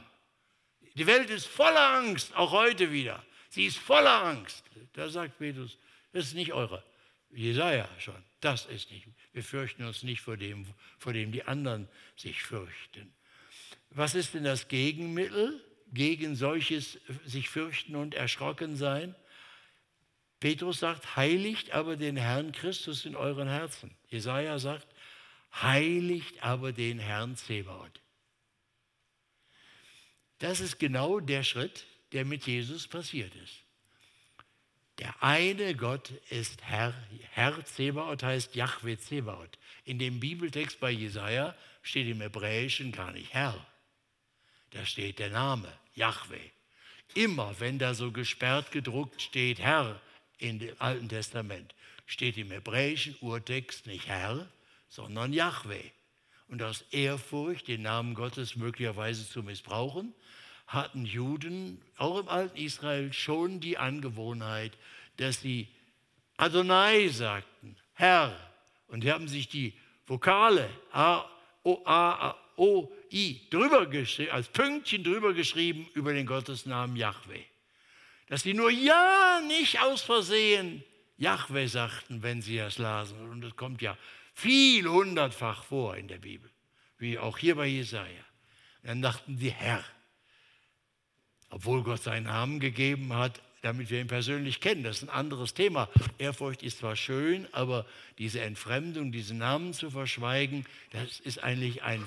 Die 0.95 1.07
Welt 1.07 1.29
ist 1.29 1.47
voller 1.47 1.93
Angst, 1.93 2.35
auch 2.35 2.51
heute 2.51 2.91
wieder. 2.91 3.23
Sie 3.49 3.65
ist 3.65 3.77
voller 3.77 4.23
Angst. 4.23 4.63
Da 4.93 5.09
sagt 5.09 5.37
Petrus, 5.37 5.77
das 6.13 6.27
ist 6.27 6.33
nicht 6.33 6.53
eure. 6.53 6.83
Jesaja 7.31 7.87
schon, 7.97 8.21
das 8.41 8.65
ist 8.65 8.91
nicht. 8.91 9.07
Wir 9.33 9.43
fürchten 9.43 9.85
uns 9.85 10.03
nicht 10.03 10.21
vor 10.21 10.35
dem, 10.35 10.65
vor 10.97 11.13
dem 11.13 11.31
die 11.31 11.43
anderen 11.43 11.87
sich 12.17 12.43
fürchten. 12.43 13.13
Was 13.91 14.15
ist 14.15 14.33
denn 14.33 14.43
das 14.43 14.67
Gegenmittel 14.67 15.63
gegen 15.91 16.35
solches 16.35 16.99
sich 17.25 17.49
fürchten 17.49 17.95
und 17.95 18.15
erschrocken 18.15 18.75
sein? 18.75 19.15
Petrus 20.39 20.79
sagt, 20.79 21.15
heiligt 21.15 21.71
aber 21.71 21.97
den 21.97 22.17
Herrn 22.17 22.51
Christus 22.51 23.05
in 23.05 23.15
euren 23.15 23.47
Herzen. 23.47 23.95
Jesaja 24.09 24.57
sagt, 24.57 24.87
heiligt 25.53 26.41
aber 26.43 26.73
den 26.73 26.97
Herrn 26.97 27.35
Zebaoth. 27.35 28.01
Das 30.39 30.59
ist 30.59 30.79
genau 30.79 31.19
der 31.19 31.43
Schritt, 31.43 31.85
der 32.13 32.25
mit 32.25 32.47
Jesus 32.47 32.87
passiert 32.87 33.35
ist. 33.35 33.63
Der 34.97 35.21
eine 35.21 35.75
Gott 35.75 36.11
ist 36.29 36.63
Herr. 36.63 36.93
Herr 37.31 37.63
Zebaoth 37.63 38.23
heißt 38.23 38.55
Yahweh 38.55 38.97
Zebaoth. 38.97 39.57
In 39.83 39.99
dem 39.99 40.19
Bibeltext 40.19 40.79
bei 40.79 40.91
Jesaja 40.91 41.55
steht 41.83 42.07
im 42.07 42.21
Hebräischen 42.21 42.91
gar 42.91 43.11
nicht 43.11 43.33
Herr. 43.33 43.65
Da 44.71 44.85
steht 44.85 45.19
der 45.19 45.29
Name 45.29 45.71
Yahweh. 45.93 46.49
Immer 47.13 47.59
wenn 47.59 47.79
da 47.79 47.93
so 47.93 48.11
gesperrt 48.11 48.71
gedruckt 48.71 49.21
steht 49.21 49.59
Herr 49.59 49.99
in 50.37 50.59
dem 50.59 50.75
Alten 50.79 51.09
Testament, 51.09 51.75
steht 52.05 52.37
im 52.37 52.51
hebräischen 52.51 53.15
Urtext 53.21 53.85
nicht 53.85 54.07
Herr, 54.07 54.47
sondern 54.89 55.33
Yahweh. 55.33 55.91
Und 56.47 56.61
aus 56.63 56.83
Ehrfurcht, 56.91 57.67
den 57.67 57.83
Namen 57.83 58.13
Gottes 58.13 58.55
möglicherweise 58.55 59.27
zu 59.27 59.43
missbrauchen, 59.43 60.13
hatten 60.67 61.05
Juden 61.05 61.81
auch 61.97 62.19
im 62.19 62.29
alten 62.29 62.57
Israel 62.57 63.11
schon 63.13 63.59
die 63.59 63.77
Angewohnheit, 63.77 64.77
dass 65.17 65.41
sie 65.41 65.67
Adonai 66.37 67.09
sagten, 67.09 67.77
Herr. 67.93 68.35
Und 68.87 69.03
sie 69.03 69.11
haben 69.11 69.27
sich 69.27 69.47
die 69.47 69.73
Vokale 70.07 70.69
A, 70.91 71.25
O, 71.63 71.81
A, 71.85 72.35
O, 72.61 72.91
I 73.11 73.41
drüber 73.49 73.87
geschrieben, 73.87 74.31
als 74.31 74.47
Pünktchen 74.47 75.03
drüber 75.03 75.33
geschrieben 75.33 75.89
über 75.95 76.13
den 76.13 76.27
Gottesnamen 76.27 76.95
Yahweh. 76.95 77.43
Dass 78.27 78.43
sie 78.43 78.53
nur 78.53 78.69
ja 78.69 79.41
nicht 79.47 79.81
aus 79.81 80.01
Versehen 80.01 80.83
Yahweh 81.17 81.65
sagten, 81.65 82.21
wenn 82.21 82.41
sie 82.41 82.57
das 82.57 82.77
lasen. 82.77 83.19
Und 83.29 83.41
das 83.41 83.55
kommt 83.55 83.81
ja 83.81 83.97
viel 84.35 84.87
hundertfach 84.87 85.63
vor 85.63 85.97
in 85.97 86.07
der 86.07 86.19
Bibel, 86.19 86.51
wie 86.99 87.17
auch 87.17 87.37
hier 87.39 87.55
bei 87.55 87.65
Jesaja. 87.65 88.23
Dann 88.83 89.01
dachten 89.01 89.37
sie 89.37 89.51
Herr 89.51 89.83
obwohl 91.51 91.83
Gott 91.83 92.01
seinen 92.01 92.23
Namen 92.23 92.59
gegeben 92.59 93.13
hat, 93.13 93.41
damit 93.61 93.89
wir 93.89 94.01
ihn 94.01 94.07
persönlich 94.07 94.59
kennen. 94.59 94.83
Das 94.83 94.97
ist 94.97 95.03
ein 95.03 95.09
anderes 95.09 95.53
Thema. 95.53 95.89
Ehrfurcht 96.17 96.63
ist 96.63 96.79
zwar 96.79 96.95
schön, 96.95 97.47
aber 97.53 97.85
diese 98.17 98.41
Entfremdung, 98.41 99.11
diesen 99.11 99.37
Namen 99.37 99.73
zu 99.73 99.91
verschweigen, 99.91 100.65
das 100.91 101.19
ist 101.19 101.43
eigentlich 101.43 101.83
ein, 101.83 102.03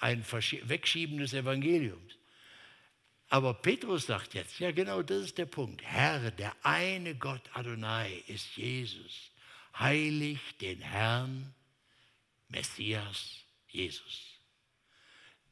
ein 0.00 0.24
Wegschieben 0.64 1.18
des 1.18 1.34
Evangeliums. 1.34 2.14
Aber 3.28 3.54
Petrus 3.54 4.06
sagt 4.06 4.34
jetzt, 4.34 4.58
ja 4.60 4.70
genau 4.70 5.02
das 5.02 5.24
ist 5.24 5.38
der 5.38 5.46
Punkt. 5.46 5.82
Herr, 5.82 6.30
der 6.30 6.54
eine 6.62 7.14
Gott 7.14 7.42
Adonai 7.52 8.22
ist 8.28 8.56
Jesus. 8.56 9.30
Heilig 9.78 10.38
den 10.60 10.80
Herrn, 10.80 11.52
Messias, 12.48 13.40
Jesus. 13.68 14.34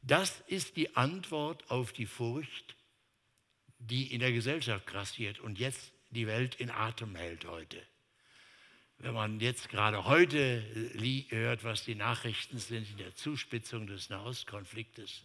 Das 0.03 0.43
ist 0.47 0.77
die 0.77 0.97
Antwort 0.97 1.71
auf 1.71 1.93
die 1.93 2.07
Furcht, 2.07 2.77
die 3.89 4.13
in 4.13 4.21
der 4.21 4.33
Gesellschaft 4.33 4.87
grassiert 4.87 5.41
und 5.41 5.59
jetzt 5.59 5.93
die 6.11 6.27
Welt 6.27 6.55
in 6.57 6.71
Atem 6.71 7.15
hält 7.15 7.45
heute. 7.47 7.83
Wenn 8.99 9.15
man 9.15 9.41
jetzt 9.41 9.69
gerade 9.69 10.05
heute 10.05 10.63
hört, 11.31 11.65
was 11.65 11.85
die 11.85 11.97
Nachrichten 11.97 12.59
sind 12.59 12.89
in 12.91 12.99
der 12.99 13.15
Zuspitzung 13.17 13.87
des 13.87 14.11
Nahostkonfliktes, 14.11 15.23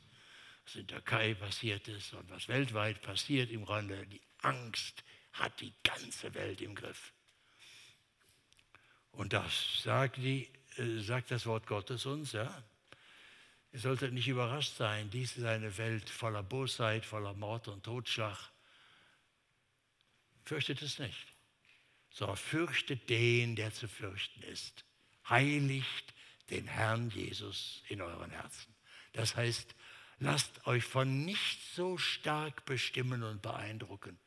was 0.66 0.76
in 0.76 0.88
der 0.88 0.97
Türkei 0.97 1.36
passiert 1.36 1.88
ist 1.88 2.14
und 2.14 2.30
was 2.30 2.47
weltweit 2.47 3.01
passiert 3.01 3.51
im 3.51 3.66
Grunde, 3.66 4.08
die 4.08 4.22
Angst 4.41 5.03
hat 5.34 5.62
die 5.62 5.74
ganze 5.84 6.34
Welt 6.34 6.62
im 6.62 6.74
Griff. 6.74 7.14
Und 9.12 9.34
das 9.34 9.82
sagt, 9.84 10.18
die, 10.18 10.49
äh, 10.78 10.99
sagt 11.01 11.32
das 11.32 11.45
Wort 11.45 11.68
Gottes 11.68 12.05
uns, 12.05 12.32
ja. 12.32 12.64
Ihr 13.78 13.82
solltet 13.82 14.11
nicht 14.11 14.28
überrascht 14.28 14.75
sein, 14.75 15.11
dies 15.11 15.38
ist 15.38 15.43
eine 15.43 15.78
Welt 15.78 16.09
voller 16.09 16.41
Bosheit, 16.41 17.05
voller 17.05 17.36
Mord 17.36 17.67
und 17.67 17.84
Totschlag. 17.84 18.36
Fürchtet 20.45 20.82
es 20.82 20.97
nicht, 20.97 21.28
sondern 22.09 22.38
fürchtet 22.38 23.07
den, 23.07 23.55
der 23.55 23.71
zu 23.71 23.88
fürchten 23.88 24.41
ist. 24.41 24.84
Heiligt 25.30 26.15
den 26.49 26.65
Herrn 26.65 27.11
Jesus 27.11 27.84
in 27.88 28.01
euren 28.01 28.32
Herzen. 28.32 28.73
Das 29.13 29.36
heißt, 29.36 29.75
lasst 30.17 30.65
euch 30.65 30.84
von 30.84 31.23
nichts 31.23 31.75
so 31.75 31.99
stark 31.99 32.65
bestimmen 32.65 33.21
und 33.21 33.43
beeindrucken, 33.43 34.17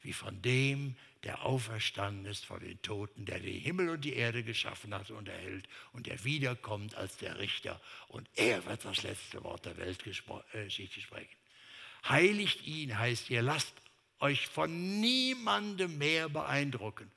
wie 0.00 0.14
von 0.14 0.42
dem, 0.42 0.96
der 1.26 1.44
auferstanden 1.44 2.24
ist 2.24 2.46
von 2.46 2.60
den 2.60 2.80
Toten, 2.82 3.26
der 3.26 3.40
den 3.40 3.58
Himmel 3.58 3.88
und 3.88 4.04
die 4.04 4.14
Erde 4.14 4.44
geschaffen 4.44 4.94
hat 4.94 5.10
und 5.10 5.28
erhält 5.28 5.68
und 5.92 6.06
der 6.06 6.22
wiederkommt 6.22 6.94
als 6.94 7.16
der 7.16 7.40
Richter. 7.40 7.80
Und 8.06 8.30
er 8.36 8.64
wird 8.64 8.84
das 8.84 9.02
letzte 9.02 9.42
Wort 9.42 9.64
der 9.64 9.76
Weltgeschichte 9.76 11.00
sprechen. 11.00 11.36
Heiligt 12.08 12.64
ihn 12.64 12.96
heißt, 12.96 13.28
ihr 13.30 13.42
lasst 13.42 13.74
euch 14.20 14.46
von 14.46 15.00
niemandem 15.00 15.98
mehr 15.98 16.28
beeindrucken. 16.28 17.10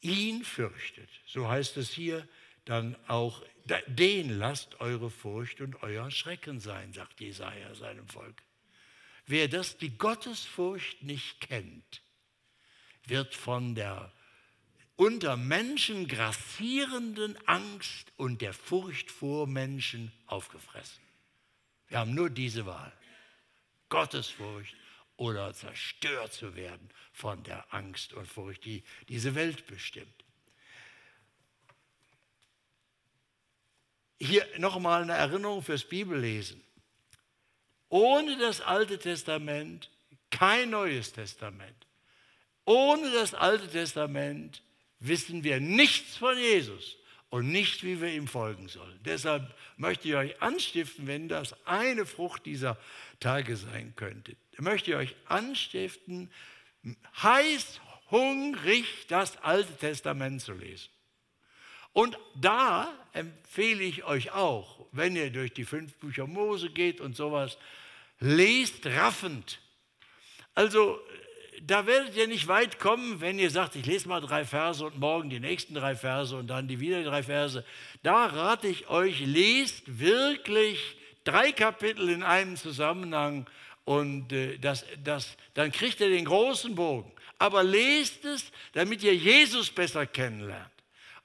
Ihn 0.00 0.42
fürchtet, 0.44 1.08
so 1.24 1.48
heißt 1.48 1.76
es 1.76 1.92
hier, 1.92 2.26
dann 2.64 2.96
auch 3.06 3.44
den 3.86 4.40
lasst 4.40 4.80
eure 4.80 5.08
Furcht 5.08 5.60
und 5.60 5.84
euer 5.84 6.10
Schrecken 6.10 6.58
sein, 6.58 6.92
sagt 6.92 7.20
Jesaja 7.20 7.76
seinem 7.76 8.08
Volk. 8.08 8.42
Wer 9.24 9.46
das, 9.46 9.76
die 9.76 9.96
Gottesfurcht 9.96 11.04
nicht 11.04 11.40
kennt, 11.40 12.02
wird 13.06 13.34
von 13.34 13.74
der 13.74 14.12
unter 14.96 15.36
Menschen 15.36 16.06
grassierenden 16.06 17.36
Angst 17.46 18.12
und 18.16 18.40
der 18.40 18.52
Furcht 18.52 19.10
vor 19.10 19.46
Menschen 19.46 20.12
aufgefressen. 20.26 21.02
Wir 21.88 21.98
haben 21.98 22.14
nur 22.14 22.30
diese 22.30 22.66
Wahl. 22.66 22.92
Gottesfurcht 23.88 24.74
oder 25.16 25.52
zerstört 25.52 26.32
zu 26.32 26.54
werden 26.54 26.90
von 27.12 27.42
der 27.42 27.72
Angst 27.72 28.12
und 28.12 28.26
Furcht, 28.26 28.64
die 28.64 28.82
diese 29.08 29.34
Welt 29.34 29.66
bestimmt. 29.66 30.24
Hier 34.18 34.46
nochmal 34.58 35.02
eine 35.02 35.12
Erinnerung 35.12 35.62
fürs 35.62 35.84
Bibellesen. 35.84 36.62
Ohne 37.88 38.38
das 38.38 38.60
Alte 38.60 38.98
Testament 38.98 39.90
kein 40.30 40.70
Neues 40.70 41.12
Testament. 41.12 41.86
Ohne 42.64 43.10
das 43.12 43.34
Alte 43.34 43.68
Testament 43.68 44.62
wissen 44.98 45.44
wir 45.44 45.60
nichts 45.60 46.16
von 46.16 46.36
Jesus 46.38 46.96
und 47.30 47.48
nicht, 47.50 47.82
wie 47.82 48.00
wir 48.00 48.12
ihm 48.12 48.28
folgen 48.28 48.68
sollen. 48.68 48.98
Deshalb 49.04 49.54
möchte 49.76 50.08
ich 50.08 50.14
euch 50.14 50.40
anstiften, 50.40 51.06
wenn 51.06 51.28
das 51.28 51.54
eine 51.66 52.06
Frucht 52.06 52.46
dieser 52.46 52.78
Tage 53.20 53.56
sein 53.56 53.92
könnte, 53.96 54.36
möchte 54.58 54.92
ich 54.92 54.96
euch 54.96 55.16
anstiften, 55.26 56.30
heiß, 57.22 57.80
hungrig 58.10 58.86
das 59.08 59.36
Alte 59.38 59.76
Testament 59.76 60.42
zu 60.42 60.52
lesen. 60.52 60.90
Und 61.92 62.18
da 62.34 62.92
empfehle 63.12 63.82
ich 63.82 64.04
euch 64.04 64.32
auch, 64.32 64.86
wenn 64.92 65.14
ihr 65.16 65.30
durch 65.30 65.52
die 65.52 65.64
fünf 65.64 65.94
Bücher 65.94 66.26
Mose 66.26 66.70
geht 66.70 67.00
und 67.00 67.16
sowas, 67.16 67.56
lest 68.20 68.86
raffend. 68.86 69.60
Also 70.54 71.00
da 71.62 71.86
werdet 71.86 72.16
ihr 72.16 72.26
nicht 72.26 72.48
weit 72.48 72.78
kommen, 72.78 73.20
wenn 73.20 73.38
ihr 73.38 73.50
sagt, 73.50 73.76
ich 73.76 73.86
lese 73.86 74.08
mal 74.08 74.20
drei 74.20 74.44
Verse 74.44 74.84
und 74.84 74.98
morgen 74.98 75.30
die 75.30 75.40
nächsten 75.40 75.74
drei 75.74 75.94
Verse 75.94 76.36
und 76.36 76.48
dann 76.48 76.68
die 76.68 76.80
wieder 76.80 77.02
drei 77.02 77.22
Verse. 77.22 77.64
Da 78.02 78.26
rate 78.26 78.68
ich 78.68 78.88
euch, 78.88 79.20
lest 79.20 79.98
wirklich 79.98 80.78
drei 81.24 81.52
Kapitel 81.52 82.08
in 82.08 82.22
einem 82.22 82.56
Zusammenhang 82.56 83.46
und 83.84 84.32
äh, 84.32 84.58
das, 84.58 84.84
das, 85.02 85.36
dann 85.54 85.72
kriegt 85.72 86.00
ihr 86.00 86.08
den 86.08 86.24
großen 86.24 86.74
Bogen. 86.74 87.12
Aber 87.38 87.62
lest 87.62 88.24
es, 88.24 88.50
damit 88.72 89.02
ihr 89.02 89.14
Jesus 89.14 89.70
besser 89.70 90.06
kennenlernt 90.06 90.73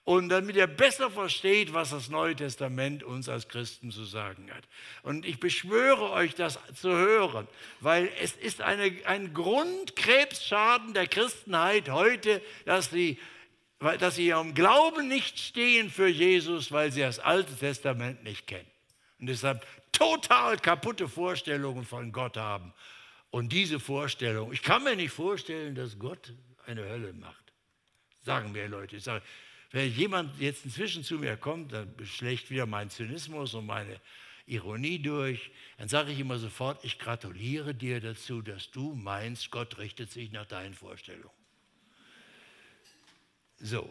und 0.09 0.29
damit 0.29 0.55
ihr 0.55 0.65
besser 0.65 1.11
versteht, 1.11 1.71
was 1.71 1.91
das 1.91 2.09
Neue 2.09 2.35
Testament 2.35 3.03
uns 3.03 3.29
als 3.29 3.47
Christen 3.47 3.91
zu 3.91 4.05
sagen 4.05 4.49
hat. 4.51 4.63
Und 5.03 5.23
ich 5.23 5.39
beschwöre 5.39 6.09
euch, 6.09 6.33
das 6.33 6.57
zu 6.73 6.89
hören, 6.89 7.47
weil 7.79 8.09
es 8.19 8.31
ist 8.31 8.61
eine, 8.61 8.91
ein 9.05 9.35
Grundkrebsschaden 9.35 10.95
der 10.95 11.05
Christenheit 11.05 11.89
heute, 11.89 12.41
dass 12.65 12.89
sie, 12.89 13.19
dass 13.99 14.15
sie 14.15 14.25
ihrem 14.25 14.55
Glauben 14.55 15.07
nicht 15.09 15.37
stehen 15.37 15.91
für 15.91 16.07
Jesus, 16.07 16.71
weil 16.71 16.91
sie 16.91 17.01
das 17.01 17.19
Alte 17.19 17.55
Testament 17.55 18.23
nicht 18.23 18.47
kennen. 18.47 18.65
Und 19.19 19.27
deshalb 19.27 19.63
total 19.91 20.57
kaputte 20.57 21.07
Vorstellungen 21.07 21.85
von 21.85 22.11
Gott 22.11 22.35
haben. 22.35 22.73
Und 23.29 23.53
diese 23.53 23.79
Vorstellung, 23.79 24.53
ich 24.53 24.63
kann 24.63 24.83
mir 24.83 24.95
nicht 24.95 25.11
vorstellen, 25.11 25.75
dass 25.75 25.99
Gott 25.99 26.33
eine 26.65 26.83
Hölle 26.89 27.13
macht. 27.13 27.53
Sagen 28.23 28.53
mir 28.53 28.67
Leute. 28.67 28.95
Ich 28.95 29.03
sage, 29.03 29.23
wenn 29.71 29.93
jemand 29.93 30.39
jetzt 30.39 30.65
inzwischen 30.65 31.03
zu 31.03 31.15
mir 31.15 31.37
kommt, 31.37 31.73
dann 31.73 31.93
schlägt 32.03 32.49
wieder 32.49 32.65
mein 32.65 32.89
Zynismus 32.89 33.53
und 33.53 33.65
meine 33.65 33.99
Ironie 34.47 34.99
durch, 34.99 35.51
dann 35.77 35.87
sage 35.87 36.11
ich 36.11 36.19
immer 36.19 36.39
sofort, 36.39 36.83
ich 36.83 36.97
gratuliere 36.97 37.75
dir 37.75 38.01
dazu, 38.01 38.41
dass 38.41 38.71
du 38.71 38.95
meinst, 38.95 39.51
Gott 39.51 39.77
richtet 39.77 40.11
sich 40.11 40.31
nach 40.31 40.45
deinen 40.45 40.73
Vorstellungen. 40.73 41.29
So, 43.57 43.87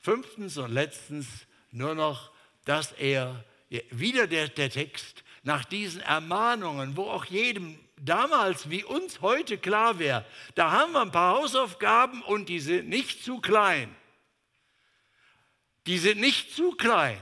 fünftens 0.00 0.58
und 0.58 0.72
letztens 0.72 1.26
nur 1.70 1.94
noch, 1.94 2.30
dass 2.64 2.92
er, 2.92 3.44
wieder 3.90 4.26
der, 4.26 4.48
der 4.48 4.70
Text, 4.70 5.24
nach 5.42 5.64
diesen 5.64 6.00
Ermahnungen, 6.00 6.96
wo 6.96 7.04
auch 7.04 7.24
jedem 7.24 7.78
damals 7.96 8.68
wie 8.68 8.84
uns 8.84 9.20
heute 9.22 9.56
klar 9.56 9.98
wäre, 9.98 10.24
da 10.54 10.72
haben 10.72 10.92
wir 10.92 11.00
ein 11.00 11.12
paar 11.12 11.38
Hausaufgaben 11.38 12.22
und 12.22 12.48
die 12.48 12.60
sind 12.60 12.88
nicht 12.88 13.24
zu 13.24 13.40
klein. 13.40 13.94
Die 15.86 15.98
sind 15.98 16.20
nicht 16.20 16.54
zu 16.54 16.72
klein. 16.72 17.18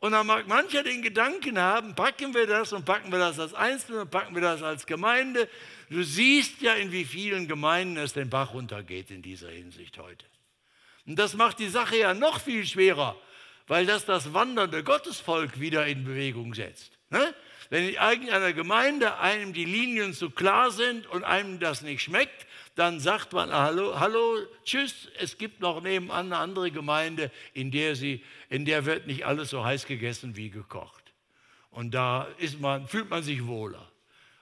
Und 0.00 0.12
dann 0.12 0.26
mag 0.26 0.46
mancher 0.46 0.84
den 0.84 1.02
Gedanken 1.02 1.58
haben, 1.58 1.96
packen 1.96 2.32
wir 2.32 2.46
das 2.46 2.72
und 2.72 2.84
packen 2.84 3.10
wir 3.10 3.18
das 3.18 3.40
als 3.40 3.52
Einzelne 3.54 4.02
und 4.02 4.10
packen 4.10 4.34
wir 4.34 4.42
das 4.42 4.62
als 4.62 4.86
Gemeinde. 4.86 5.48
Du 5.90 6.04
siehst 6.04 6.60
ja, 6.62 6.74
in 6.74 6.92
wie 6.92 7.04
vielen 7.04 7.48
Gemeinden 7.48 7.96
es 7.96 8.12
den 8.12 8.30
Bach 8.30 8.54
runtergeht 8.54 9.10
in 9.10 9.22
dieser 9.22 9.50
Hinsicht 9.50 9.98
heute. 9.98 10.24
Und 11.06 11.18
das 11.18 11.34
macht 11.34 11.58
die 11.58 11.68
Sache 11.68 11.96
ja 11.96 12.14
noch 12.14 12.40
viel 12.40 12.64
schwerer, 12.64 13.16
weil 13.66 13.86
das 13.86 14.04
das 14.04 14.32
wandernde 14.32 14.84
Gottesvolk 14.84 15.58
wieder 15.58 15.86
in 15.86 16.04
Bewegung 16.04 16.54
setzt. 16.54 16.92
Ne? 17.10 17.34
Wenn 17.70 17.88
in 17.88 17.94
irgendeiner 17.94 18.52
Gemeinde 18.52 19.18
einem 19.18 19.52
die 19.52 19.64
Linien 19.64 20.14
zu 20.14 20.30
klar 20.30 20.70
sind 20.70 21.06
und 21.08 21.24
einem 21.24 21.58
das 21.58 21.82
nicht 21.82 22.02
schmeckt, 22.02 22.46
dann 22.78 23.00
sagt 23.00 23.32
man, 23.32 23.52
hallo, 23.52 23.98
hallo, 23.98 24.38
tschüss, 24.64 25.08
es 25.18 25.36
gibt 25.36 25.58
noch 25.60 25.82
nebenan 25.82 26.26
eine 26.26 26.36
andere 26.36 26.70
Gemeinde, 26.70 27.32
in 27.52 27.72
der, 27.72 27.96
sie, 27.96 28.22
in 28.50 28.64
der 28.64 28.86
wird 28.86 29.08
nicht 29.08 29.26
alles 29.26 29.50
so 29.50 29.64
heiß 29.64 29.86
gegessen 29.86 30.36
wie 30.36 30.48
gekocht. 30.48 31.12
Und 31.70 31.92
da 31.92 32.28
ist 32.38 32.60
man, 32.60 32.86
fühlt 32.86 33.10
man 33.10 33.24
sich 33.24 33.44
wohler. 33.46 33.90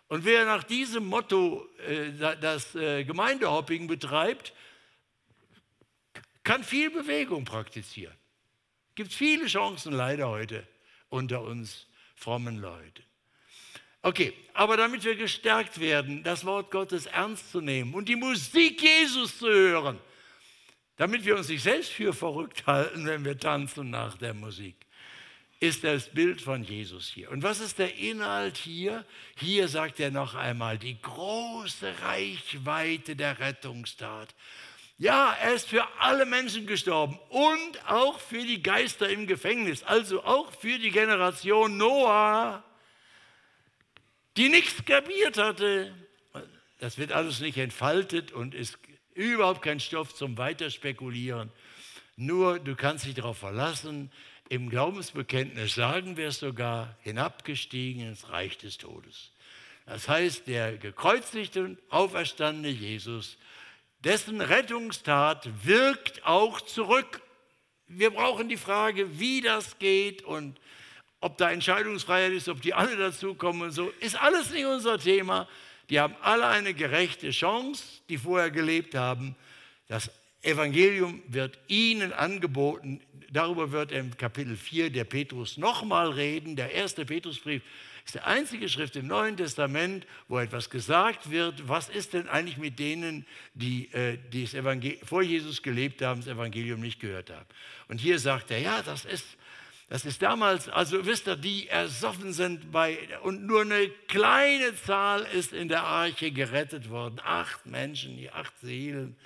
Und 0.09 0.26
wer 0.26 0.45
nach 0.45 0.64
diesem 0.64 1.07
Motto 1.07 1.66
äh, 1.89 2.12
das 2.41 2.74
äh, 2.74 3.05
Gemeindehopping 3.05 3.87
betreibt, 3.87 4.53
kann 6.45 6.62
viel 6.62 6.91
Bewegung 6.91 7.47
praktizieren. 7.47 8.14
Es 8.91 8.95
Gibt 8.97 9.14
viele 9.14 9.47
Chancen 9.47 9.93
leider 9.93 10.28
heute 10.28 10.68
unter 11.09 11.41
uns 11.41 11.87
frommen 12.14 12.59
Leuten. 12.59 13.03
Okay, 14.07 14.33
aber 14.55 14.77
damit 14.77 15.03
wir 15.03 15.17
gestärkt 15.17 15.81
werden, 15.81 16.23
das 16.23 16.45
Wort 16.45 16.71
Gottes 16.71 17.07
ernst 17.07 17.51
zu 17.51 17.61
nehmen 17.61 17.93
und 17.93 18.09
die 18.09 18.15
Musik 18.15 18.81
Jesus 18.81 19.37
zu 19.37 19.49
hören, 19.49 19.99
damit 20.97 21.25
wir 21.25 21.37
uns 21.37 21.49
nicht 21.49 21.65
selbst 21.65 21.91
für 21.91 22.13
verrückt 22.13 22.69
halten, 22.69 23.05
wenn 23.05 23.25
wir 23.25 23.37
tanzen 23.37 23.91
nach 23.91 24.17
der 24.17 24.33
Musik, 24.33 24.77
ist 25.59 25.83
das 25.83 26.09
Bild 26.09 26.41
von 26.41 26.63
Jesus 26.63 27.09
hier. 27.09 27.33
Und 27.33 27.43
was 27.43 27.59
ist 27.59 27.81
der 27.81 27.97
Inhalt 27.97 28.57
hier? 28.59 29.05
Hier 29.35 29.67
sagt 29.67 29.99
er 29.99 30.13
noch 30.13 30.37
einmal 30.37 30.79
die 30.79 31.03
große 31.03 31.93
Reichweite 32.03 33.17
der 33.17 33.41
Rettungstat. 33.41 34.37
Ja, 34.99 35.37
er 35.43 35.53
ist 35.53 35.67
für 35.67 35.85
alle 35.99 36.27
Menschen 36.27 36.69
gestorben 36.69 37.19
und 37.29 37.89
auch 37.89 38.21
für 38.21 38.45
die 38.45 38.63
Geister 38.63 39.09
im 39.09 39.27
Gefängnis, 39.27 39.83
also 39.83 40.23
auch 40.23 40.53
für 40.53 40.79
die 40.79 40.93
Generation 40.93 41.77
Noah 41.77 42.63
die 44.37 44.49
nichts 44.49 44.84
kapiert 44.84 45.39
hatte. 45.39 45.93
Das 46.78 46.99
wird 46.99 47.12
alles 47.12 47.41
nicht 47.41 47.57
entfaltet 47.57 48.32
und 48.32 48.55
ist 48.55 48.78
überhaupt 49.14 49.62
kein 49.62 49.80
Stoff 49.80 50.14
zum 50.14 50.37
Weiterspekulieren. 50.37 51.51
Nur 52.16 52.59
du 52.59 52.74
kannst 52.76 53.07
dich 53.07 53.14
darauf 53.14 53.39
verlassen. 53.39 54.11
Im 54.49 54.70
Glaubensbekenntnis 54.70 55.74
sagen 55.74 56.16
wir 56.16 56.28
es 56.28 56.39
sogar, 56.39 56.97
hinabgestiegen 57.03 58.07
ins 58.07 58.28
Reich 58.28 58.59
des 58.59 58.78
Todes. 58.78 59.32
Das 59.87 60.09
heißt, 60.09 60.47
der 60.47 60.76
gekreuzigte 60.76 61.64
und 61.64 61.78
auferstandene 61.91 62.68
Jesus, 62.68 63.39
dessen 64.01 64.41
Rettungstat 64.41 65.49
wirkt 65.64 66.24
auch 66.24 66.61
zurück. 66.61 67.22
Wir 67.87 68.11
brauchen 68.11 68.49
die 68.49 68.57
Frage, 68.57 69.18
wie 69.18 69.41
das 69.41 69.78
geht 69.78 70.22
und 70.22 70.61
ob 71.21 71.39
da 71.39 71.51
Entscheidungsfreiheit 71.51 72.33
ist, 72.33 72.49
ob 72.49 72.61
die 72.61 72.75
alle 72.75 72.97
dazukommen 72.97 73.62
und 73.62 73.71
so, 73.73 73.93
ist 74.01 74.21
alles 74.21 74.51
nicht 74.51 74.67
unser 74.67 74.99
Thema. 74.99 75.49
Die 75.89 76.01
haben 76.01 76.14
alle 76.21 76.47
eine 76.47 76.75
gerechte 76.75 77.31
Chance, 77.31 77.85
die 78.09 78.19
vorher 78.19 78.51
gelebt 78.51 78.95
haben. 78.95 79.37
Das 79.89 80.11
Evangelium 80.43 81.23
wird 81.29 81.59
ihnen 81.69 82.12
angeboten. 82.12 83.01
Darüber 83.31 83.73
wird 83.73 83.93
im 83.93 84.17
Kapitel 84.17 84.57
4 84.57 84.91
der 84.91 85.05
Petrus 85.05 85.57
nochmal 85.57 86.11
reden. 86.11 86.57
Der 86.57 86.73
erste 86.73 87.05
Petrusbrief 87.05 87.62
ist 88.05 88.14
der 88.14 88.27
einzige 88.27 88.69
Schrift 88.69 88.95
im 88.95 89.09
Neuen 89.09 89.37
Testament, 89.37 90.07
wo 90.29 90.39
etwas 90.39 90.71
gesagt 90.71 91.31
wird. 91.31 91.69
Was 91.69 91.89
ist 91.89 92.12
denn 92.12 92.29
eigentlich 92.29 92.57
mit 92.57 92.79
denen, 92.79 93.27
die, 93.55 93.93
äh, 93.93 94.19
die 94.33 94.47
vor 95.05 95.23
Jesus 95.23 95.62
gelebt 95.62 96.03
haben, 96.03 96.21
das 96.21 96.33
Evangelium 96.33 96.81
nicht 96.81 97.01
gehört 97.01 97.31
haben? 97.31 97.47
Und 97.89 98.01
hier 98.01 98.21
sagt 98.21 98.53
er, 98.53 98.61
ja, 98.61 98.83
das 98.83 99.05
ist 99.05 99.27
das 99.89 100.05
ist 100.05 100.20
damals, 100.20 100.68
also 100.68 101.07
wisst 101.07 101.28
ihr, 101.28 101.37
die 101.37 101.68
ersoffen 101.68 102.32
sind 102.32 102.72
bei, 102.72 102.99
und 103.22 103.47
nur 103.47 103.61
eine 103.61 103.89
kleine 104.09 104.74
Zahl 104.74 105.22
ist 105.22 105.53
in 105.53 105.68
der 105.68 105.84
Arche 105.84 106.32
gerettet 106.32 106.91
worden. 106.91 107.20
Acht 107.22 107.66
Menschen, 107.66 108.16
die 108.16 108.30
acht 108.30 108.59
Seelen. 108.59 109.16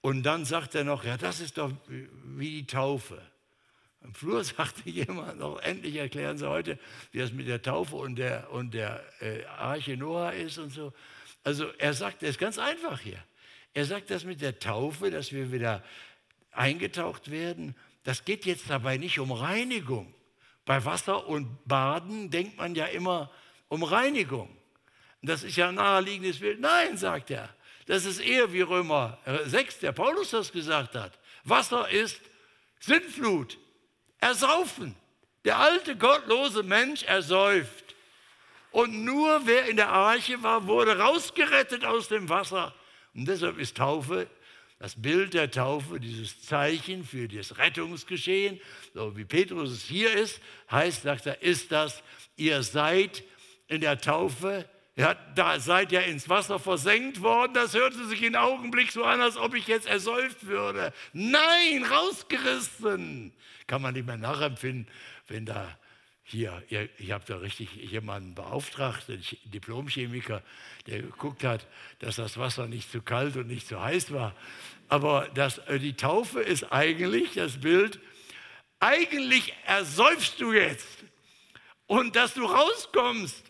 Und 0.00 0.22
dann 0.22 0.44
sagt 0.44 0.76
er 0.76 0.84
noch, 0.84 1.04
ja, 1.04 1.16
das 1.16 1.40
ist 1.40 1.58
doch 1.58 1.72
wie 1.88 2.50
die 2.50 2.66
Taufe. 2.66 3.20
Am 4.04 4.14
Flur 4.14 4.44
sagte 4.44 4.88
jemand 4.88 5.40
noch, 5.40 5.60
endlich 5.60 5.96
erklären 5.96 6.38
Sie 6.38 6.48
heute, 6.48 6.78
wie 7.10 7.18
das 7.18 7.32
mit 7.32 7.48
der 7.48 7.60
Taufe 7.60 7.96
und 7.96 8.16
der, 8.16 8.52
und 8.52 8.74
der 8.74 9.02
äh, 9.20 9.44
Arche 9.46 9.96
Noah 9.96 10.32
ist 10.32 10.58
und 10.58 10.70
so. 10.70 10.92
Also 11.42 11.66
er 11.78 11.92
sagt, 11.92 12.22
das 12.22 12.30
ist 12.30 12.38
ganz 12.38 12.58
einfach 12.58 13.00
hier. 13.00 13.22
Er 13.74 13.84
sagt 13.84 14.10
das 14.10 14.24
mit 14.24 14.40
der 14.40 14.60
Taufe, 14.60 15.10
dass 15.10 15.32
wir 15.32 15.50
wieder 15.50 15.82
eingetaucht 16.52 17.30
werden. 17.30 17.74
Das 18.04 18.24
geht 18.24 18.46
jetzt 18.46 18.70
dabei 18.70 18.96
nicht 18.96 19.18
um 19.18 19.32
Reinigung. 19.32 20.14
Bei 20.64 20.84
Wasser 20.84 21.26
und 21.26 21.66
Baden 21.66 22.30
denkt 22.30 22.58
man 22.58 22.74
ja 22.74 22.86
immer 22.86 23.30
um 23.68 23.82
Reinigung. 23.82 24.54
Das 25.22 25.42
ist 25.42 25.56
ja 25.56 25.68
ein 25.68 25.76
naheliegendes 25.76 26.38
Bild. 26.38 26.60
Nein, 26.60 26.96
sagt 26.96 27.30
er. 27.30 27.48
Das 27.86 28.04
ist 28.04 28.20
eher 28.20 28.52
wie 28.52 28.60
Römer 28.60 29.18
6, 29.46 29.80
der 29.80 29.92
Paulus 29.92 30.30
das 30.30 30.52
gesagt 30.52 30.94
hat. 30.94 31.18
Wasser 31.44 31.88
ist 31.88 32.20
Sinnflut, 32.80 33.58
Ersaufen. 34.18 34.94
Der 35.44 35.58
alte 35.58 35.96
gottlose 35.96 36.62
Mensch 36.62 37.02
ersäuft. 37.04 37.94
Und 38.70 39.04
nur 39.04 39.46
wer 39.46 39.66
in 39.66 39.76
der 39.76 39.88
Arche 39.88 40.42
war, 40.42 40.66
wurde 40.66 40.98
rausgerettet 40.98 41.84
aus 41.84 42.08
dem 42.08 42.28
Wasser. 42.28 42.74
Und 43.14 43.26
deshalb 43.26 43.58
ist 43.58 43.76
Taufe 43.76 44.28
das 44.78 45.00
Bild 45.00 45.34
der 45.34 45.50
Taufe, 45.50 45.98
dieses 45.98 46.42
Zeichen 46.42 47.04
für 47.04 47.26
das 47.26 47.58
Rettungsgeschehen, 47.58 48.60
so 48.94 49.16
wie 49.16 49.24
Petrus 49.24 49.70
es 49.70 49.82
hier 49.82 50.12
ist, 50.12 50.40
heißt, 50.70 51.02
sagt 51.02 51.26
er, 51.26 51.42
ist 51.42 51.72
das, 51.72 52.02
ihr 52.36 52.62
seid 52.62 53.24
in 53.66 53.80
der 53.80 54.00
Taufe, 54.00 54.68
ja, 54.94 55.14
da 55.34 55.60
seid 55.60 55.92
ihr 55.92 56.04
ins 56.04 56.28
Wasser 56.28 56.58
versenkt 56.58 57.22
worden, 57.22 57.54
das 57.54 57.74
hörte 57.74 58.06
sich 58.06 58.22
im 58.22 58.34
Augenblick 58.34 58.92
so 58.92 59.04
an, 59.04 59.20
als 59.20 59.36
ob 59.36 59.54
ich 59.54 59.66
jetzt 59.66 59.86
ersäuft 59.86 60.46
würde. 60.46 60.92
Nein, 61.12 61.84
rausgerissen. 61.84 63.32
Kann 63.66 63.82
man 63.82 63.94
nicht 63.94 64.06
mehr 64.06 64.16
nachempfinden, 64.16 64.88
wenn 65.26 65.44
da 65.44 65.76
hier, 66.30 66.62
ihr, 66.68 66.88
ich 66.98 67.10
habe 67.12 67.24
da 67.26 67.38
richtig 67.38 67.74
jemanden 67.74 68.34
beauftragt, 68.34 69.08
einen 69.08 69.24
Diplomchemiker, 69.44 70.42
der 70.86 71.00
geguckt 71.00 71.42
hat, 71.42 71.66
dass 72.00 72.16
das 72.16 72.36
Wasser 72.36 72.66
nicht 72.66 72.92
zu 72.92 73.00
kalt 73.00 73.36
und 73.36 73.46
nicht 73.46 73.66
zu 73.66 73.80
heiß 73.80 74.12
war. 74.12 74.34
Aber 74.88 75.28
das, 75.34 75.58
äh, 75.58 75.78
die 75.78 75.94
Taufe 75.94 76.40
ist 76.40 76.64
eigentlich 76.70 77.32
das 77.34 77.58
Bild, 77.58 77.98
eigentlich 78.78 79.54
ersäufst 79.64 80.38
du 80.40 80.52
jetzt. 80.52 80.86
Und 81.86 82.14
dass 82.14 82.34
du 82.34 82.44
rauskommst, 82.44 83.44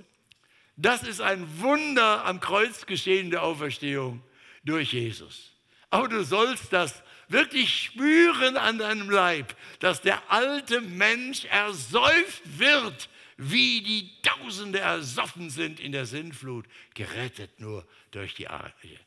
das 0.77 1.03
ist 1.03 1.21
ein 1.21 1.61
Wunder 1.61 2.25
am 2.25 2.39
Kreuz 2.39 2.87
geschehen 2.87 3.33
der 3.33 3.43
Auferstehung 3.43 4.23
durch 4.63 4.93
Jesus. 4.93 5.51
Aber 5.91 6.07
du 6.07 6.23
sollst 6.23 6.73
das 6.73 7.03
wirklich 7.29 7.85
spüren 7.85 8.57
an 8.57 8.79
deinem 8.79 9.11
Leib, 9.11 9.55
dass 9.81 10.01
der 10.01 10.31
alte 10.31 10.81
Mensch 10.81 11.45
ersäuft 11.47 12.43
wird, 12.59 13.09
wie 13.37 13.83
die 13.83 14.11
Tausende 14.23 14.81
ersoffen 14.81 15.51
sind 15.51 15.81
in 15.81 15.93
der 15.93 16.07
Sinnflut, 16.07 16.67
gerettet 16.95 17.61
nur 17.61 17.87
durch 18.11 18.35
die 18.35 18.49
Arche. 18.49 18.99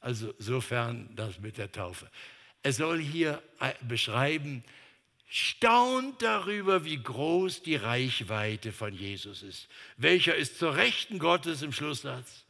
Also 0.00 0.32
sofern 0.38 1.10
das 1.16 1.40
mit 1.40 1.58
der 1.58 1.72
Taufe. 1.72 2.10
Er 2.62 2.72
soll 2.72 3.00
hier 3.00 3.42
äh, 3.58 3.72
beschreiben, 3.82 4.64
staunt 5.28 6.22
darüber, 6.22 6.84
wie 6.84 7.02
groß 7.02 7.62
die 7.62 7.76
Reichweite 7.76 8.72
von 8.72 8.94
Jesus 8.94 9.42
ist. 9.42 9.68
Welcher 9.96 10.34
ist 10.34 10.58
zur 10.58 10.76
Rechten 10.76 11.18
Gottes 11.18 11.62
im 11.62 11.72
Schlusssatz? 11.72 12.44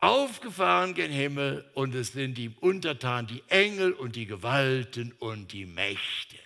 Aufgefahren 0.00 0.94
gen 0.94 1.10
Himmel 1.10 1.68
und 1.74 1.94
es 1.94 2.12
sind 2.12 2.38
ihm 2.38 2.54
untertan 2.60 3.26
die 3.26 3.42
Engel 3.48 3.92
und 3.92 4.16
die 4.16 4.26
Gewalten 4.26 5.12
und 5.12 5.52
die 5.52 5.66
Mächte. 5.66 6.38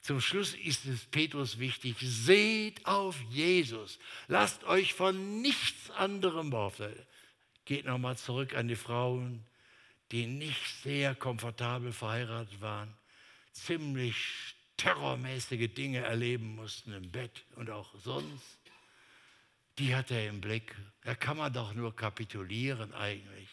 Zum 0.00 0.20
Schluss 0.20 0.54
ist 0.54 0.86
es 0.86 1.04
Petrus 1.04 1.58
wichtig, 1.58 1.96
seht 2.00 2.86
auf 2.86 3.20
Jesus, 3.30 3.98
lasst 4.26 4.64
euch 4.64 4.94
von 4.94 5.42
nichts 5.42 5.90
anderem 5.90 6.50
beauftragen. 6.50 7.06
Geht 7.64 7.84
nochmal 7.84 8.16
zurück 8.16 8.54
an 8.54 8.68
die 8.68 8.76
Frauen, 8.76 9.44
die 10.10 10.26
nicht 10.26 10.82
sehr 10.82 11.14
komfortabel 11.14 11.92
verheiratet 11.92 12.60
waren, 12.62 12.96
ziemlich 13.52 14.16
terrormäßige 14.78 15.68
Dinge 15.74 15.98
erleben 15.98 16.54
mussten 16.54 16.92
im 16.92 17.10
Bett 17.10 17.44
und 17.56 17.68
auch 17.68 17.90
sonst 18.02 18.58
die 19.78 19.94
hat 19.94 20.10
er 20.10 20.28
im 20.28 20.40
Blick. 20.40 20.74
Da 21.02 21.14
kann 21.14 21.36
man 21.36 21.52
doch 21.52 21.72
nur 21.74 21.94
kapitulieren 21.94 22.92
eigentlich. 22.94 23.48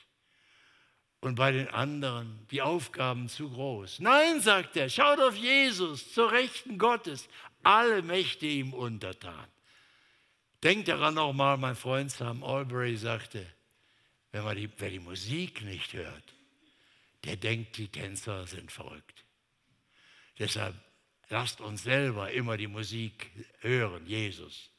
Und 1.22 1.36
bei 1.36 1.52
den 1.52 1.68
anderen, 1.70 2.46
die 2.52 2.62
Aufgaben 2.62 3.30
zu 3.30 3.50
groß. 3.50 4.00
Nein, 4.00 4.42
sagt 4.42 4.76
er, 4.78 4.90
schaut 4.90 5.20
auf 5.20 5.36
Jesus, 5.36 6.14
zur 6.14 6.32
Rechten 6.32 6.78
Gottes, 6.78 7.28
alle 7.64 8.02
Mächte 8.02 8.46
ihm 8.46 8.74
untertan. 8.74 9.48
Denkt 10.64 10.88
daran 10.88 11.16
nochmal, 11.16 11.58
mein 11.58 11.76
Freund 11.76 12.12
Sam 12.12 12.44
Albury 12.44 12.96
sagte, 12.98 13.46
wenn 14.32 14.44
man 14.44 14.56
die, 14.56 14.70
wer 14.78 14.90
die 14.90 15.00
Musik 15.00 15.64
nicht 15.64 15.94
hört, 15.94 16.34
der 17.24 17.38
denkt, 17.38 17.78
die 17.78 17.88
Tänzer 17.88 18.46
sind 18.46 18.72
verrückt. 18.72 19.26
Deshalb 20.38 20.76
lasst 21.30 21.62
uns 21.62 21.84
selber 21.84 22.32
immer 22.32 22.58
die 22.58 22.68
Musik 22.68 23.32
hören, 23.62 24.06
Jesus. 24.06 24.70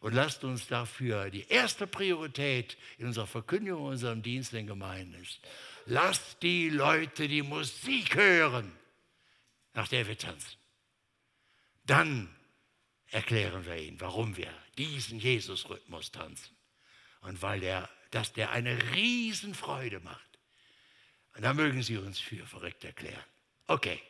Und 0.00 0.14
lasst 0.14 0.44
uns 0.44 0.66
dafür 0.66 1.30
die 1.30 1.46
erste 1.48 1.86
Priorität 1.86 2.78
in 2.96 3.06
unserer 3.06 3.26
Verkündigung, 3.26 3.82
in 3.82 3.90
unserem 3.90 4.22
Dienst 4.22 4.54
in 4.54 4.66
Gemeinden 4.66 5.14
ist. 5.22 5.40
Lasst 5.84 6.42
die 6.42 6.70
Leute 6.70 7.28
die 7.28 7.42
Musik 7.42 8.14
hören, 8.14 8.72
nach 9.74 9.88
der 9.88 10.06
wir 10.06 10.16
tanzen. 10.16 10.58
Dann 11.84 12.34
erklären 13.08 13.66
wir 13.66 13.76
ihnen, 13.76 14.00
warum 14.00 14.36
wir 14.38 14.52
diesen 14.78 15.18
Jesus-Rhythmus 15.18 16.10
tanzen. 16.12 16.56
Und 17.20 17.42
weil 17.42 17.60
der, 17.60 17.90
dass 18.10 18.32
der 18.32 18.50
eine 18.52 18.94
Riesenfreude 18.94 20.00
macht. 20.00 20.38
Und 21.34 21.42
da 21.42 21.52
mögen 21.52 21.82
Sie 21.82 21.98
uns 21.98 22.18
für 22.18 22.46
verrückt 22.46 22.84
erklären. 22.84 23.24
Okay, 23.66 24.00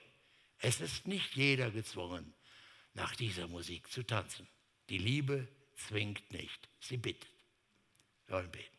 es 0.59 0.81
ist 0.81 1.09
nicht 1.09 1.35
jeder 1.35 1.71
gezwungen, 1.71 2.33
nach 2.95 3.17
dieser 3.17 3.49
Musik 3.49 3.91
zu 3.91 4.05
tanzen. 4.05 4.47
Die 4.89 4.99
Liebe 4.99 5.49
zwingt 5.87 6.33
nicht, 6.33 6.69
sie 6.81 6.97
bittet. 6.97 7.29
Wir 8.27 8.37
wollen 8.37 8.51
beten. 8.51 8.77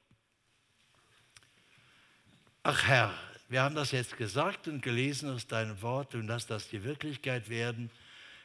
Ach 2.64 2.88
Herr, 2.88 3.14
wir 3.50 3.64
haben 3.64 3.76
das 3.76 3.92
jetzt 3.92 4.18
gesagt 4.18 4.68
und 4.68 4.82
gelesen 4.82 5.30
aus 5.30 5.48
deinem 5.48 5.82
Wort 5.82 6.16
und 6.16 6.28
lass 6.28 6.48
das 6.48 6.70
die 6.70 6.84
Wirklichkeit 6.84 7.50
werden. 7.50 7.90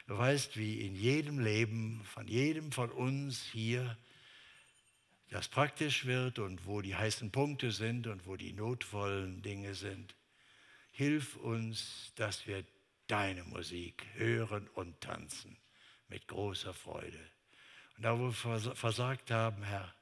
Du 0.07 0.17
weißt, 0.17 0.57
wie 0.57 0.81
in 0.81 0.95
jedem 0.95 1.39
Leben 1.39 2.03
von 2.03 2.27
jedem 2.27 2.71
von 2.71 2.91
uns 2.91 3.43
hier 3.43 3.97
das 5.29 5.47
praktisch 5.49 6.05
wird 6.05 6.39
und 6.39 6.65
wo 6.65 6.81
die 6.81 6.95
heißen 6.95 7.31
Punkte 7.31 7.71
sind 7.71 8.07
und 8.07 8.25
wo 8.25 8.37
die 8.37 8.53
notvollen 8.53 9.41
Dinge 9.41 9.75
sind. 9.75 10.15
Hilf 10.91 11.35
uns, 11.35 12.11
dass 12.15 12.47
wir 12.47 12.63
deine 13.07 13.43
Musik 13.43 14.05
hören 14.15 14.67
und 14.69 14.99
tanzen 15.01 15.57
mit 16.07 16.27
großer 16.27 16.73
Freude. 16.73 17.19
Und 17.97 18.03
da, 18.03 18.17
wo 18.17 18.27
wir 18.27 18.75
versagt 18.75 19.31
haben, 19.31 19.63
Herr, 19.63 19.93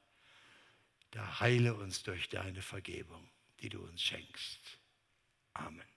da 1.12 1.40
heile 1.40 1.74
uns 1.74 2.02
durch 2.02 2.28
deine 2.28 2.60
Vergebung, 2.60 3.28
die 3.60 3.70
du 3.70 3.82
uns 3.82 4.02
schenkst. 4.02 4.60
Amen. 5.54 5.95